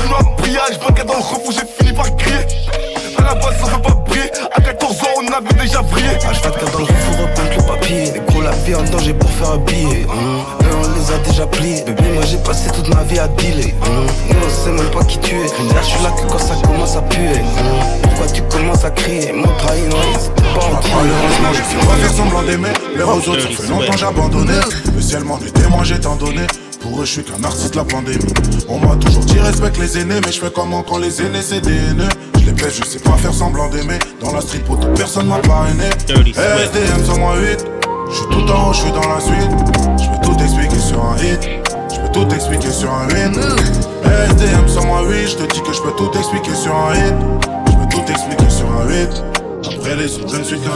combat, 0.01 0.17
je 0.19 0.23
continue 0.23 0.31
à 0.31 0.41
prier. 0.41 0.59
Je 0.73 0.79
vois 0.79 0.91
dans 1.05 1.13
le 1.13 1.19
refou, 1.19 1.51
j'ai 1.51 1.65
fini 1.85 1.93
par 1.95 2.15
crier. 2.15 2.37
À 3.17 3.21
la 3.23 3.35
base, 3.35 3.55
ça 3.59 3.65
veut 3.75 3.81
pas 3.81 3.93
briller. 4.07 4.31
À 4.55 4.61
14 4.61 4.91
ans, 5.01 5.05
on 5.17 5.31
avait 5.33 5.53
déjà 5.61 5.81
brillé. 5.81 6.09
H24 6.09 6.71
dans 6.71 6.79
le 6.79 6.85
refou, 6.85 7.11
repeinte 7.21 7.55
le 7.57 7.63
papier. 7.63 8.03
Les 8.13 8.19
gros, 8.27 8.41
la 8.41 8.51
vie 8.51 8.75
en 8.75 8.83
danger 8.83 9.13
pour 9.13 9.29
faire 9.31 9.51
un 9.51 9.57
billet. 9.57 10.05
Hum, 10.09 10.43
Eux, 10.63 10.75
on 10.83 10.99
les 10.99 11.11
a 11.13 11.17
déjà 11.27 11.45
pliés. 11.47 11.83
Bébé, 11.85 12.03
moi 12.13 12.23
j'ai 12.25 12.37
passé 12.37 12.69
toute 12.71 12.87
ma 12.93 13.03
vie 13.03 13.19
à 13.19 13.27
dealer. 13.27 13.73
Hum, 13.85 14.05
Nous, 14.29 14.35
on 14.45 14.49
sait 14.49 14.71
même 14.71 14.91
pas 14.91 15.03
qui 15.03 15.19
tu 15.19 15.35
es. 15.35 15.43
Là, 15.43 15.81
je 15.81 15.87
suis 15.87 16.03
là 16.03 16.11
que 16.11 16.31
quand 16.31 16.39
ça 16.39 16.55
commence 16.65 16.95
à 16.95 17.01
puer. 17.03 17.39
Hum, 17.39 18.01
Pourquoi 18.03 18.27
tu 18.27 18.41
commences 18.43 18.85
à 18.85 18.91
crier? 18.91 19.31
Mon 19.33 19.47
trahi, 19.57 19.81
non, 19.89 19.97
c'est 20.19 20.33
pas 20.35 20.65
en 20.65 20.71
Malheureusement, 20.73 21.53
je 21.53 21.57
sais 21.57 21.85
pas 21.87 21.95
faire 21.95 22.13
semblant 22.13 22.43
d'aimer. 22.43 22.69
Mais 22.95 23.03
aux 23.03 23.29
autres, 23.29 23.41
ça 23.41 23.47
fait 23.63 23.69
longtemps 23.69 23.97
j'ai 23.97 24.05
abandonné. 24.05 24.53
Spécialement 24.85 25.37
des 25.37 25.51
témoins, 25.51 25.83
j'ai 25.83 25.99
tant 25.99 26.15
donné. 26.15 26.41
Pour 26.91 27.03
eux, 27.03 27.05
je 27.05 27.11
suis 27.11 27.23
qu'un 27.23 27.41
artiste 27.45 27.71
de 27.71 27.77
la 27.77 27.85
pandémie. 27.85 28.33
On 28.67 28.77
m'a 28.77 28.97
toujours 28.97 29.23
dit 29.23 29.39
respecte 29.39 29.77
les 29.77 29.97
aînés, 29.97 30.19
mais 30.25 30.31
je 30.31 30.41
fais 30.41 30.51
comment 30.53 30.83
quand 30.83 30.97
les 30.97 31.21
aînés 31.21 31.41
c'est 31.41 31.61
des 31.61 31.71
haineux. 31.71 32.09
Je 32.37 32.47
les 32.47 32.51
pèse, 32.51 32.81
je 32.81 32.83
sais 32.83 32.99
pas 32.99 33.13
faire 33.13 33.33
semblant 33.33 33.69
d'aimer. 33.69 33.97
Dans 34.19 34.33
la 34.33 34.41
street, 34.41 34.59
pour 34.65 34.77
personne 34.95 35.27
m'a 35.27 35.37
parrainé. 35.37 35.85
SDM 36.09 37.05
108, 37.05 37.65
je 38.09 38.13
suis 38.13 38.25
tout 38.25 38.51
en 38.51 38.69
haut, 38.69 38.73
je 38.73 38.79
suis 38.79 38.91
dans 38.91 39.07
la 39.07 39.21
suite. 39.21 39.51
Je 40.03 40.09
peux 40.09 40.21
tout 40.21 40.43
expliquer 40.43 40.79
sur 40.79 41.01
un 41.05 41.15
hit. 41.15 41.49
Je 41.93 41.99
peux 42.01 42.11
tout 42.11 42.35
expliquer 42.35 42.71
sur 42.71 42.91
un 42.91 43.07
hit. 43.07 43.39
SDM 44.31 44.67
108, 44.67 45.27
je 45.27 45.35
te 45.37 45.53
dis 45.53 45.61
que 45.61 45.71
je 45.71 45.81
peux 45.81 45.93
tout 45.95 46.11
expliquer 46.17 46.55
sur 46.55 46.75
un 46.75 46.93
hit. 46.93 47.15
Je 47.67 47.71
peux 47.71 47.87
tout 47.89 48.11
expliquer 48.11 48.49
sur 48.49 48.67
un 48.69 48.91
hit. 48.91 49.30
Après 49.81 49.95
les 49.95 50.15
autres, 50.15 50.35
je 50.35 50.37
ne 50.37 50.43
suis 50.43 50.59
qu'un 50.59 50.69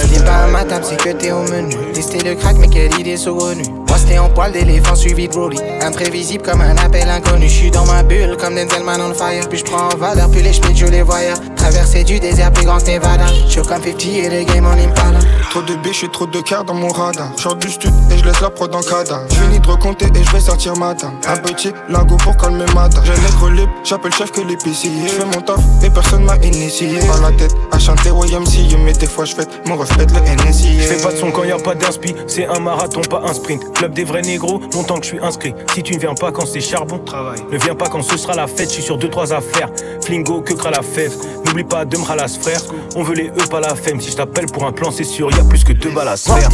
Si 0.00 0.08
t'es 0.08 0.24
pas 0.24 0.44
à 0.44 0.46
ma 0.46 0.64
table, 0.64 0.86
c'est 0.88 0.96
que 0.96 1.10
t'es 1.10 1.32
au 1.32 1.42
menu. 1.42 1.76
Tester 1.92 2.20
le 2.20 2.34
crack, 2.34 2.56
mais 2.56 2.68
quelle 2.68 2.98
idée 2.98 3.18
saugrenue. 3.18 3.68
Moi, 3.86 3.98
c'était 3.98 4.18
en 4.18 4.30
poil 4.30 4.52
d'éléphant 4.52 4.94
suivi 4.94 5.28
de 5.28 5.34
Broly. 5.34 5.58
Imprévisible 5.82 6.42
comme 6.42 6.62
un 6.62 6.76
appel 6.78 7.10
inconnu. 7.10 7.46
J'suis 7.46 7.70
dans 7.70 7.84
ma 7.84 8.02
bulle 8.02 8.38
comme 8.40 8.54
Denzel 8.54 8.84
Man 8.84 9.02
on 9.02 9.12
fire. 9.12 9.46
Puis 9.50 9.58
j'prends 9.58 9.90
en 9.92 9.96
valeur, 9.98 10.30
puis 10.30 10.40
les 10.40 10.54
schmitts, 10.54 10.78
je 10.78 10.86
les 10.86 11.02
voyais. 11.02 11.34
Traverser 11.68 12.02
du 12.02 12.18
désert 12.18 12.50
plus 12.50 12.64
grand 12.64 12.78
que 12.78 12.90
Nevada. 12.90 13.26
J'suis 13.46 13.60
comme 13.60 13.82
50 13.82 14.06
et 14.06 14.30
les 14.30 14.46
game 14.46 14.64
en 14.64 14.70
impala. 14.70 15.18
Trop 15.50 15.60
de 15.60 15.74
biches 15.74 16.02
et 16.02 16.08
trop 16.08 16.26
de 16.26 16.40
cartes 16.40 16.66
dans 16.66 16.72
mon 16.72 16.88
radar. 16.88 17.30
J'sors 17.36 17.56
du 17.56 17.68
stud 17.68 17.92
et 18.10 18.16
je 18.16 18.24
laisse 18.24 18.40
la 18.40 18.48
prod 18.48 18.74
en 18.74 18.80
cadavre. 18.80 19.26
J'finis 19.30 19.60
de 19.60 19.66
recompter 19.66 20.06
et 20.06 20.24
je 20.24 20.32
vais 20.32 20.40
sortir 20.40 20.74
matin. 20.78 21.12
Un 21.26 21.36
petit 21.36 21.70
lingot 21.90 22.16
pour 22.16 22.38
calmer 22.38 22.64
matin. 22.74 23.02
J'ai 23.04 23.12
nègre 23.20 23.50
libre, 23.50 23.72
j'appelle 23.84 24.14
chef 24.14 24.32
que 24.32 24.40
l'épicier. 24.40 24.90
J'fais 25.08 25.26
mon 25.26 25.42
taf 25.42 25.60
et 25.84 25.90
personne 25.90 26.24
m'a 26.24 26.36
initié. 26.36 27.00
Pas 27.00 27.20
la 27.20 27.36
tête 27.36 27.54
à 27.70 27.78
chanter 27.78 28.08
YMCA, 28.08 28.78
mais 28.82 28.94
des 28.94 29.06
fois 29.06 29.26
j'fais 29.26 29.46
mon 29.66 29.76
reflet 29.76 30.06
le 30.06 30.48
NSI. 30.48 30.80
J'fais 30.80 31.02
pas 31.02 31.12
de 31.12 31.18
son 31.18 31.30
quand 31.30 31.44
y 31.44 31.52
a 31.52 31.58
pas 31.58 31.74
d'inspi, 31.74 32.14
c'est 32.28 32.46
un 32.46 32.60
marathon, 32.60 33.02
pas 33.02 33.20
un 33.26 33.34
sprint. 33.34 33.74
Club 33.74 33.92
des 33.92 34.04
vrais 34.04 34.22
négros, 34.22 34.62
longtemps 34.72 34.96
que 34.96 35.04
je 35.04 35.08
suis 35.08 35.20
inscrit. 35.20 35.54
Si 35.74 35.82
tu 35.82 35.96
ne 35.96 36.00
viens 36.00 36.14
pas 36.14 36.32
quand 36.32 36.46
c'est 36.46 36.60
charbon, 36.60 36.98
travail. 36.98 37.40
Ne 37.52 37.58
viens 37.58 37.74
pas 37.74 37.88
quand 37.88 38.00
ce 38.00 38.16
sera 38.16 38.34
la 38.34 38.46
fête, 38.46 38.70
je 38.70 38.74
suis 38.74 38.82
sur 38.82 38.96
deux 38.96 39.10
trois 39.10 39.34
affaires. 39.34 39.68
Flingo, 40.02 40.40
que 40.40 40.54
cra 40.54 40.70
la 40.70 40.80
fève. 40.80 41.12
N'oublie 41.58 41.74
pas 41.74 41.84
de 41.84 41.96
me 41.96 42.04
ralas 42.04 42.38
frère. 42.40 42.60
On 42.94 43.02
veut 43.02 43.16
les 43.16 43.30
E, 43.30 43.48
pas 43.50 43.58
la 43.58 43.74
femme. 43.74 44.00
Si 44.00 44.12
je 44.12 44.16
t'appelle 44.16 44.46
pour 44.46 44.64
un 44.64 44.70
plan, 44.70 44.92
c'est 44.92 45.02
sûr, 45.02 45.28
y 45.32 45.40
a 45.40 45.42
plus 45.42 45.64
que 45.64 45.72
deux 45.72 45.90
balles 45.90 46.06
à 46.06 46.16
se 46.16 46.30
faire. 46.30 46.48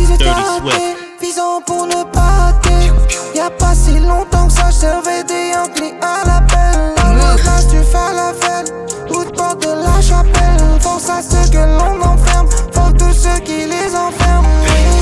Visant 1.21 1.61
pour 1.67 1.87
ne 1.87 2.05
pas 2.11 2.21
rater. 2.21 2.91
Y'a 3.35 3.51
pas 3.51 3.75
si 3.75 3.99
longtemps 4.01 4.47
que 4.47 4.53
ça, 4.55 4.71
je 4.71 4.77
servais 4.77 5.23
des 5.25 5.51
Yankees 5.53 5.93
à 6.01 6.25
l'appel. 6.25 6.95
À 7.05 7.13
la 7.13 7.35
place 7.35 7.69
du 7.69 7.83
falafel, 7.83 8.65
ou 9.11 9.25
de 9.25 9.31
porte 9.31 9.61
de 9.61 9.73
la 9.73 10.01
chapelle. 10.01 10.81
Force 10.81 11.11
à 11.11 11.21
ceux 11.21 11.51
que 11.51 11.59
l'on 11.59 12.01
enferme, 12.01 12.49
force 12.73 12.95
tous 12.99 13.13
ceux 13.13 13.41
qui 13.41 13.67
les 13.67 13.95
enferment. 13.95 14.49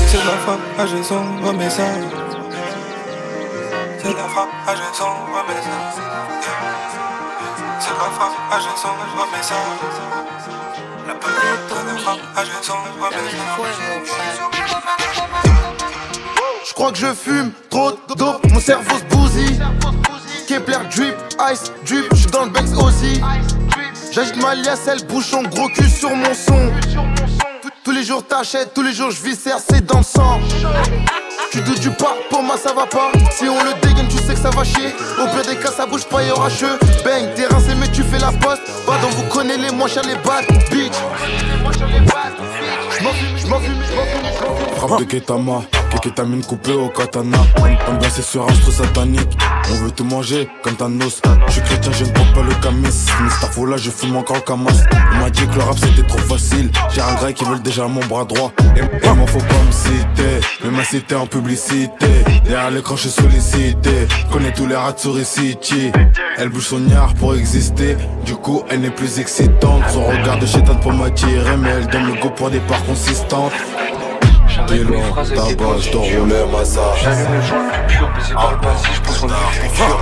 C'est 0.07 0.17
la 0.17 0.37
frappe, 0.43 0.89
j'ai 0.89 1.03
son 1.03 1.53
message. 1.53 2.03
C'est 3.99 4.09
la 4.09 4.27
frappe, 4.27 4.49
son 4.93 5.05
message. 5.47 6.32
La. 8.03 8.09
La 11.07 11.13
de 13.09 13.15
la 13.15 13.21
Je 16.65 16.73
crois 16.73 16.91
que 16.91 16.97
je 16.97 17.13
fume 17.13 17.51
trop 17.69 17.91
de 17.91 18.13
dope, 18.15 18.45
mon 18.51 18.59
cerveau 18.59 18.97
se 18.97 19.15
bousille. 19.15 19.59
Kepler 20.47 20.79
drip, 20.93 21.15
ice 21.51 21.71
drip, 21.85 22.05
je 22.11 22.15
suis 22.15 22.31
dans 22.31 22.43
le 22.45 22.49
Bex 22.49 22.71
aussi. 22.73 23.21
J'agite 24.11 24.35
ma 24.41 24.55
liasse, 24.55 24.87
elle 24.87 25.05
bouchon, 25.05 25.43
gros 25.43 25.69
cul 25.69 25.89
sur 25.89 26.13
mon 26.13 26.33
son. 26.33 26.71
Tous- 27.83 27.91
les 27.91 28.03
jours 28.03 28.23
t'achètes, 28.25 28.73
tous 28.73 28.81
les 28.81 28.93
jours 28.93 29.11
je 29.11 29.21
viscère, 29.21 29.57
c'est 29.59 29.85
dans 29.85 29.99
le 29.99 30.03
sang. 30.03 30.39
Tu 31.51 31.61
doutes 31.61 31.79
du 31.79 31.89
pas, 31.91 32.15
pour 32.29 32.41
moi 32.41 32.55
ça 32.57 32.73
va 32.73 32.85
pas. 32.85 33.11
Si 33.31 33.45
on 33.47 33.63
le 33.63 33.73
dégaine, 33.81 34.07
tu 34.07 34.17
sais 34.17 34.33
que 34.33 34.39
ça 34.39 34.49
va 34.49 34.63
chier. 34.63 34.87
Au 35.21 35.25
pire 35.27 35.43
des 35.47 35.57
cas, 35.57 35.71
ça 35.71 35.85
bouge 35.85 36.05
pas, 36.05 36.23
y'aura 36.23 36.49
cheux. 36.49 36.77
Bang, 37.05 37.33
t'es 37.35 37.45
rincé, 37.45 37.75
mais 37.75 37.87
tu 37.89 38.03
fais 38.03 38.19
la 38.19 38.31
poste. 38.31 38.61
Va 38.87 38.97
donc 38.99 39.11
vous 39.11 39.23
connaissez 39.23 39.59
les 39.59 39.71
moins 39.71 39.87
chers, 39.87 40.03
les 40.03 40.15
bad 40.15 40.45
bitch. 40.71 40.93
J'm'en 42.99 43.11
fume, 43.13 43.37
j'm'en 43.37 43.59
fume, 43.59 43.83
j'm'en 43.91 44.05
fume, 44.05 44.21
j'm'en 44.39 44.55
fume. 44.55 44.75
Frappe 44.75 44.99
de 44.99 45.03
Ketama, 45.05 45.61
que 45.93 45.99
kétamine 45.99 46.43
coupée 46.43 46.73
au 46.73 46.89
katana. 46.89 47.37
Ambiancé 47.87 48.21
sur 48.21 48.47
un 48.47 48.71
satanique. 48.71 49.37
On 49.71 49.75
veut 49.75 49.91
tout 49.91 50.03
manger 50.03 50.49
comme 50.63 50.75
Thanos. 50.75 51.21
Je 51.47 51.51
suis 51.51 51.61
chrétien, 51.61 51.91
je 51.91 52.05
ne 52.05 52.09
porte 52.11 52.33
pas 52.33 52.41
le 52.41 52.53
camis. 52.61 52.87
Mister 53.21 53.65
là, 53.67 53.77
je 53.77 53.89
fume 53.89 54.15
encore 54.15 54.37
le 54.37 54.41
camas. 54.41 54.71
On 55.13 55.19
m'a 55.19 55.29
dit 55.29 55.45
que 55.47 55.55
le 55.55 55.61
rap 55.61 55.77
c'était 55.77 56.07
trop 56.07 56.19
facile. 56.19 56.71
J'ai 56.93 57.01
un 57.01 57.13
gars 57.15 57.33
qui 57.33 57.45
veulent 57.45 57.61
déjà 57.61 57.87
mon 57.87 58.05
bras 58.05 58.25
droit. 58.25 58.51
Et, 58.75 58.79
et 58.79 59.11
moi 59.11 59.27
faut 59.27 59.39
pas 59.39 59.63
me 59.65 59.71
citer. 59.71 60.47
Mais 60.63 60.71
ma 60.71 60.83
cité 60.83 61.15
en 61.15 61.27
publicité. 61.27 62.07
Derrière 62.45 62.71
l'écran, 62.71 62.95
je 62.95 63.07
suis 63.07 63.21
sollicité. 63.21 64.07
Connais 64.31 64.51
tous 64.51 64.67
les 64.67 64.75
rats 64.75 64.93
de 64.93 65.23
City. 65.23 65.91
Elle 66.37 66.49
bouge 66.49 66.67
son 66.67 66.85
yard 66.87 67.13
pour 67.15 67.35
exister. 67.35 67.97
Du 68.25 68.35
coup, 68.35 68.63
elle 68.69 68.81
n'est 68.81 68.89
plus 68.89 69.19
excitante. 69.19 69.83
Son 69.91 70.05
regard 70.05 70.39
de 70.39 70.45
chétane 70.45 70.79
pour 70.79 70.93
m'attirer. 70.93 71.57
Mais 71.57 71.69
elle 71.69 71.87
donne 71.87 72.07
le 72.07 72.21
go 72.21 72.29
pour 72.29 72.49
des 72.49 72.59
parts 72.59 72.83
consistantes. 72.85 73.51
Loin, 74.81 75.23
tabac, 75.23 75.77
je 75.81 75.91
t'enroulais 75.91 76.45
ma 76.51 76.63
J'allume 76.63 77.33
le 77.33 77.41
joint 77.41 77.63
le 77.63 77.87
plus 77.87 77.95
pur, 77.95 78.09
baiser 78.15 78.33
par 78.33 78.51
le 78.51 78.57
passé, 78.59 78.87
je 78.93 79.01
pense 79.01 79.17
qu'on 79.19 79.27
est 79.27 79.31
futur. 79.51 79.99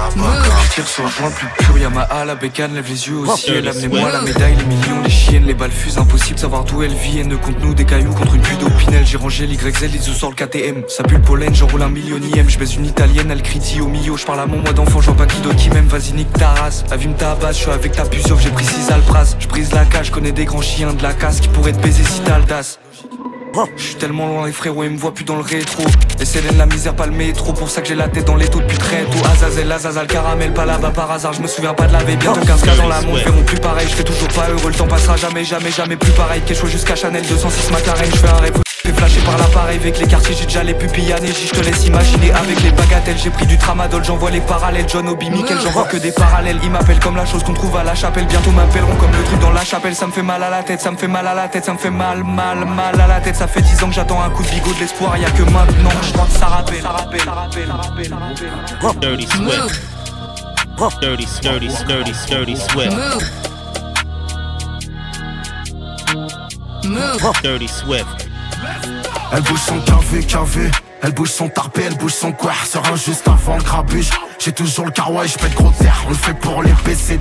Je 0.63 0.73
tire 0.73 0.87
sur 0.87 1.03
le 1.03 1.09
joint 1.09 1.27
le 1.27 1.33
plus 1.33 1.47
pur, 1.65 1.77
Yamaha, 1.77 2.25
la 2.25 2.35
bécane, 2.35 2.73
lève 2.73 2.87
les 2.87 3.07
yeux 3.07 3.17
au 3.17 3.35
ciel. 3.35 3.67
Amenez-moi 3.67 4.11
la 4.11 4.21
médaille, 4.21 4.55
les 4.55 4.63
millions, 4.63 5.01
les 5.03 5.09
chiennes, 5.09 5.45
les 5.45 5.53
balles 5.53 5.71
fusent. 5.71 5.97
Impossible 5.97 6.35
de 6.35 6.39
savoir 6.39 6.63
d'où 6.63 6.83
elle 6.83 6.93
vit. 6.93 7.19
Elle 7.19 7.27
ne 7.27 7.35
compte 7.35 7.59
nous 7.61 7.73
des 7.73 7.83
cailloux 7.83 8.13
contre 8.13 8.35
une 8.35 8.41
pluie 8.41 8.57
d'opinel. 8.57 9.05
J'ai 9.05 9.17
rangé 9.17 9.45
l'YZ, 9.45 9.81
les 9.91 9.99
sur 9.99 10.29
le 10.29 10.35
KTM. 10.35 10.83
Ça 10.87 11.03
pue 11.03 11.15
le 11.15 11.21
pollen, 11.21 11.53
j'enroule 11.53 11.81
un 11.81 11.89
millionième. 11.89 12.49
Je 12.49 12.57
baisse 12.57 12.75
une 12.75 12.85
italienne, 12.85 13.29
elle 13.29 13.41
crie 13.41 13.81
au 13.81 13.87
milieu. 13.87 14.15
Je 14.15 14.25
parle 14.25 14.39
à 14.39 14.45
mon 14.45 14.57
moi 14.57 14.71
d'enfant, 14.71 15.01
j'en 15.01 15.13
pas 15.13 15.25
qui 15.25 15.41
d'autre 15.41 15.57
qui 15.57 15.69
m'aime. 15.69 15.87
Vas-y, 15.87 16.13
nique 16.13 16.31
ta 16.33 16.49
race. 16.49 16.85
La 16.89 16.95
vie 16.95 17.09
me 17.09 17.15
tabasse, 17.15 17.57
je 17.57 17.63
suis 17.63 17.71
avec 17.71 17.91
ta 17.91 18.05
puce, 18.05 18.23
j'ai 18.39 18.49
pris 18.49 18.65
6 18.65 18.91
alpras. 18.91 19.35
Je 19.37 19.47
brise 19.47 19.73
la 19.73 19.83
cage, 19.85 20.07
je 20.07 20.11
connais 20.11 20.31
des 20.31 20.45
grands 20.45 20.61
chiens 20.61 20.93
de 20.93 21.03
la 21.03 21.13
casse 21.13 21.41
qui 21.41 21.49
pourraient 21.49 21.73
te 21.73 21.81
baiser 21.81 22.03
si 22.03 22.21
t'as 22.21 22.39
l'audace. 22.39 22.79
Je 23.75 23.83
suis 23.83 23.95
tellement 23.95 24.27
loin 24.27 24.45
les 24.45 24.51
frérots, 24.51 24.83
ils 24.83 24.91
me 24.91 24.97
voient 24.97 25.13
plus 25.13 25.25
dans 25.25 25.35
le 25.35 25.41
rétro. 25.41 25.83
Et 26.19 26.25
c'est 26.25 26.41
la 26.57 26.65
misère, 26.65 26.95
pas 26.95 27.05
le 27.05 27.11
métro. 27.11 27.53
Pour 27.53 27.69
ça 27.69 27.81
que 27.81 27.87
j'ai 27.87 27.95
la 27.95 28.07
tête 28.07 28.25
dans 28.25 28.35
les 28.35 28.47
taux 28.47 28.59
depuis 28.59 28.77
très 28.77 29.03
tôt. 29.03 29.17
Azazel, 29.31 29.71
Azazel, 29.71 30.07
caramel, 30.07 30.53
pas 30.53 30.65
là-bas 30.65 30.91
par 30.91 31.11
hasard. 31.11 31.33
Je 31.33 31.41
me 31.41 31.47
souviens 31.47 31.73
pas 31.73 31.87
de 31.87 31.93
la 31.93 32.03
veille, 32.03 32.17
bientôt 32.17 32.39
15 32.39 32.61
cas 32.61 32.75
dans 32.75 32.87
la 32.87 33.01
montre. 33.01 33.19
Feront 33.19 33.43
plus 33.43 33.59
pareil, 33.59 33.87
je 33.95 34.03
toujours 34.03 34.29
pas 34.29 34.49
heureux. 34.49 34.69
Le 34.69 34.75
temps 34.75 34.87
passera 34.87 35.17
jamais, 35.17 35.43
jamais, 35.43 35.71
jamais 35.71 35.97
plus 35.97 36.11
pareil. 36.11 36.41
Chose 36.53 36.69
jusqu'à 36.69 36.95
Chanel 36.95 37.25
206 37.25 37.71
McLaren 37.71 38.09
Je 38.11 38.17
fais 38.17 38.29
un 38.29 38.37
rêve 38.37 38.70
Fais 38.83 38.93
flasher 38.93 39.21
par 39.21 39.37
l'appareil 39.37 39.77
avec 39.77 39.99
les 39.99 40.07
quartiers, 40.07 40.35
j'ai 40.35 40.45
déjà 40.45 40.63
les 40.63 40.73
pupilles 40.73 41.13
anégies, 41.13 41.51
je 41.53 41.59
te 41.59 41.63
laisse 41.63 41.85
imaginer. 41.85 42.31
Avec 42.31 42.63
les 42.63 42.71
bagatelles, 42.71 43.17
j'ai 43.17 43.29
pris 43.29 43.45
du 43.45 43.55
tramadol, 43.55 44.03
j'envoie 44.03 44.31
les 44.31 44.41
parallèles, 44.41 44.85
John 44.89 45.07
Obi, 45.07 45.29
Michael, 45.29 45.59
j'en 45.63 45.69
vois 45.69 45.83
que 45.83 45.97
des 45.97 46.11
parallèles, 46.11 46.57
ils 46.63 46.71
m'appellent 46.71 46.99
comme 46.99 47.15
la 47.15 47.27
chose 47.27 47.43
qu'on 47.43 47.53
trouve 47.53 47.77
à 47.77 47.83
la 47.83 47.93
chapelle, 47.93 48.25
bientôt 48.25 48.49
m'appelleront 48.49 48.95
comme 48.95 49.11
le 49.11 49.23
truc 49.23 49.39
dans 49.39 49.51
la 49.51 49.63
chapelle, 49.63 49.93
ça 49.93 50.07
me 50.07 50.11
fait 50.11 50.23
mal 50.23 50.41
à 50.41 50.49
la 50.49 50.63
tête, 50.63 50.81
ça 50.81 50.89
me 50.89 50.97
fait 50.97 51.07
mal 51.07 51.27
à 51.27 51.35
la 51.35 51.47
tête, 51.47 51.63
ça 51.63 51.73
me 51.73 51.77
fait 51.77 51.91
mal, 51.91 52.23
mal, 52.23 52.65
mal 52.65 52.99
à 52.99 53.05
la 53.05 53.21
tête, 53.21 53.35
ça 53.35 53.45
fait 53.45 53.61
10 53.61 53.83
ans 53.83 53.89
que 53.89 53.93
j'attends 53.93 54.19
un 54.19 54.31
coup 54.31 54.41
de 54.41 54.49
bigot 54.49 54.73
de 54.73 54.79
l'espoir, 54.79 55.15
y'a 55.15 55.29
que 55.29 55.43
maintenant, 55.43 55.91
je 56.01 56.13
crois 56.13 56.25
que 56.25 56.39
ça 56.39 56.47
rappelle, 56.47 56.81
ça 56.81 56.89
rappelle, 56.89 57.21
ça 57.21 57.33
rappelle, 57.33 57.67
ça 57.67 57.75
rappelle, 57.75 58.09
ça 58.09 58.15
rappelle. 58.15 58.99
Dirty 58.99 59.27
Swift. 59.27 59.81
Dirty, 61.01 61.27
dirty, 61.43 61.67
dirty, 61.85 62.13
dirty 62.27 62.55
Swift. 62.55 62.97
Dirty 67.43 67.67
Swift. 67.67 68.30
Elle 69.33 69.41
bouge 69.43 69.61
son 69.61 69.79
café, 69.79 70.23
café. 70.23 70.71
Elle 71.03 71.13
bouge 71.13 71.29
son 71.29 71.49
tarpé, 71.49 71.83
elle 71.87 71.97
bouge 71.97 72.13
son 72.13 72.31
coeur. 72.31 72.55
Sera 72.65 72.95
juste 72.95 73.27
avant 73.27 73.57
le 73.57 73.63
grabuge. 73.63 74.09
J'ai 74.39 74.51
toujours 74.51 74.85
le 74.85 74.91
et 74.91 75.27
je 75.27 75.37
pète 75.37 75.55
gros 75.55 75.71
terre. 75.79 76.03
On 76.05 76.09
le 76.09 76.15
fait 76.15 76.33
pour 76.33 76.61
les 76.61 76.73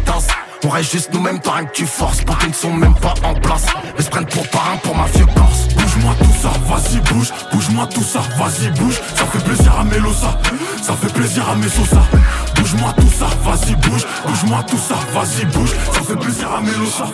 danse. 0.05 0.27
On 0.63 0.69
reste 0.69 0.93
juste 0.93 1.15
nous-mêmes, 1.15 1.41
tant 1.41 1.65
que 1.65 1.73
tu 1.73 1.87
forces. 1.87 2.23
Pour 2.23 2.37
qu'ils 2.39 2.51
ne 2.51 2.55
sont 2.55 2.73
même 2.73 2.95
pas 2.95 3.15
en 3.25 3.35
place. 3.35 3.65
Mais 3.97 4.05
se 4.05 4.11
prennent 4.11 4.27
pour 4.27 4.47
parrain 4.49 4.77
pour 4.83 4.95
ma 4.95 5.07
vieux 5.07 5.25
corse. 5.27 5.69
Bouge-moi 5.75 6.15
tout 6.19 6.43
ça, 6.43 6.51
vas-y 6.67 7.01
bouge. 7.13 7.33
Bouge-moi 7.53 7.87
tout 7.87 8.03
ça, 8.03 8.21
vas-y 8.37 8.71
bouge. 8.79 9.01
Ça 9.17 9.25
fait 9.25 9.43
plaisir 9.43 9.73
à 9.79 9.85
Melosa. 9.85 10.39
Ça 10.83 10.93
fait 10.95 11.13
plaisir 11.13 11.49
à 11.49 11.55
Mesosa. 11.55 12.03
Bouge-moi 12.57 12.93
tout 12.99 13.11
ça, 13.19 13.27
vas-y 13.43 13.75
bouge. 13.77 14.07
Bouge-moi 14.27 14.63
tout 14.69 14.77
ça, 14.77 14.95
vas-y 15.15 15.47
bouge. 15.47 15.71
Ça 15.93 16.03
fait 16.03 16.17
plaisir 16.17 16.53
à 16.53 16.61
Melosa. 16.61 17.07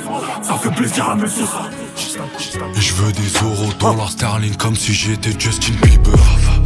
Ça 0.43 0.55
fait 0.55 0.71
plaisir 0.71 1.11
à 1.11 1.15
Mesosa. 1.15 1.71
Et 1.99 2.81
je 2.81 2.95
veux 2.95 3.13
des 3.13 3.29
euros, 3.43 3.73
dollars 3.79 4.11
sterling 4.11 4.55
comme 4.57 4.77
si 4.77 4.93
j'étais 4.93 5.31
Justin 5.39 5.73
Bieber. 5.83 6.13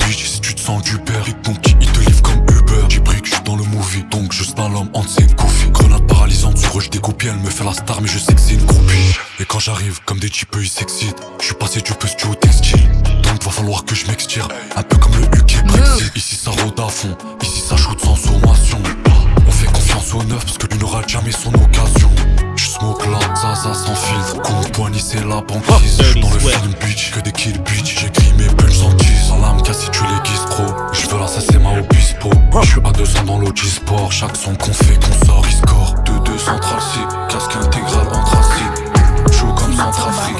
Bitch, 0.07 0.24
si 0.24 0.41
tu 0.41 0.55
te 0.55 0.61
sens 0.61 0.83
du 0.83 0.99
père, 0.99 1.24
ton 1.43 1.55
petit 1.55 1.76
il 1.81 1.91
te 1.93 2.01
livre 2.01 2.22
comme 2.22 2.43
Uber. 2.57 2.87
J'ai 2.89 3.01
pris 3.01 3.20
que 3.20 3.28
je 3.28 3.35
suis 3.35 3.45
dans 3.45 3.57
le 3.57 3.64
movie, 3.64 4.05
donc 4.11 4.33
je 4.33 4.43
slalom 4.45 4.89
entre 4.93 5.09
ses 5.09 5.26
couffes. 5.35 5.70
Grenade 5.70 6.07
paralysante, 6.07 6.59
sur 6.59 6.81
je 6.81 6.91
découpe, 6.91 7.22
elle 7.24 7.37
me 7.37 7.51
fait 7.51 7.64
la 7.64 7.72
star, 7.72 8.01
mais 8.01 8.09
je 8.09 8.18
sais 8.18 8.35
que 8.35 8.41
c'est 8.41 8.55
une 8.55 8.64
groupie. 8.64 9.18
Et 9.39 9.45
quand 9.45 9.61
j'arrive, 9.61 10.01
comme 10.05 10.18
des 10.18 10.31
types, 10.31 10.55
ils 10.61 10.68
s'excitent. 10.68 11.22
Je 11.41 11.47
suis 11.47 11.55
passé 11.55 11.81
du 11.81 11.93
petit 11.93 12.26
au 12.26 12.35
textile, 12.35 12.91
donc 13.22 13.43
va 13.45 13.51
falloir 13.51 13.85
que 13.85 13.95
je 13.95 14.07
m'extire. 14.07 14.49
Un 14.76 14.83
peu 14.83 14.97
comme 14.97 15.12
le 15.14 15.24
UK 15.39 15.64
Brexit. 15.66 16.12
Ici 16.16 16.35
ça 16.37 16.51
rôde 16.51 16.78
à 16.78 16.89
fond, 16.89 17.16
ici 17.43 17.61
ça 17.61 17.76
shoot 17.76 17.99
sans 18.01 18.16
sommation. 18.16 18.78
On 19.47 19.51
fait 19.51 19.66
confiance 19.66 20.14
au 20.14 20.22
neuf 20.24 20.45
parce 20.45 20.59
que 20.59 20.66
lui 20.66 20.78
n'aura 20.78 21.03
jamais 21.07 21.33
son 21.33 21.53
occasion. 21.55 22.11
Smoke 22.81 23.11
là, 23.11 23.18
ça, 23.35 23.55
ça 23.55 23.74
sans 23.74 23.95
filtre. 23.95 24.41
Con 24.41 24.55
poignet, 24.72 24.99
c'est 24.99 25.22
la 25.26 25.43
banquise. 25.43 26.01
J'suis 26.01 26.20
dans 26.22 26.31
le 26.31 26.39
film 26.39 26.72
bitch, 26.81 27.11
que 27.11 27.20
des 27.20 27.31
kills 27.31 27.59
bitch. 27.59 28.01
J'écris 28.01 28.33
mes 28.39 28.47
punches 28.47 28.83
en 28.83 28.91
tease. 28.97 29.28
Salam, 29.28 29.59
si 29.70 29.91
tu 29.91 30.03
les 30.03 30.49
trop. 30.49 30.74
J'veux 30.95 31.18
l'assassin 31.18 31.59
ma 31.59 31.78
obispo. 31.78 32.31
J'suis 32.62 32.81
à 32.83 32.91
200 32.93 33.24
dans 33.26 33.39
l'Ogisport. 33.39 34.11
Chaque 34.11 34.35
son 34.35 34.55
qu'on 34.55 34.72
fait, 34.72 34.97
qu'on 34.97 35.26
sort, 35.26 35.45
il 35.47 35.57
score. 35.57 35.95
2-2 36.07 36.39
central 36.39 36.81
C, 36.81 37.01
casque 37.28 37.57
intégral 37.62 38.09
anthracite. 38.14 38.91
J'joue 39.31 39.53
comme 39.53 39.76
Centrafrique. 39.76 40.37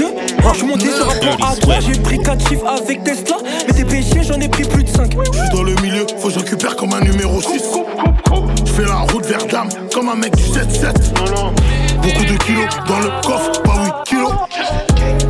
2 0.00 0.06
Je 0.52 0.56
suis 0.56 0.66
monté 0.66 0.86
sur 0.86 1.10
un 1.10 1.14
plan 1.16 1.36
à 1.46 1.54
3 1.56 1.80
J'ai 1.80 2.00
pris 2.00 2.18
4 2.18 2.48
chiffres 2.48 2.66
avec 2.66 3.04
Tesla. 3.04 3.36
Mais 3.66 3.72
des 3.74 3.84
péchés 3.84 4.22
j'en 4.22 4.40
ai 4.40 4.48
pris 4.48 4.64
plus 4.64 4.84
de 4.84 4.88
5 4.88 5.12
Je 5.12 5.56
dans 5.56 5.62
le 5.62 5.74
milieu 5.82 6.06
Faut 6.18 6.28
que 6.28 6.34
je 6.34 6.38
récupère 6.38 6.76
comme 6.76 6.92
un 6.94 7.00
numéro 7.00 7.40
6 7.40 7.62
Je 8.66 8.72
fais 8.72 8.84
la 8.84 9.00
route 9.12 9.26
vers 9.26 9.44
Dame 9.46 9.68
Comme 9.92 10.08
un 10.08 10.16
mec 10.16 10.34
du 10.34 10.42
7-7 10.42 10.94
Beaucoup 12.02 12.24
de 12.24 12.36
kilos 12.44 12.66
dans 12.86 12.98
le 13.00 13.10
coffre 13.26 13.62
Pas 13.62 13.84
8 13.84 13.92
kilos. 14.06 14.32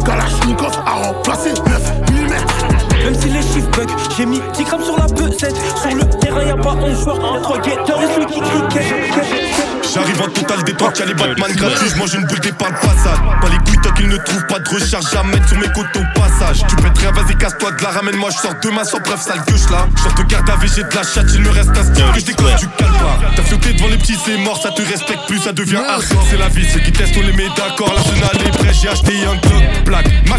Kalachnikov 0.05 0.73
a 0.87 1.07
remplacé 1.09 1.51
9 1.51 1.93
mm 2.13 3.05
Même 3.05 3.15
si 3.15 3.29
les 3.29 3.43
chiffres 3.43 3.71
bug 3.77 3.89
J'ai 4.17 4.27
mis 4.27 4.41
10 4.55 4.65
grammes 4.65 4.85
sur 4.85 4.97
la 4.97 5.07
pesette. 5.07 5.57
Sur 5.83 5.97
le 5.97 6.05
terrain 6.21 6.45
y'a 6.45 6.57
pas 6.57 6.77
11 6.81 7.03
joueurs 7.03 7.43
3 7.43 7.59
guetteurs 7.59 8.03
et 8.03 8.15
celui 8.15 8.27
qui 8.27 8.41
cricket 8.41 9.70
J'arrive 9.93 10.23
en 10.23 10.29
total 10.29 10.63
détente, 10.63 10.99
y'a 10.99 11.07
les 11.07 11.15
Batman 11.15 11.53
gratuits, 11.53 11.89
je 11.93 11.99
mange 11.99 12.15
une 12.15 12.25
boule 12.25 12.39
des 12.41 12.53
par 12.53 12.69
le 12.69 12.77
passage. 12.77 13.19
Pas 13.41 13.49
les 13.49 13.59
couilles 13.59 13.81
tant 13.83 13.91
qu'ils 13.91 14.09
ne 14.09 14.17
trouvent 14.19 14.47
pas 14.47 14.61
de 14.61 14.69
recharge 14.69 15.15
à 15.17 15.23
mettre 15.25 15.49
sur 15.49 15.59
mes 15.59 15.67
côtes 15.69 15.97
au 15.97 16.21
passage. 16.21 16.65
Tu 16.69 16.77
pètes 16.77 16.99
rien, 16.99 17.11
vas-y, 17.11 17.37
casse-toi 17.37 17.73
de 17.73 17.83
la 17.83 17.91
ramène-moi, 17.91 18.31
je 18.31 18.39
sors 18.39 18.55
demain 18.63 18.85
sans 18.85 19.01
preuve, 19.01 19.21
sale 19.21 19.43
gueule 19.49 19.59
là. 19.71 19.89
Je 19.97 20.23
te 20.23 20.29
garde 20.29 20.49
à 20.49 20.55
j'ai 20.63 20.85
de 20.85 20.95
la 20.95 21.03
chatte, 21.03 21.27
il 21.35 21.41
me 21.43 21.51
reste 21.51 21.71
un 21.71 21.85
style 21.85 22.05
que 22.15 22.21
je 22.21 22.25
décolle, 22.27 22.55
tu 22.59 22.67
calmes 22.79 22.93
pas. 22.93 23.19
T'as 23.35 23.43
flotté 23.43 23.73
devant 23.73 23.89
les 23.89 23.99
petits, 23.99 24.19
c'est 24.25 24.37
mort, 24.37 24.61
ça 24.63 24.71
te 24.71 24.83
respecte 24.83 25.27
plus, 25.27 25.41
ça 25.41 25.53
devient 25.53 25.77
hardcore. 25.77 26.25
C'est 26.31 26.39
la 26.39 26.49
vie, 26.49 26.67
ceux 26.73 26.81
qui 26.81 26.93
testent, 26.93 27.17
on 27.17 27.27
les 27.27 27.33
met 27.33 27.49
d'accord. 27.57 27.93
L'arsenal 27.93 28.47
est 28.47 28.59
prêt, 28.59 28.73
j'ai 28.73 28.89
acheté 28.89 29.25
un. 29.27 29.50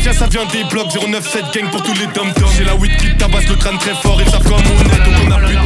Mafia, 0.01 0.13
ça 0.13 0.25
vient 0.25 0.45
des 0.45 0.63
blocs, 0.63 0.87
097 0.87 1.43
gang 1.53 1.69
pour 1.69 1.83
tous 1.83 1.93
les 1.93 2.07
dom 2.07 2.27
J'ai 2.57 2.63
la 2.63 2.73
weed 2.73 2.95
qui 2.97 3.15
tabasse 3.17 3.47
le 3.47 3.55
crâne 3.55 3.77
très 3.77 3.93
fort, 3.93 4.19
ils 4.19 4.31
savent 4.31 4.43
comme 4.43 4.53
on 4.53 4.89
est, 4.89 5.05
donc 5.05 5.13
on 5.27 5.31
a 5.31 5.37
plus 5.37 5.53
de 5.53 5.61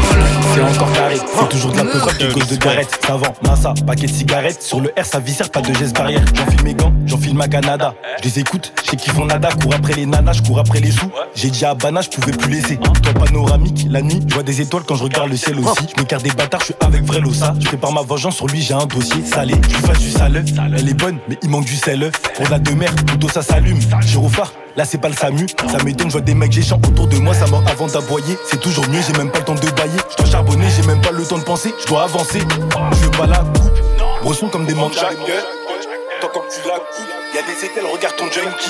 C'est 0.54 0.62
encore 0.62 0.92
carré, 0.92 1.16
c'est 1.18 1.50
toujours 1.50 1.72
de 1.72 1.78
la 1.78 1.84
peu 1.86 2.00
qui 2.18 2.34
cause 2.34 2.48
de 2.48 2.56
garrette. 2.58 3.00
Savant, 3.08 3.34
massa, 3.44 3.74
paquet 3.88 4.08
de 4.08 4.12
cigarettes. 4.12 4.62
Sur 4.62 4.82
le 4.82 4.90
R, 5.00 5.06
ça 5.06 5.20
viscère, 5.20 5.50
pas 5.50 5.62
de 5.62 5.74
geste 5.74 5.96
barrière. 5.96 6.26
J'enfile 6.34 6.64
mes 6.66 6.74
gants, 6.74 6.94
j'enfile 7.06 7.34
ma 7.36 7.48
Canada. 7.48 7.96
Je 8.20 8.26
les 8.26 8.40
écoute, 8.40 8.74
je 8.84 8.90
sais 8.92 8.98
qu'ils 8.98 9.14
font 9.14 9.26
nada. 9.26 9.50
Cours 9.62 9.74
après 9.74 9.94
les 9.94 10.06
nanas, 10.06 10.34
je 10.34 10.42
cours 10.42 10.60
après 10.60 10.82
les 10.82 10.92
sous. 10.92 11.12
J'ai 11.34 11.50
dit 11.50 11.64
à 11.64 11.74
Bana, 11.74 12.02
je 12.02 12.10
pouvais 12.10 12.34
plus 12.34 12.52
laisser. 12.52 12.78
Toi 12.78 13.14
panoramique, 13.14 13.88
la 13.90 14.02
nuit, 14.02 14.20
je 14.28 14.34
vois 14.34 14.44
des 14.44 14.60
étoiles 14.60 14.84
quand 14.86 14.96
je 14.96 15.04
regarde 15.04 15.30
le 15.30 15.38
ciel 15.38 15.58
aussi. 15.60 15.88
Je 15.96 16.02
m'écarte 16.02 16.24
des 16.24 16.32
bâtards, 16.32 16.60
je 16.60 16.66
suis 16.66 16.76
avec 16.82 17.04
vrai 17.04 17.22
Losa. 17.22 17.54
Je 17.58 17.68
prépare 17.68 17.94
ma 17.94 18.02
vengeance 18.02 18.36
sur 18.36 18.48
lui, 18.48 18.62
j'ai 18.62 18.74
un 18.74 18.86
dossier 18.86 19.24
salé. 19.24 19.54
Je 19.70 19.76
lui 19.76 19.84
fasse 19.84 20.00
du 20.00 20.12
sale. 20.12 20.44
Elle 20.78 20.90
est 20.90 20.94
bonne, 20.94 21.20
mais 21.30 21.38
il 21.42 21.50
manque 21.50 21.66
du 21.66 21.78
sel. 21.78 22.12
Pour 22.36 22.50
la 22.50 22.60
demeure, 22.60 22.94
plutôt 22.96 23.30
ça 23.30 23.42
s'allume. 23.42 23.80
Là 24.76 24.84
c'est 24.84 24.97
pas 24.97 25.07
le 25.07 25.15
SAMU, 25.15 25.47
ça 25.71 25.82
m'étonne, 25.84 26.07
je 26.07 26.13
vois 26.13 26.21
des 26.21 26.34
mecs 26.34 26.51
géchants 26.51 26.80
autour 26.86 27.07
de 27.07 27.15
moi, 27.17 27.34
ça 27.34 27.47
mort 27.47 27.63
avant 27.67 27.88
d'aboyer. 27.88 28.38
C'est 28.49 28.59
toujours 28.59 28.88
mieux, 28.89 28.99
j'ai 29.07 29.17
même 29.17 29.32
pas 29.32 29.39
le 29.39 29.45
temps 29.45 29.55
de 29.55 29.69
bailler. 29.71 29.97
Je 30.11 30.17
dois 30.17 30.32
charbonner, 30.32 30.67
j'ai 30.76 30.86
même 30.86 31.01
pas 31.01 31.11
le 31.11 31.23
temps 31.23 31.38
de 31.38 31.43
penser, 31.43 31.73
je 31.82 31.88
dois 31.88 32.03
avancer. 32.03 32.39
Je 32.91 32.97
veux 33.05 33.11
pas 33.11 33.28
la 33.28 33.38
coupe, 33.38 33.80
bresson 34.23 34.49
comme 34.49 34.65
des 34.65 34.73
manches. 34.73 34.95
Toi 34.95 36.30
quand 36.34 36.43
tu 36.49 36.67
la 36.67 36.76
coupes, 36.76 37.36
y'a 37.36 37.41
des 37.41 37.65
étels, 37.65 37.86
regarde 37.86 38.15
ton 38.17 38.26
junkie. 38.26 38.69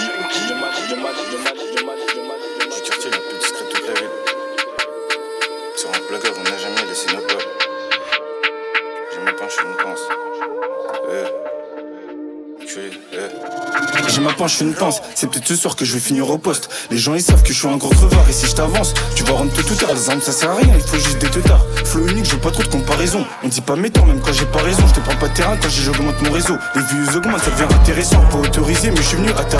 J'ai 14.15 14.21
ma 14.21 14.31
penche, 14.31 14.61
une 14.61 14.73
pince, 14.73 15.01
c'est 15.13 15.29
peut-être 15.29 15.45
ce 15.45 15.55
soir 15.57 15.75
que 15.75 15.83
je 15.83 15.91
vais 15.91 15.99
finir 15.99 16.29
au 16.29 16.37
poste. 16.37 16.69
Les 16.89 16.97
gens 16.97 17.15
ils 17.15 17.21
savent 17.21 17.43
que 17.43 17.51
je 17.51 17.59
suis 17.59 17.67
un 17.67 17.75
gros 17.75 17.89
crevard 17.89 18.23
et 18.29 18.31
si 18.31 18.45
je 18.45 18.53
t'avance, 18.53 18.93
tu 19.13 19.25
vas 19.25 19.33
rendre 19.33 19.51
tout 19.51 19.75
tard. 19.75 19.89
Les 19.93 20.09
armes 20.09 20.21
ça 20.21 20.31
sert 20.31 20.51
à 20.51 20.55
rien, 20.55 20.73
il 20.73 20.81
faut 20.81 20.95
juste 20.95 21.17
des 21.17 21.27
teutards. 21.27 21.65
Flow 21.83 22.07
unique, 22.07 22.23
je 22.23 22.31
veux 22.31 22.39
pas 22.39 22.51
trop 22.51 22.63
de 22.63 22.69
comparaison. 22.69 23.25
On 23.43 23.49
dit 23.49 23.59
pas 23.59 23.75
mes 23.75 23.89
temps, 23.89 24.05
même 24.05 24.21
quand 24.21 24.31
j'ai 24.31 24.45
pas 24.45 24.61
raison. 24.61 24.87
Je 24.87 24.93
te 24.93 25.01
prends 25.01 25.17
pas 25.17 25.27
de 25.27 25.33
terrain 25.33 25.57
quand 25.61 25.67
j'augmente 25.67 26.21
mon 26.21 26.31
réseau. 26.31 26.55
Les 26.75 26.81
vues 26.81 27.17
augmentent, 27.17 27.43
ça 27.43 27.51
devient 27.51 27.73
intéressant. 27.73 28.21
Pas 28.31 28.37
autorisé, 28.37 28.89
mais 28.91 28.97
je 28.97 29.01
suis 29.01 29.17
venu 29.17 29.31
à 29.31 29.43
ta. 29.43 29.57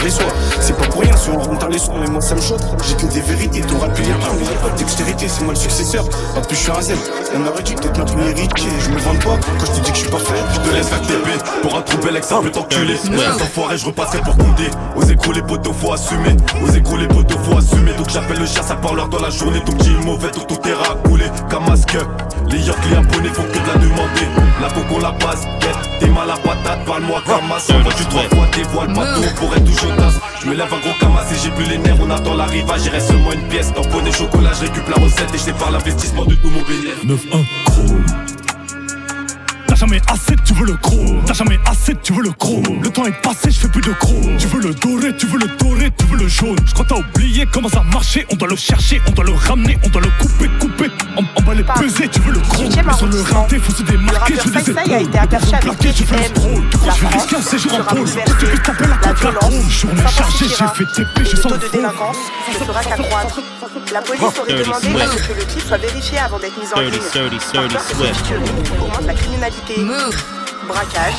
C'est 0.62 0.78
pas 0.78 0.88
pour 0.88 1.02
rien 1.02 1.18
si 1.18 1.30
on 1.32 1.40
rentre 1.40 1.68
les 1.68 1.78
soins, 1.78 2.00
mais 2.00 2.08
moi 2.08 2.22
ça 2.22 2.36
me 2.36 2.42
choque. 2.42 2.62
J'ai 2.88 2.96
que 2.96 3.12
des 3.12 3.20
vérités, 3.20 3.60
t'auras 3.60 3.90
plus 3.90 4.04
les 4.04 4.14
plans, 4.14 4.36
mais 4.40 4.46
y'a 4.46 4.52
pas 4.62 4.70
de 4.70 4.78
dextérité, 4.78 5.28
c'est 5.28 5.44
moi 5.44 5.52
le 5.54 5.60
successeur. 5.60 6.06
En 6.38 6.42
plus, 6.42 6.56
je 6.56 6.62
suis 6.62 6.72
un 6.72 6.82
zèle. 6.82 6.98
On 7.38 7.48
aurait 7.48 7.64
dit 7.64 7.76
peut-être 7.76 7.98
notre 7.98 8.18
héritier. 8.20 8.70
Je 8.80 8.90
me 8.90 9.00
vends 9.00 9.16
pas 9.16 9.40
quand 9.60 9.66
je 9.66 9.72
te 9.80 9.86
dis 9.86 9.92
que 9.92 9.98
je 9.98 10.02
suis 10.02 10.10
parfait. 10.10 10.34
Je 10.54 10.60
te 10.70 10.76
laisse 10.76 10.90
faire 10.90 11.02
tes 11.02 11.14
bêtes 11.14 11.44
pour 11.62 11.76
un 11.76 11.82
trou 11.82 11.98
bel 11.98 12.16
ex, 12.16 12.32
un 12.32 12.42
peu 12.42 12.50
t'enculer. 12.52 12.96
Ouais, 13.10 13.28
enfoiré, 13.42 13.78
je 13.78 13.86
repasserai 13.86 14.20
pour 14.20 14.38
compter 14.38 14.56
démarquer. 14.56 14.78
Aux 14.96 15.04
écrous, 15.04 15.32
les 15.32 15.42
poteaux, 15.42 15.74
faut 15.74 15.94
assumer. 15.94 16.36
Aux 16.64 16.72
écrous, 16.72 16.98
les 16.98 17.08
poteaux, 17.08 17.38
faut 17.40 17.58
assumer. 17.58 17.94
Donc 17.94 18.10
j'appelle 18.10 18.40
le 18.40 18.46
chat, 18.46 18.64
ça 18.64 18.76
parle 18.76 19.10
dans 19.10 19.20
la 19.20 19.30
journée. 19.30 19.60
Donc 19.66 19.78
dis 19.78 19.96
mauvais, 20.06 20.32
tout 20.32 20.42
ton 20.42 20.56
terrain 20.56 20.84
à 20.92 21.08
couler. 21.08 21.26
Kamasque, 21.50 21.98
les 22.50 22.60
yachts, 22.60 22.78
les 22.90 22.98
abonnés, 22.98 23.30
faut 23.30 23.44
que 23.44 23.60
de 23.60 23.68
la 23.68 23.74
demander. 23.76 24.28
La 24.62 24.70
coco, 24.70 25.00
la 25.00 25.12
base. 25.12 25.48
T'es 26.00 26.08
mal 26.08 26.30
à 26.30 26.36
patate, 26.36 26.84
parle-moi 26.86 27.22
Kamas. 27.26 27.70
Envoie 27.70 27.94
du 27.94 28.06
trois 28.06 28.24
fois, 28.24 28.48
dévoile 28.54 28.94
pas 28.94 29.16
tout 29.16 29.36
pour 29.38 29.56
être 29.56 29.64
toujours 29.64 29.96
tasse. 29.96 30.16
Je 30.42 30.50
me 30.50 30.56
lève 30.56 30.68
un 30.74 30.80
gros 30.80 30.96
Kamas 31.00 31.26
et 31.32 31.36
j'ai 31.42 31.52
plus 31.52 31.66
les 31.66 31.78
nerfs. 31.78 31.96
On 32.02 32.10
attend 32.10 32.34
l'arrivage, 32.34 32.82
il 32.86 32.90
reste 32.90 33.08
seulement 33.08 33.32
une 33.32 33.48
pièce. 33.48 33.74
Tamponné 33.74 34.12
chocolat, 34.12 34.52
je 34.54 34.66
récupère 34.66 34.98
la 34.98 35.04
recette 35.04 35.34
et 35.34 35.38
je 35.38 35.44
sépare 35.44 35.72
l'investissement 35.72 36.26
de 36.26 36.36
tout 36.36 36.50
mon 36.50 36.62
bénéfice. 36.62 37.25
9-1 37.32 37.46
chrome. 37.66 38.06
T'as 39.68 39.76
jamais 39.76 40.02
assez, 40.08 40.36
tu 40.46 40.54
veux 40.54 40.66
le 40.66 40.76
chrome. 40.78 41.22
T'as 41.26 41.34
jamais 41.34 41.60
assez, 41.66 41.94
tu 42.02 42.14
veux 42.14 42.24
le 42.24 42.32
chrome. 42.32 42.82
Le 42.82 42.90
temps 42.90 43.06
est 43.06 43.22
passé, 43.22 43.52
je 43.52 43.60
fais 43.60 43.68
plus 43.68 43.82
de 43.82 43.92
chrome. 43.94 44.38
Tu 44.38 44.48
veux 44.48 44.62
le 44.62 44.74
doré, 44.74 45.16
tu 45.18 45.26
veux 45.26 45.40
le 45.40 45.48
doré, 45.58 45.92
tu 45.98 46.06
veux 46.06 46.18
le 46.18 46.28
jaune. 46.28 46.58
Je 46.66 46.74
crois 46.74 46.86
t'as 46.88 46.96
oublié 46.96 47.46
comment 47.52 47.70
ça 47.70 47.84
marchait. 47.92 48.26
On 48.32 48.36
doit 48.36 48.48
le 48.48 48.56
chercher, 48.56 49.02
on 49.08 49.12
doit 49.12 49.26
le 49.26 49.34
ramener, 49.34 49.78
on 49.84 49.90
doit 49.90 50.02
le 50.02 50.10
couper, 50.20 50.50
couper. 50.60 50.92
On, 51.18 51.42
va 51.44 51.54
les 51.54 51.64
peser, 51.64 52.08
tu 52.08 52.20
veux 52.22 52.34
le 52.34 52.40
chrome. 52.40 52.70
Mais 52.86 52.94
sur 52.94 53.08
le 53.08 53.22
raté, 53.22 53.60
faut 53.60 53.74
se 53.74 53.84
démarquer. 53.84 54.36
Je 54.44 54.50
des 54.50 54.72
épaules. 54.72 55.10
plaqué, 55.62 55.90
je 55.96 56.04
fais 56.04 56.18
le 56.18 56.24
stroll. 56.24 56.64
Tu 56.72 56.78
crois 56.78 56.94
que 56.94 57.00
je 57.00 57.02
vais 57.02 57.16
risquer 57.16 57.36
un 57.36 57.42
séjour 57.42 57.74
en 57.74 57.84
pôle. 57.84 58.06
Tu 58.06 58.46
puisses 58.46 58.64
taper 58.64 58.88
la 58.88 58.98
côte, 58.98 59.24
la 59.24 59.32
chrome. 59.32 59.70
Journée 59.70 60.02
chargée, 60.16 60.46
j'ai 60.48 60.56
fait 60.56 61.04
TP, 61.04 61.24
je 61.24 61.36
sens 61.36 61.52
le 61.52 61.60
fond. 61.60 61.82
ne 61.82 62.66
fera 62.66 62.84
qu'accroître. 62.84 63.42
La 63.92 64.02
police 64.02 64.22
aurait 64.22 64.54
demandé 64.54 65.02
à 65.02 65.08
ce 65.08 65.28
que 65.28 65.34
le 65.34 65.46
titre 65.46 65.68
soit 65.68 65.78
vérifié 65.78 66.20
avant 66.20 66.38
d'être 66.38 66.58
mis 66.58 66.74
en 66.74 66.82
ligne. 66.82 67.00
Par 67.00 67.84
peur 67.84 68.12
que 68.12 68.28
tuerie 68.28 68.50
augmente 68.80 69.06
la 69.06 69.14
criminalité. 69.14 69.76
Braquage, 70.68 71.14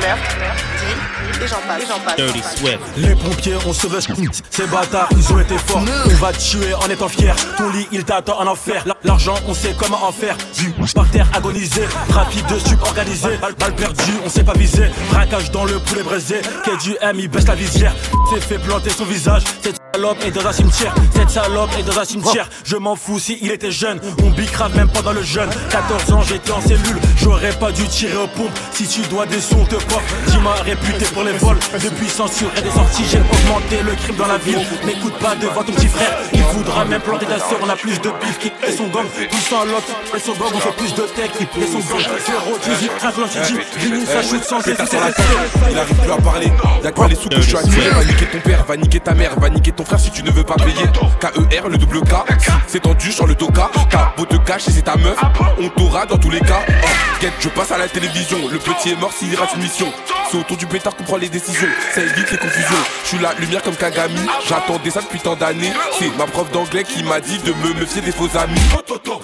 meurtre, 0.00 0.36
deal, 0.80 1.42
et 1.42 1.46
j'en 1.46 1.56
passe. 1.56 1.82
Et 1.82 1.86
j'en 1.86 1.98
passe. 2.00 2.16
Dirty 2.16 2.42
Swift. 2.56 2.78
Les 2.96 3.14
pompiers 3.14 3.56
ont 3.66 3.72
sauvé 3.74 4.00
ce 4.00 4.08
Ces 4.50 4.66
bâtards, 4.66 5.08
ils 5.12 5.32
ont 5.32 5.38
été 5.38 5.58
forts. 5.58 5.82
On 6.06 6.14
va 6.14 6.32
te 6.32 6.38
tuer 6.38 6.72
en 6.72 6.88
étant 6.88 7.08
fier. 7.08 7.36
Ton 7.58 7.68
lit, 7.70 7.86
il 7.92 8.04
t'attend 8.04 8.40
en 8.40 8.46
enfer. 8.46 8.84
L'argent, 9.04 9.34
on 9.46 9.52
sait 9.52 9.74
comment 9.78 10.02
en 10.02 10.12
faire. 10.12 10.36
Du 10.56 10.72
par 10.94 11.08
terre 11.10 11.28
agonisé. 11.34 11.82
Trafic 12.08 12.46
de 12.46 12.58
stup 12.58 12.82
organisé. 12.82 13.36
Balle, 13.38 13.54
perdue, 13.54 14.18
on 14.24 14.30
sait 14.30 14.44
pas 14.44 14.54
viser. 14.54 14.90
Braquage 15.10 15.50
dans 15.50 15.64
le 15.64 15.78
poulet 15.78 16.02
braisé. 16.02 16.40
Quai 16.64 16.76
du 16.78 16.96
M, 17.02 17.16
il 17.18 17.28
baisse 17.28 17.46
la 17.46 17.54
visière. 17.54 17.94
C'est 18.30 18.40
fait 18.40 18.58
planter 18.58 18.90
son 18.90 19.04
visage. 19.04 19.42
Cette 19.62 19.85
salope 19.96 20.24
est 20.26 20.30
dans 20.30 20.46
un 20.46 20.52
cimetière. 20.52 20.94
Cette 21.14 21.30
salope 21.30 21.70
est 21.78 21.82
dans 21.82 21.98
un 21.98 22.04
cimetière. 22.04 22.50
Je 22.64 22.76
m'en 22.76 22.96
fous 22.96 23.18
si 23.18 23.38
il 23.40 23.50
était 23.50 23.70
jeune. 23.70 23.98
On 24.22 24.28
bicrave 24.28 24.76
même 24.76 24.88
pas 24.88 25.00
dans 25.00 25.14
le 25.14 25.22
jeune. 25.22 25.48
14 25.70 26.12
ans, 26.12 26.20
j'étais 26.20 26.52
en 26.52 26.60
cellule. 26.60 26.98
J'aurais 27.16 27.52
pas 27.52 27.72
dû 27.72 27.82
tirer 27.88 28.16
aux 28.18 28.26
pompes. 28.26 28.50
Si 28.72 28.86
tu 28.86 29.00
dois 29.08 29.24
des 29.24 29.40
sons, 29.40 29.64
te 29.64 29.76
porte. 29.76 30.04
Dis-moi 30.26 30.52
réputé 30.66 31.06
pour 31.14 31.22
les 31.22 31.32
vols. 31.32 31.56
Depuis 31.82 32.10
censure 32.10 32.50
et 32.58 32.60
des 32.60 32.70
sorties, 32.70 33.04
j'ai 33.10 33.20
augmenté 33.20 33.82
le 33.82 33.92
crime 33.92 34.16
dans 34.16 34.26
la 34.26 34.36
ville. 34.36 34.60
N'écoute 34.84 35.14
pas 35.14 35.34
devant 35.34 35.62
ton 35.62 35.72
petit 35.72 35.88
frère. 35.88 36.18
Il 36.34 36.42
voudra 36.42 36.84
même 36.84 37.00
planter 37.00 37.24
ta 37.24 37.38
soeur. 37.38 37.58
On 37.62 37.70
a 37.70 37.76
plus 37.76 37.98
de 37.98 38.10
bif 38.20 38.38
qui 38.38 38.52
et 38.68 38.72
son 38.72 38.88
gang. 38.88 39.06
Tout 39.30 39.44
sans 39.48 39.64
l'autre 39.64 39.96
et 40.14 40.20
son 40.20 40.32
gang. 40.32 40.52
On 40.54 40.60
fait 40.60 40.76
plus 40.76 40.92
de 40.92 41.02
tech 41.16 41.30
et 41.40 41.66
son 41.66 41.78
gang. 41.78 42.04
Zéro, 42.26 42.58
tu 42.62 42.88
craque 42.98 43.16
l'anti-G. 43.16 43.54
Vinyle, 43.78 44.06
ça 44.06 44.22
shoot 44.22 44.44
sans 44.44 44.60
cesse. 44.60 44.76
il 45.70 45.78
arrive 45.78 45.96
plus 45.96 46.12
à 46.12 46.16
parler. 46.18 46.52
Y'a 46.84 46.92
que 46.92 47.08
les 47.08 47.14
sous 47.14 47.30
que 47.30 47.36
je 47.36 47.48
suis 47.48 47.56
attiré. 47.56 47.88
Va 47.88 48.04
niquer 48.04 48.26
ton 48.26 48.40
père, 48.40 48.64
va 48.66 48.76
niquer 48.76 49.00
ta 49.00 49.14
mère, 49.14 49.40
va 49.40 49.48
niquer 49.48 49.72
ton 49.72 49.85
frère 49.86 50.00
si 50.00 50.10
tu 50.10 50.22
ne 50.22 50.30
veux 50.30 50.42
pas 50.42 50.56
payer. 50.56 50.86
KER, 51.20 51.68
le 51.68 51.78
double 51.78 52.00
K. 52.00 52.14
C'est 52.66 52.80
tendu 52.80 53.12
sur 53.12 53.26
le 53.26 53.34
toka, 53.34 53.70
t'as 53.88 54.12
beau 54.16 54.24
te 54.26 54.36
cacher, 54.36 54.70
c'est 54.72 54.82
ta 54.82 54.96
meuf. 54.96 55.16
On 55.58 55.68
t'aura 55.68 56.04
dans 56.06 56.18
tous 56.18 56.30
les 56.30 56.40
cas. 56.40 56.60
Oh, 56.68 56.86
guette, 57.20 57.32
je 57.40 57.48
passe 57.48 57.70
à 57.70 57.78
la 57.78 57.88
télévision. 57.88 58.38
Le 58.50 58.58
petit 58.58 58.90
est 58.90 59.00
mort 59.00 59.12
s'il 59.12 59.34
rate 59.36 59.54
une 59.54 59.62
mission. 59.62 59.86
C'est 60.30 60.38
autour 60.38 60.56
du 60.56 60.66
pétard 60.66 60.96
qu'on 60.96 61.04
prend 61.04 61.16
les 61.16 61.28
décisions. 61.28 61.68
Ça 61.94 62.02
évite 62.02 62.30
les 62.30 62.38
confusions. 62.38 62.76
Je 63.02 63.08
suis 63.08 63.18
la 63.18 63.32
lumière 63.34 63.62
comme 63.62 63.76
Kagami. 63.76 64.20
J'attendais 64.48 64.90
ça 64.90 65.00
depuis 65.00 65.20
tant 65.20 65.36
d'années. 65.36 65.72
C'est 65.98 66.16
ma 66.16 66.26
prof 66.26 66.50
d'anglais 66.50 66.84
qui 66.84 67.02
m'a 67.04 67.20
dit 67.20 67.38
de 67.38 67.52
me 67.52 67.78
méfier 67.78 68.00
des 68.02 68.12
faux 68.12 68.28
amis. 68.36 68.60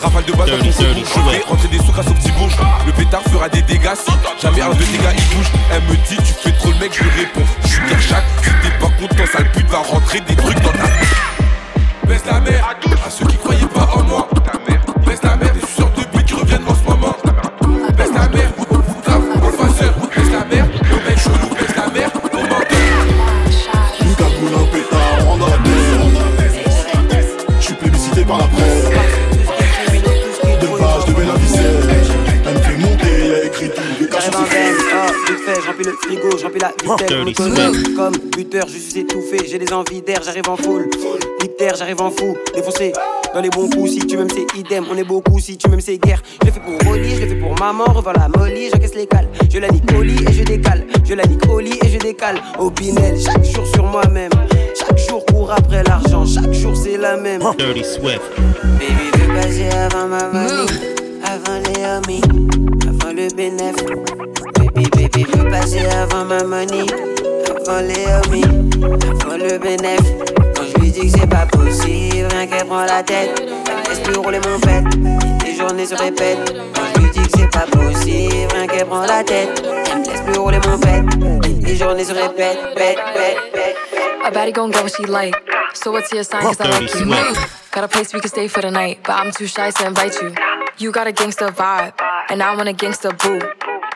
Rafale 0.00 0.24
de 0.24 0.32
balle 0.32 0.50
dans 0.50 0.59
ton 0.59 0.72
second. 0.72 0.94
Je 0.94 1.30
vais 1.30 1.44
rentrer 1.44 1.68
des 1.68 1.78
sous 1.78 1.92
grâce 1.92 2.07
au 2.07 2.14
petit 2.14 2.30
bouge. 2.32 2.53
Le 2.86 2.92
pétard 2.92 3.22
fera 3.22 3.48
des 3.48 3.62
dégâts 3.62 3.94
si 3.96 4.12
jamais 4.40 4.61
un 4.61 4.70
de 4.70 4.84
tes 4.84 4.98
gars 4.98 5.12
il 5.16 5.36
bouge. 5.36 5.50
Elle 5.72 5.82
me 5.82 5.96
dit 6.09 6.16
tu 6.16 6.34
fais 6.34 6.53
trop 6.53 6.70
le 6.70 6.78
mec, 6.78 6.92
je 6.94 7.03
lui 7.03 7.11
réponds. 7.11 7.46
Je 7.62 7.68
suis 7.68 7.82
Kershak, 7.88 8.24
si 8.42 8.50
t'es 8.62 8.78
pas 8.78 8.92
content, 8.98 9.26
sale 9.32 9.50
pute 9.53 9.68
va 9.68 9.78
rentrer 9.78 10.20
des 10.20 10.36
trucs 10.36 10.61
dans 10.61 10.72
ta 10.72 12.07
Baisse 12.07 12.24
la 12.26 12.40
mère 12.40 12.76
à 13.05 13.11
ceux 13.11 13.26
qui 13.26 13.36
croyaient 13.36 13.66
pas 13.66 13.88
en 13.94 14.03
moi. 14.05 14.28
Frigo, 36.13 36.37
je 36.37 36.45
remplis 36.45 36.61
la 36.61 36.69
vitelle, 36.69 37.17
on 37.17 37.25
me 37.25 37.25
Dirty 37.25 37.35
connaît 37.35 37.73
Swift. 37.73 37.97
comme 37.97 38.13
buteur, 38.37 38.67
je 38.69 38.79
suis 38.79 39.01
étouffé, 39.01 39.39
j'ai 39.49 39.59
des 39.59 39.73
envies 39.73 40.03
d'air, 40.03 40.21
j'arrive 40.25 40.49
en 40.49 40.57
full, 40.57 40.89
Nicter, 41.41 41.71
j'arrive 41.79 42.01
en 42.01 42.11
fou, 42.11 42.37
défoncé, 42.55 42.93
dans 43.35 43.41
les 43.41 43.51
bons 43.51 43.69
coups, 43.69 43.93
si 43.93 43.99
tu 44.01 44.17
m'aimes 44.17 44.29
c'est 44.31 44.59
idem, 44.59 44.85
on 44.91 44.97
est 44.97 45.05
beaucoup, 45.05 45.39
si 45.39 45.57
tu 45.57 45.69
m'aimes 45.69 45.81
c'est 45.81 45.99
guerre, 45.99 46.23
je 46.43 46.47
le 46.47 46.53
fais 46.53 46.61
pour 46.61 46.89
Rolly, 46.89 47.15
je 47.15 47.21
le 47.21 47.27
fais 47.29 47.35
pour 47.37 47.59
maman, 47.59 47.85
revoir 47.85 48.15
la 48.17 48.29
molly, 48.29 48.69
j'encaisse 48.71 48.95
les 48.95 49.07
cales, 49.07 49.29
je 49.51 49.59
la 49.59 49.69
nique 49.69 49.91
au 49.97 50.03
lit 50.03 50.25
et 50.29 50.33
je 50.33 50.43
décale, 50.43 50.87
je 51.05 51.15
la 51.15 51.25
nique 51.25 51.49
au 51.49 51.61
lit 51.61 51.79
et 51.83 51.89
je 51.89 51.99
décale, 51.99 52.41
au 52.59 52.71
Pinel, 52.71 53.19
chaque 53.21 53.45
jour 53.45 53.67
sur 53.67 53.85
moi-même, 53.85 54.33
chaque 54.79 54.99
jour 54.99 55.25
cours 55.27 55.53
après 55.53 55.83
l'argent, 55.85 56.27
chaque 56.27 56.53
jour 56.53 56.77
c'est 56.77 56.99
la 56.99 57.17
même. 57.17 57.43
Dirty 57.59 57.85
Swift. 57.85 58.21
Baby, 58.79 59.19
veux 59.19 59.35
passer 59.35 59.69
avant 59.71 60.09
ma 60.09 60.29
money, 60.29 60.67
avant 61.25 61.59
les 61.67 61.85
homies, 61.85 62.23
avant 62.89 63.13
le 63.13 63.35
bénéf. 63.35 63.77
Baby, 65.13 65.31
veux 65.37 65.51
passer 65.51 65.87
avant 65.87 66.25
ma 66.25 66.43
money, 66.43 66.87
avant 67.51 67.81
les 67.81 68.07
homies, 68.07 68.45
avant 68.83 69.37
le 69.37 69.59
bénéf. 69.59 70.01
Quand 70.57 70.65
je 70.65 70.81
lui 70.81 70.91
dis 70.91 71.13
que 71.13 71.19
c'est 71.19 71.27
pas 71.27 71.47
possible, 71.47 72.29
rien 72.31 72.47
qu'elle 72.47 72.67
prend 72.67 72.85
la 72.85 73.03
tête, 73.03 73.43
elle 73.43 73.89
laisse 73.91 74.01
plus 74.01 74.17
rouler 74.17 74.41
mon 74.47 74.59
pet. 74.61 74.83
Les 75.45 75.55
journées 75.55 75.87
se 75.87 75.95
répètent. 75.95 76.55
Quand 76.75 76.83
je 76.95 77.01
lui 77.01 77.11
dis 77.11 77.21
que 77.21 77.39
c'est 77.39 77.51
pas 77.51 77.67
possible, 77.67 78.53
rien 78.55 78.67
qu'elle 78.67 78.87
prend 78.87 79.07
la 79.07 79.23
tête, 79.23 79.63
elle 79.91 79.99
me 79.99 80.07
laisse 80.07 80.21
plus 80.23 80.39
rouler 80.39 80.61
mon 80.67 80.79
pet. 80.79 81.03
Les 81.63 81.77
journées 81.77 82.05
se 82.05 82.13
répètent, 82.13 82.75
pète, 82.75 82.99
pète, 83.15 83.53
pète. 83.53 83.77
A 84.25 84.31
baddie 84.31 84.53
gon' 84.53 84.71
get 84.71 84.83
what 84.83 84.93
she 84.97 85.05
like. 85.07 85.35
So 85.75 85.91
what's 85.91 86.13
your 86.13 86.25
sign? 86.25 86.43
Cause 86.43 86.61
I 86.61 86.71
like 86.71 86.95
you. 86.95 87.07
Got 87.73 87.85
a 87.85 87.89
place 87.89 88.13
we 88.15 88.21
can 88.21 88.29
stay 88.29 88.49
for 88.49 88.63
the 88.63 88.71
night, 88.71 89.01
but 89.03 89.17
I'm 89.17 89.33
too 89.33 89.47
shy 89.47 89.71
to 89.71 89.87
invite 89.87 90.15
you. 90.23 90.35
You 90.79 90.93
got 90.93 91.07
a 91.07 91.13
gangster 91.13 91.49
vibe, 91.49 91.95
and 92.29 92.43
I 92.43 92.55
want 92.55 92.69
a 92.69 92.73
gangster 92.73 93.13
boo. 93.13 93.41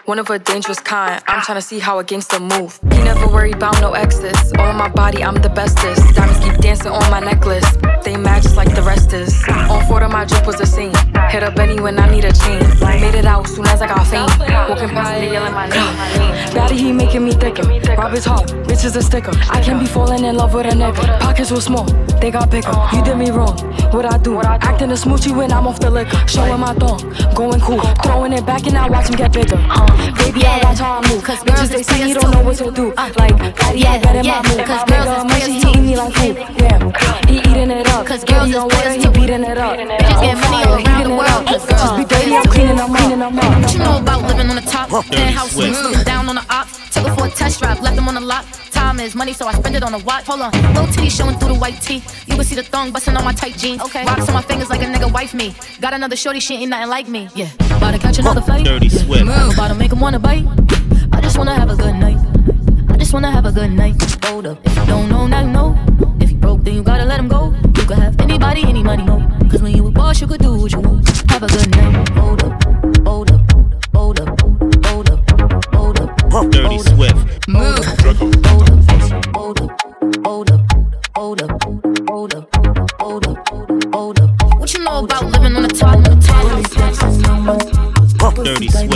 One 0.06 0.20
of 0.20 0.30
a 0.30 0.38
dangerous 0.38 0.78
kind. 0.78 1.20
I'm 1.26 1.40
tryna 1.40 1.64
see 1.64 1.80
how 1.80 1.98
a 1.98 2.04
gangster 2.04 2.38
move. 2.38 2.78
He 2.92 3.02
never 3.02 3.26
worry 3.26 3.50
about 3.50 3.80
no 3.80 3.90
exes. 3.92 4.52
On 4.52 4.76
my 4.76 4.88
body, 4.88 5.24
I'm 5.24 5.34
the 5.34 5.48
bestest. 5.48 6.14
Diamonds 6.14 6.38
keep 6.44 6.56
dancing 6.58 6.92
on 6.92 7.10
my 7.10 7.18
necklace. 7.18 7.66
They 8.04 8.16
match 8.16 8.44
like 8.54 8.72
the 8.72 8.82
rest 8.82 9.12
is. 9.12 9.34
On 9.68 9.84
four 9.88 10.04
of 10.04 10.12
my 10.12 10.24
drip 10.24 10.46
was 10.46 10.58
the 10.58 10.66
same. 10.66 10.92
Hit 11.30 11.42
up 11.42 11.54
Benny 11.54 11.80
when 11.80 11.98
I 11.98 12.10
need 12.10 12.24
a 12.24 12.32
chain. 12.32 12.60
Made 12.80 13.14
it 13.14 13.24
out 13.24 13.46
soon 13.48 13.66
as 13.66 13.82
I 13.82 13.88
got 13.88 14.06
fame. 14.06 14.26
Walking 14.68 14.88
past, 14.88 15.20
they 15.20 15.32
yelling 15.32 15.52
my 15.52 15.68
name. 15.68 15.94
Daddy, 16.54 16.76
he 16.76 16.92
making 16.92 17.24
me 17.24 17.32
thicker. 17.32 17.62
Rob 17.96 18.14
is 18.14 18.24
hard, 18.24 18.48
bitch 18.66 18.84
is 18.84 18.96
a 18.96 19.02
sticker. 19.02 19.32
I 19.50 19.60
can't 19.60 19.80
be 19.80 19.86
falling 19.86 20.24
in 20.24 20.36
love 20.36 20.54
with 20.54 20.66
a 20.66 20.70
nigga. 20.70 21.20
Pockets 21.20 21.50
were 21.50 21.60
small, 21.60 21.84
they 22.20 22.30
got 22.30 22.50
bigger. 22.50 22.72
You 22.92 23.02
did 23.02 23.18
me 23.18 23.30
wrong. 23.30 23.56
What 23.92 24.06
I 24.06 24.18
do? 24.18 24.40
Acting 24.40 24.90
a 24.90 24.94
smoochie 24.94 25.36
when 25.36 25.52
I'm 25.52 25.66
off 25.66 25.80
the 25.80 25.90
liquor. 25.90 26.16
Showing 26.26 26.60
my 26.60 26.74
thong, 26.74 27.00
going 27.34 27.60
cool. 27.60 27.80
Throwing 28.02 28.32
it 28.32 28.46
back 28.46 28.66
and 28.66 28.76
I 28.76 28.88
watch 28.88 29.08
him 29.08 29.16
get 29.16 29.32
bigger. 29.32 29.56
Baby, 30.18 30.46
I 30.46 30.60
watch 30.62 30.78
how 30.78 31.00
I 31.00 31.08
move. 31.08 31.22
Cause 31.22 31.38
bitches 31.44 31.68
they 31.68 31.82
say 31.82 32.08
you 32.08 32.14
don't 32.14 32.30
know 32.30 32.42
what 32.42 32.56
to 32.58 32.70
do. 32.70 32.92
Uh, 32.96 33.10
like, 33.16 33.36
daddy, 33.36 33.84
I 33.86 33.98
bet 33.98 34.16
in 34.16 34.26
my 34.26 34.42
move. 34.48 34.66
Cause 34.66 34.84
nigga, 34.84 35.28
my 35.28 35.38
shit, 35.40 35.64
he 35.64 35.70
eat 35.70 35.80
me 35.80 35.96
like 35.96 36.14
food. 36.14 36.36
Yeah, 36.58 37.26
he 37.28 37.38
eating 37.38 37.70
it 37.70 37.86
up. 37.88 38.06
Cause 38.06 38.24
girls 38.24 38.54
on 38.54 38.68
water, 38.68 38.92
he 38.92 39.08
beating 39.08 39.44
it 39.44 39.58
up. 39.58 39.76
Bitches 39.76 40.20
get 40.20 40.36
money 40.38 40.64
oh, 40.64 40.70
all 40.70 40.86
around 40.86 41.15
the 41.16 41.22
world. 41.24 41.46
Cause 41.46 41.96
be 41.96 42.04
dirty, 42.04 42.36
I'm 42.36 42.44
cleaning 42.44 42.76
them 42.76 42.90
up. 42.90 42.96
Cleaning 42.96 43.18
them 43.18 43.38
up. 43.38 43.62
What 43.62 43.72
you 43.72 43.78
know 43.78 43.98
about 43.98 44.22
living 44.28 44.50
on 44.50 44.56
the 44.56 44.62
top? 44.62 44.90
Penthouse 44.90 45.52
Swift. 45.52 45.76
suites, 45.76 46.04
down 46.04 46.28
on 46.28 46.36
the 46.36 46.46
op. 46.50 46.68
Took 46.92 47.06
her 47.08 47.14
for 47.14 47.26
a 47.26 47.30
test 47.30 47.60
drive, 47.60 47.80
left 47.80 47.96
them 47.96 48.08
on 48.08 48.14
the 48.14 48.20
lot. 48.20 48.44
Time 48.70 49.00
is 49.00 49.14
money, 49.14 49.32
so 49.32 49.46
I 49.46 49.54
spend 49.54 49.76
it 49.76 49.82
on 49.82 49.94
a 49.94 49.98
watch. 49.98 50.24
Hold 50.26 50.40
on, 50.40 50.52
little 50.52 50.86
titty 50.86 51.08
showing 51.08 51.36
through 51.38 51.54
the 51.54 51.58
white 51.58 51.80
tee. 51.80 52.02
You 52.26 52.36
can 52.36 52.44
see 52.44 52.54
the 52.54 52.62
thong 52.62 52.92
busting 52.92 53.16
on 53.16 53.24
my 53.24 53.32
tight 53.32 53.56
jeans. 53.56 53.80
Okay, 53.82 54.04
rocks 54.04 54.28
on 54.28 54.34
my 54.34 54.42
fingers 54.42 54.68
like 54.70 54.82
a 54.82 54.86
nigga 54.86 55.12
wife 55.12 55.34
me. 55.34 55.54
Got 55.80 55.94
another 55.94 56.16
shorty, 56.16 56.40
she 56.40 56.54
ain't 56.56 56.70
nothing 56.70 56.88
like 56.88 57.08
me. 57.08 57.28
Yeah, 57.34 57.50
about 57.76 57.92
to 57.92 57.98
catch 57.98 58.18
another 58.18 58.42
fight. 58.42 58.64
Dirty 58.64 58.88
Swift. 58.88 59.22
I'm 59.22 59.50
about 59.50 59.68
to 59.68 59.74
make 59.74 59.92
him 59.92 60.00
wanna 60.00 60.18
bite. 60.18 60.46
I 61.12 61.20
just 61.20 61.38
wanna 61.38 61.54
have 61.54 61.70
a 61.70 61.76
good 61.76 61.94
night. 61.94 62.18
I 62.90 62.96
just 62.96 63.12
wanna 63.12 63.30
have 63.30 63.46
a 63.46 63.52
good 63.52 63.70
night. 63.70 63.96
Hold 64.26 64.46
up, 64.46 64.58
if 64.64 64.76
you 64.76 64.86
don't 64.86 65.08
know, 65.08 65.26
now 65.26 65.40
you 65.40 65.50
know. 65.50 65.96
Then 66.66 66.74
you 66.74 66.82
gotta 66.82 67.04
let 67.04 67.20
him 67.20 67.28
go. 67.28 67.54
You 67.76 67.86
could 67.86 67.98
have 67.98 68.20
anybody, 68.20 68.64
any 68.64 68.82
money, 68.82 69.04
no. 69.04 69.20
Cause 69.48 69.62
when 69.62 69.72
you 69.72 69.84
with 69.84 69.94
boss, 69.94 70.20
you 70.20 70.26
could 70.26 70.40
do 70.40 70.56
what 70.56 70.72
you 70.72 70.80
want. 70.80 71.08
Have 71.30 71.44
a 71.44 71.46
good 71.46 71.70
night. 71.76 72.08
Hold 72.18 72.42
up, 72.42 72.60
hold 73.06 73.30
up, 73.30 73.52
hold 73.94 74.20
up, 74.20 74.40
hold 74.84 75.10
up, 75.10 75.30
hold 75.72 76.00
up. 76.00 76.50
Dirty 76.50 76.78
Swift. 76.80 77.46
Move. 77.46 77.78
Hold 78.42 78.70
up, 78.72 78.90
hold 79.36 79.60
up, 79.60 79.70
hold 80.26 80.50
up, 80.50 80.60
hold 81.14 81.40
up, 81.40 81.62
hold 82.08 82.34
up, 82.34 82.50
hold 82.98 83.26
up, 83.28 83.48
hold 83.94 84.20
up. 84.20 84.58
What 84.58 84.74
you 84.74 84.80
know 84.82 85.04
about 85.04 85.24
living 85.26 85.54
on 85.54 85.62
the 85.62 85.68
top? 85.68 86.02
Dirty 88.42 88.68
Swift. 88.70 88.90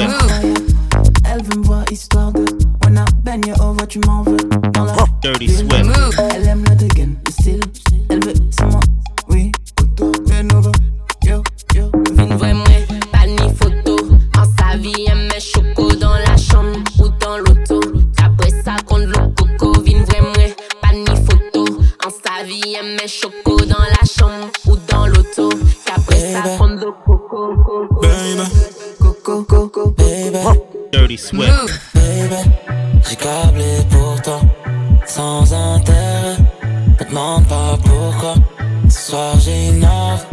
Everywhere 1.25 1.85
is 1.93 2.09
dog. 2.09 2.37
When 2.83 2.99
I 2.99 3.05
bend 3.23 3.47
you 3.47 3.55
over, 3.61 3.87
tu 3.87 4.01
m'en. 4.01 4.25
Dirty 5.23 5.47
Swift. 5.47 6.70
Coco, 29.45 29.91
baby 29.91 30.39
Dirty 30.93 31.17
Swift. 31.17 31.81
Baby, 31.95 32.37
j'ai 33.09 33.17
câblé 33.17 33.79
pour 33.91 34.21
toi 34.23 34.41
Sans 35.07 35.53
intérêt 35.53 36.37
Me 36.99 37.05
demande 37.09 37.47
pas 37.47 37.79
pourquoi 37.85 38.35
Ce 38.89 39.11
soir 39.11 39.39
j'innove 39.39 40.25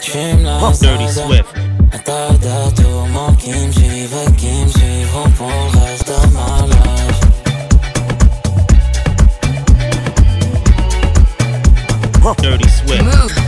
Tu 0.00 0.18
me 0.18 0.44
la 0.44 0.58
Dirty 0.80 1.08
Swift. 1.12 1.54
Un 1.92 1.98
tas 1.98 2.32
de 2.32 2.82
tourments 2.82 3.34
qui 3.34 3.50
me 3.50 3.72
suivent 3.72 4.34
Qui 4.36 4.64
me 4.64 4.68
suivront 4.68 5.30
pour 5.36 5.48
le 5.48 5.78
reste 5.80 6.08
de 6.08 6.32
ma 6.32 6.66
life 6.66 7.02
Dirty 12.40 12.68
Swift. 12.68 13.02
Dirty 13.02 13.41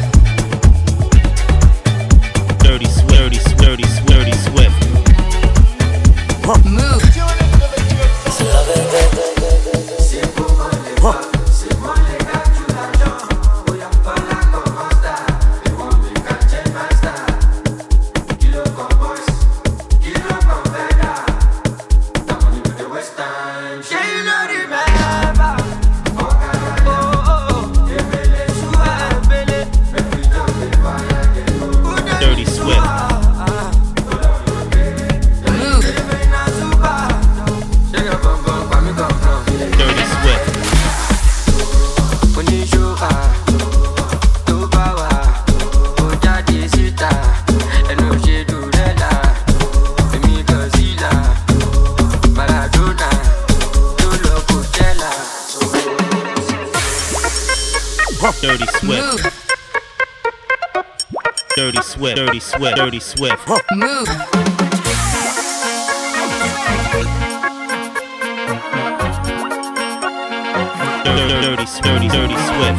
Dirty 58.86 59.00
Swift. 59.00 59.36
Dirty 61.56 61.80
Swift. 61.80 62.16
Dirty 62.16 62.40
Swift. 62.40 62.76
Dirty 62.76 63.00
Swift. 63.00 63.48
Dirty, 71.04 71.28
dirty, 71.28 71.64
dirty, 71.80 72.08
dirty 72.08 72.36
Swift. 72.44 72.78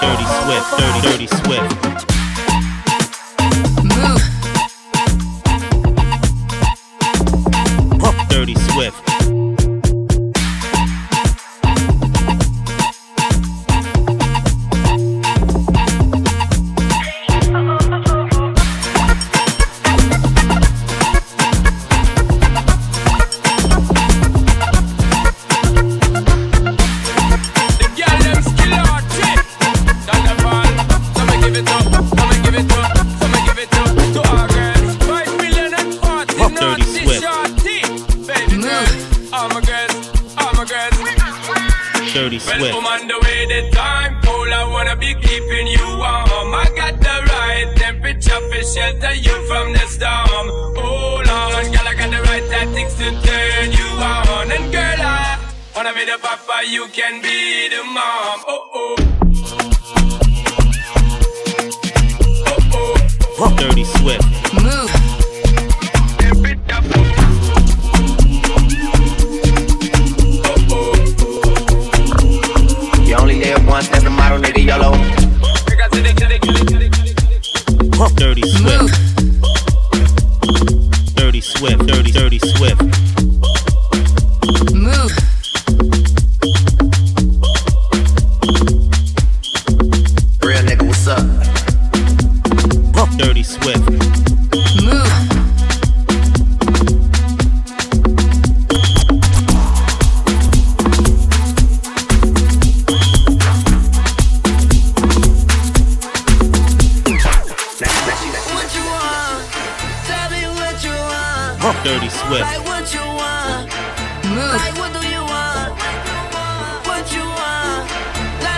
Dirty 0.00 0.26
Swift. 0.38 0.68
Dirty, 0.78 1.00
dirty 1.02 1.26
Swift. 1.26 1.70
Dirty 8.30 8.54
Swift. 8.54 9.01
Can 57.12 57.20
be 57.20 57.41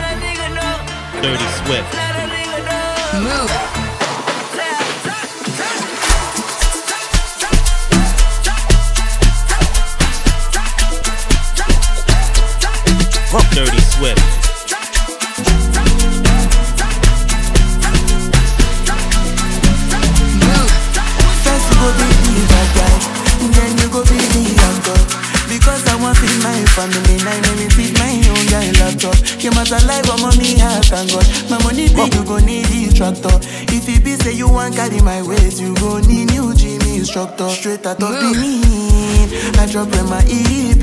a 0.04 0.16
nigga 0.24 0.48
know. 0.56 0.76
Dirty 1.20 1.48
Swift. 1.60 1.92
Let 1.92 2.16
a 2.16 2.24
nigga 2.32 2.64
know. 2.64 3.20
Move. 3.28 3.52
Dirty 13.54 13.80
Swift. 13.80 14.43
Came 29.44 29.52
out 29.60 29.70
alive, 29.72 30.08
I'm 30.08 30.24
on 30.24 30.38
me, 30.38 30.56
I 30.56 30.80
thank 30.80 31.12
God. 31.12 31.28
My 31.50 31.62
money 31.64 31.92
big, 31.92 32.14
you 32.14 32.24
go 32.24 32.38
need 32.38 32.64
the 32.64 32.88
tractor. 32.96 33.36
If 33.68 33.84
it 33.92 34.02
be 34.02 34.16
say 34.16 34.32
you 34.32 34.48
want 34.48 34.74
carry 34.74 35.02
my 35.02 35.20
weight, 35.20 35.60
you 35.60 35.74
go 35.76 35.98
need 35.98 36.32
new 36.32 36.54
gym 36.54 36.80
instructor. 36.96 37.50
Straight 37.50 37.84
out 37.84 38.00
of 38.00 38.08
Benin, 38.08 39.28
I 39.60 39.68
drop 39.68 39.92
in 39.92 40.08
my 40.08 40.24
EP. 40.24 40.80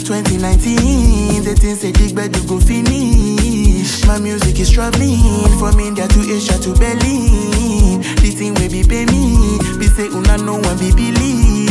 2019, 0.00 1.44
the 1.44 1.54
things 1.60 1.80
say 1.80 1.92
dig 1.92 2.16
bed 2.16 2.32
to 2.32 2.40
go 2.48 2.58
finish. 2.58 4.02
My 4.06 4.18
music 4.18 4.58
is 4.60 4.70
traveling 4.70 5.20
from 5.60 5.78
India 5.78 6.08
to 6.08 6.20
Asia 6.24 6.56
to 6.64 6.72
Berlin. 6.72 8.00
The 8.24 8.32
thing 8.32 8.54
will 8.54 8.72
be 8.72 8.80
pay 8.80 9.04
me, 9.04 9.60
be 9.76 9.88
say 9.92 10.08
una 10.08 10.38
no 10.38 10.56
one 10.56 10.78
be 10.78 10.88
believe. 10.96 11.67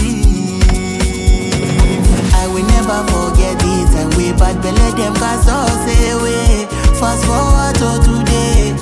Will 2.47 2.65
never 2.65 3.03
forget 3.11 3.61
it 3.61 3.93
and 3.99 4.13
we 4.15 4.31
bad 4.33 4.61
belly 4.61 4.91
them 4.97 5.13
cast 5.15 5.47
us 5.47 5.83
away. 6.13 6.65
Fast 6.97 7.25
forward 7.25 7.75
to 7.75 7.89
today, 8.01 8.73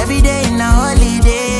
every 0.00 0.20
day 0.20 0.44
in 0.46 0.60
a 0.60 0.64
holiday. 0.64 1.58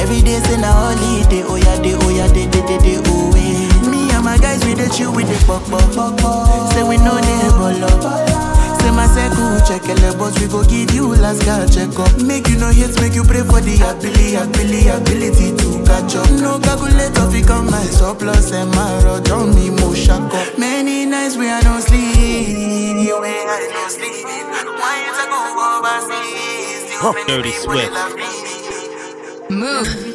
Every 0.00 0.20
day's 0.20 0.48
in 0.52 0.62
a 0.62 0.66
holiday, 0.70 1.42
oh 1.44 1.56
yeah, 1.56 1.80
day, 1.82 1.94
oh 1.96 2.10
yeah, 2.10 2.28
day, 2.32 2.46
day, 2.48 2.62
day, 2.66 2.78
day, 2.78 3.02
oh 3.06 3.34
yeah. 3.34 3.90
Me 3.90 4.10
and 4.10 4.24
my 4.24 4.36
guys 4.38 4.64
with 4.64 4.78
the 4.78 4.88
chill 4.94 5.12
with 5.12 5.26
the 5.26 5.44
pop 5.46 5.64
pop. 5.70 6.72
Say 6.72 6.82
we 6.82 6.96
know 6.98 7.18
they 7.20 7.48
ball 7.50 7.84
up. 7.84 8.51
Say 8.82 8.90
my 8.90 9.06
circle 9.06 9.60
check 9.62 9.86
a 9.86 9.94
boss, 10.18 10.34
we 10.40 10.48
go 10.48 10.64
give 10.64 10.90
you 10.92 11.14
last 11.14 11.44
card 11.44 11.70
check 11.70 11.94
up. 11.98 12.10
Make 12.22 12.48
you 12.48 12.58
no 12.58 12.68
hate, 12.70 12.98
make 13.00 13.14
you 13.14 13.22
pray 13.24 13.42
for 13.46 13.60
the 13.62 13.78
ability, 13.78 14.34
ability, 14.34 14.88
ability 14.88 15.48
to 15.56 15.68
catch 15.86 16.16
up. 16.16 16.28
No 16.42 16.58
calculator, 16.58 17.30
fi 17.30 17.42
come 17.42 17.70
my 17.70 17.84
surplus 17.86 18.50
eh, 18.52 18.62
and 18.62 18.70
my 18.74 19.04
rod 19.04 19.30
on 19.30 19.54
me, 19.54 19.70
mo 19.70 19.94
shack 19.94 20.20
up. 20.34 20.58
Many 20.58 21.06
nights 21.06 21.36
we 21.36 21.48
are 21.48 21.62
no 21.62 21.78
sleep, 21.78 22.98
we 22.98 23.10
are 23.12 23.70
no 23.70 23.88
sleep. 23.88 24.26
Why 24.26 24.94
you 25.06 25.12
take 25.14 25.30
go 25.30 25.38
overseas? 25.78 26.90
Still 26.90 27.12
many 27.12 27.26
Dirty 27.26 27.50
people 27.50 27.72
Swift. 27.72 27.92
love 27.92 28.16
me. 28.16 28.26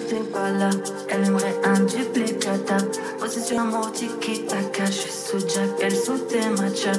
T'es 0.10 0.24
pas 0.34 0.50
là, 0.52 0.70
elle 1.10 1.26
aimerait 1.26 1.56
un 1.66 1.82
duplicata. 1.82 2.78
Position 3.20 3.66
mon 3.66 3.90
tiki 3.92 4.46
taka, 4.46 4.86
je 4.86 4.92
suis 4.92 5.12
sous 5.12 5.40
Jack, 5.40 5.70
elle 5.82 5.96
sous 5.96 6.18
tes 6.18 6.50
matchas. 6.50 6.98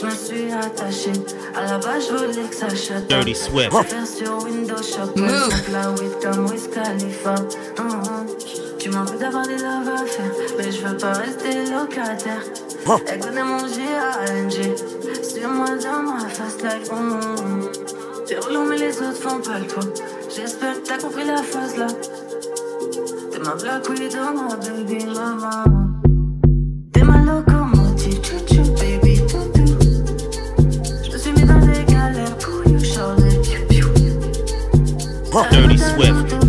Je 0.00 0.06
me 0.06 0.10
suis 0.12 0.50
attaché, 0.52 1.12
à 1.54 1.62
la 1.66 1.78
base 1.78 2.08
je 2.08 2.16
voulais 2.16 2.48
que 2.48 2.54
ça 2.54 2.68
chatte. 2.74 3.06
Dirty 3.08 3.34
Swift. 3.34 3.70
Faire 3.70 4.06
sur 4.06 4.42
Windows 4.44 4.82
Shop, 4.82 5.12
Move. 5.16 5.52
La 5.72 5.90
weed 5.90 6.12
comme 6.22 6.46
Wiz 6.46 6.68
Khalifa. 6.72 7.34
Mhm. 7.78 8.26
Tu 8.78 8.88
m'en 8.88 9.04
veux 9.04 9.18
d'avoir 9.18 9.46
des 9.46 9.58
love 9.58 9.88
à 9.94 10.06
faire, 10.06 10.30
mais 10.56 10.72
je 10.72 10.86
veux 10.86 10.96
pas 10.96 11.12
rester 11.12 11.66
locataire. 11.70 12.42
Elle 13.06 13.20
connaît 13.20 13.42
mon 13.44 13.58
G.A.N.G. 13.58 14.74
Suis-moi 15.22 15.66
dans 15.82 16.02
ma 16.02 16.28
fast 16.28 16.62
life. 16.62 16.90
mhm. 16.90 17.68
T'es 18.26 18.38
relou, 18.38 18.64
mais 18.64 18.78
les 18.78 18.96
autres 19.02 19.20
font 19.20 19.38
pas 19.40 19.58
le 19.58 19.66
poids. 19.66 19.84
J'espère 20.34 20.74
que 20.82 20.88
t'as 20.88 20.98
compris 20.98 21.24
la 21.26 21.42
phase 21.42 21.76
là. 21.76 21.88
T'es 23.32 23.38
ma 23.40 23.54
black 23.54 23.86
widow, 23.90 24.32
ma 24.34 24.56
baby 24.56 25.04
mama. 25.04 25.64
Swift. 36.00 36.39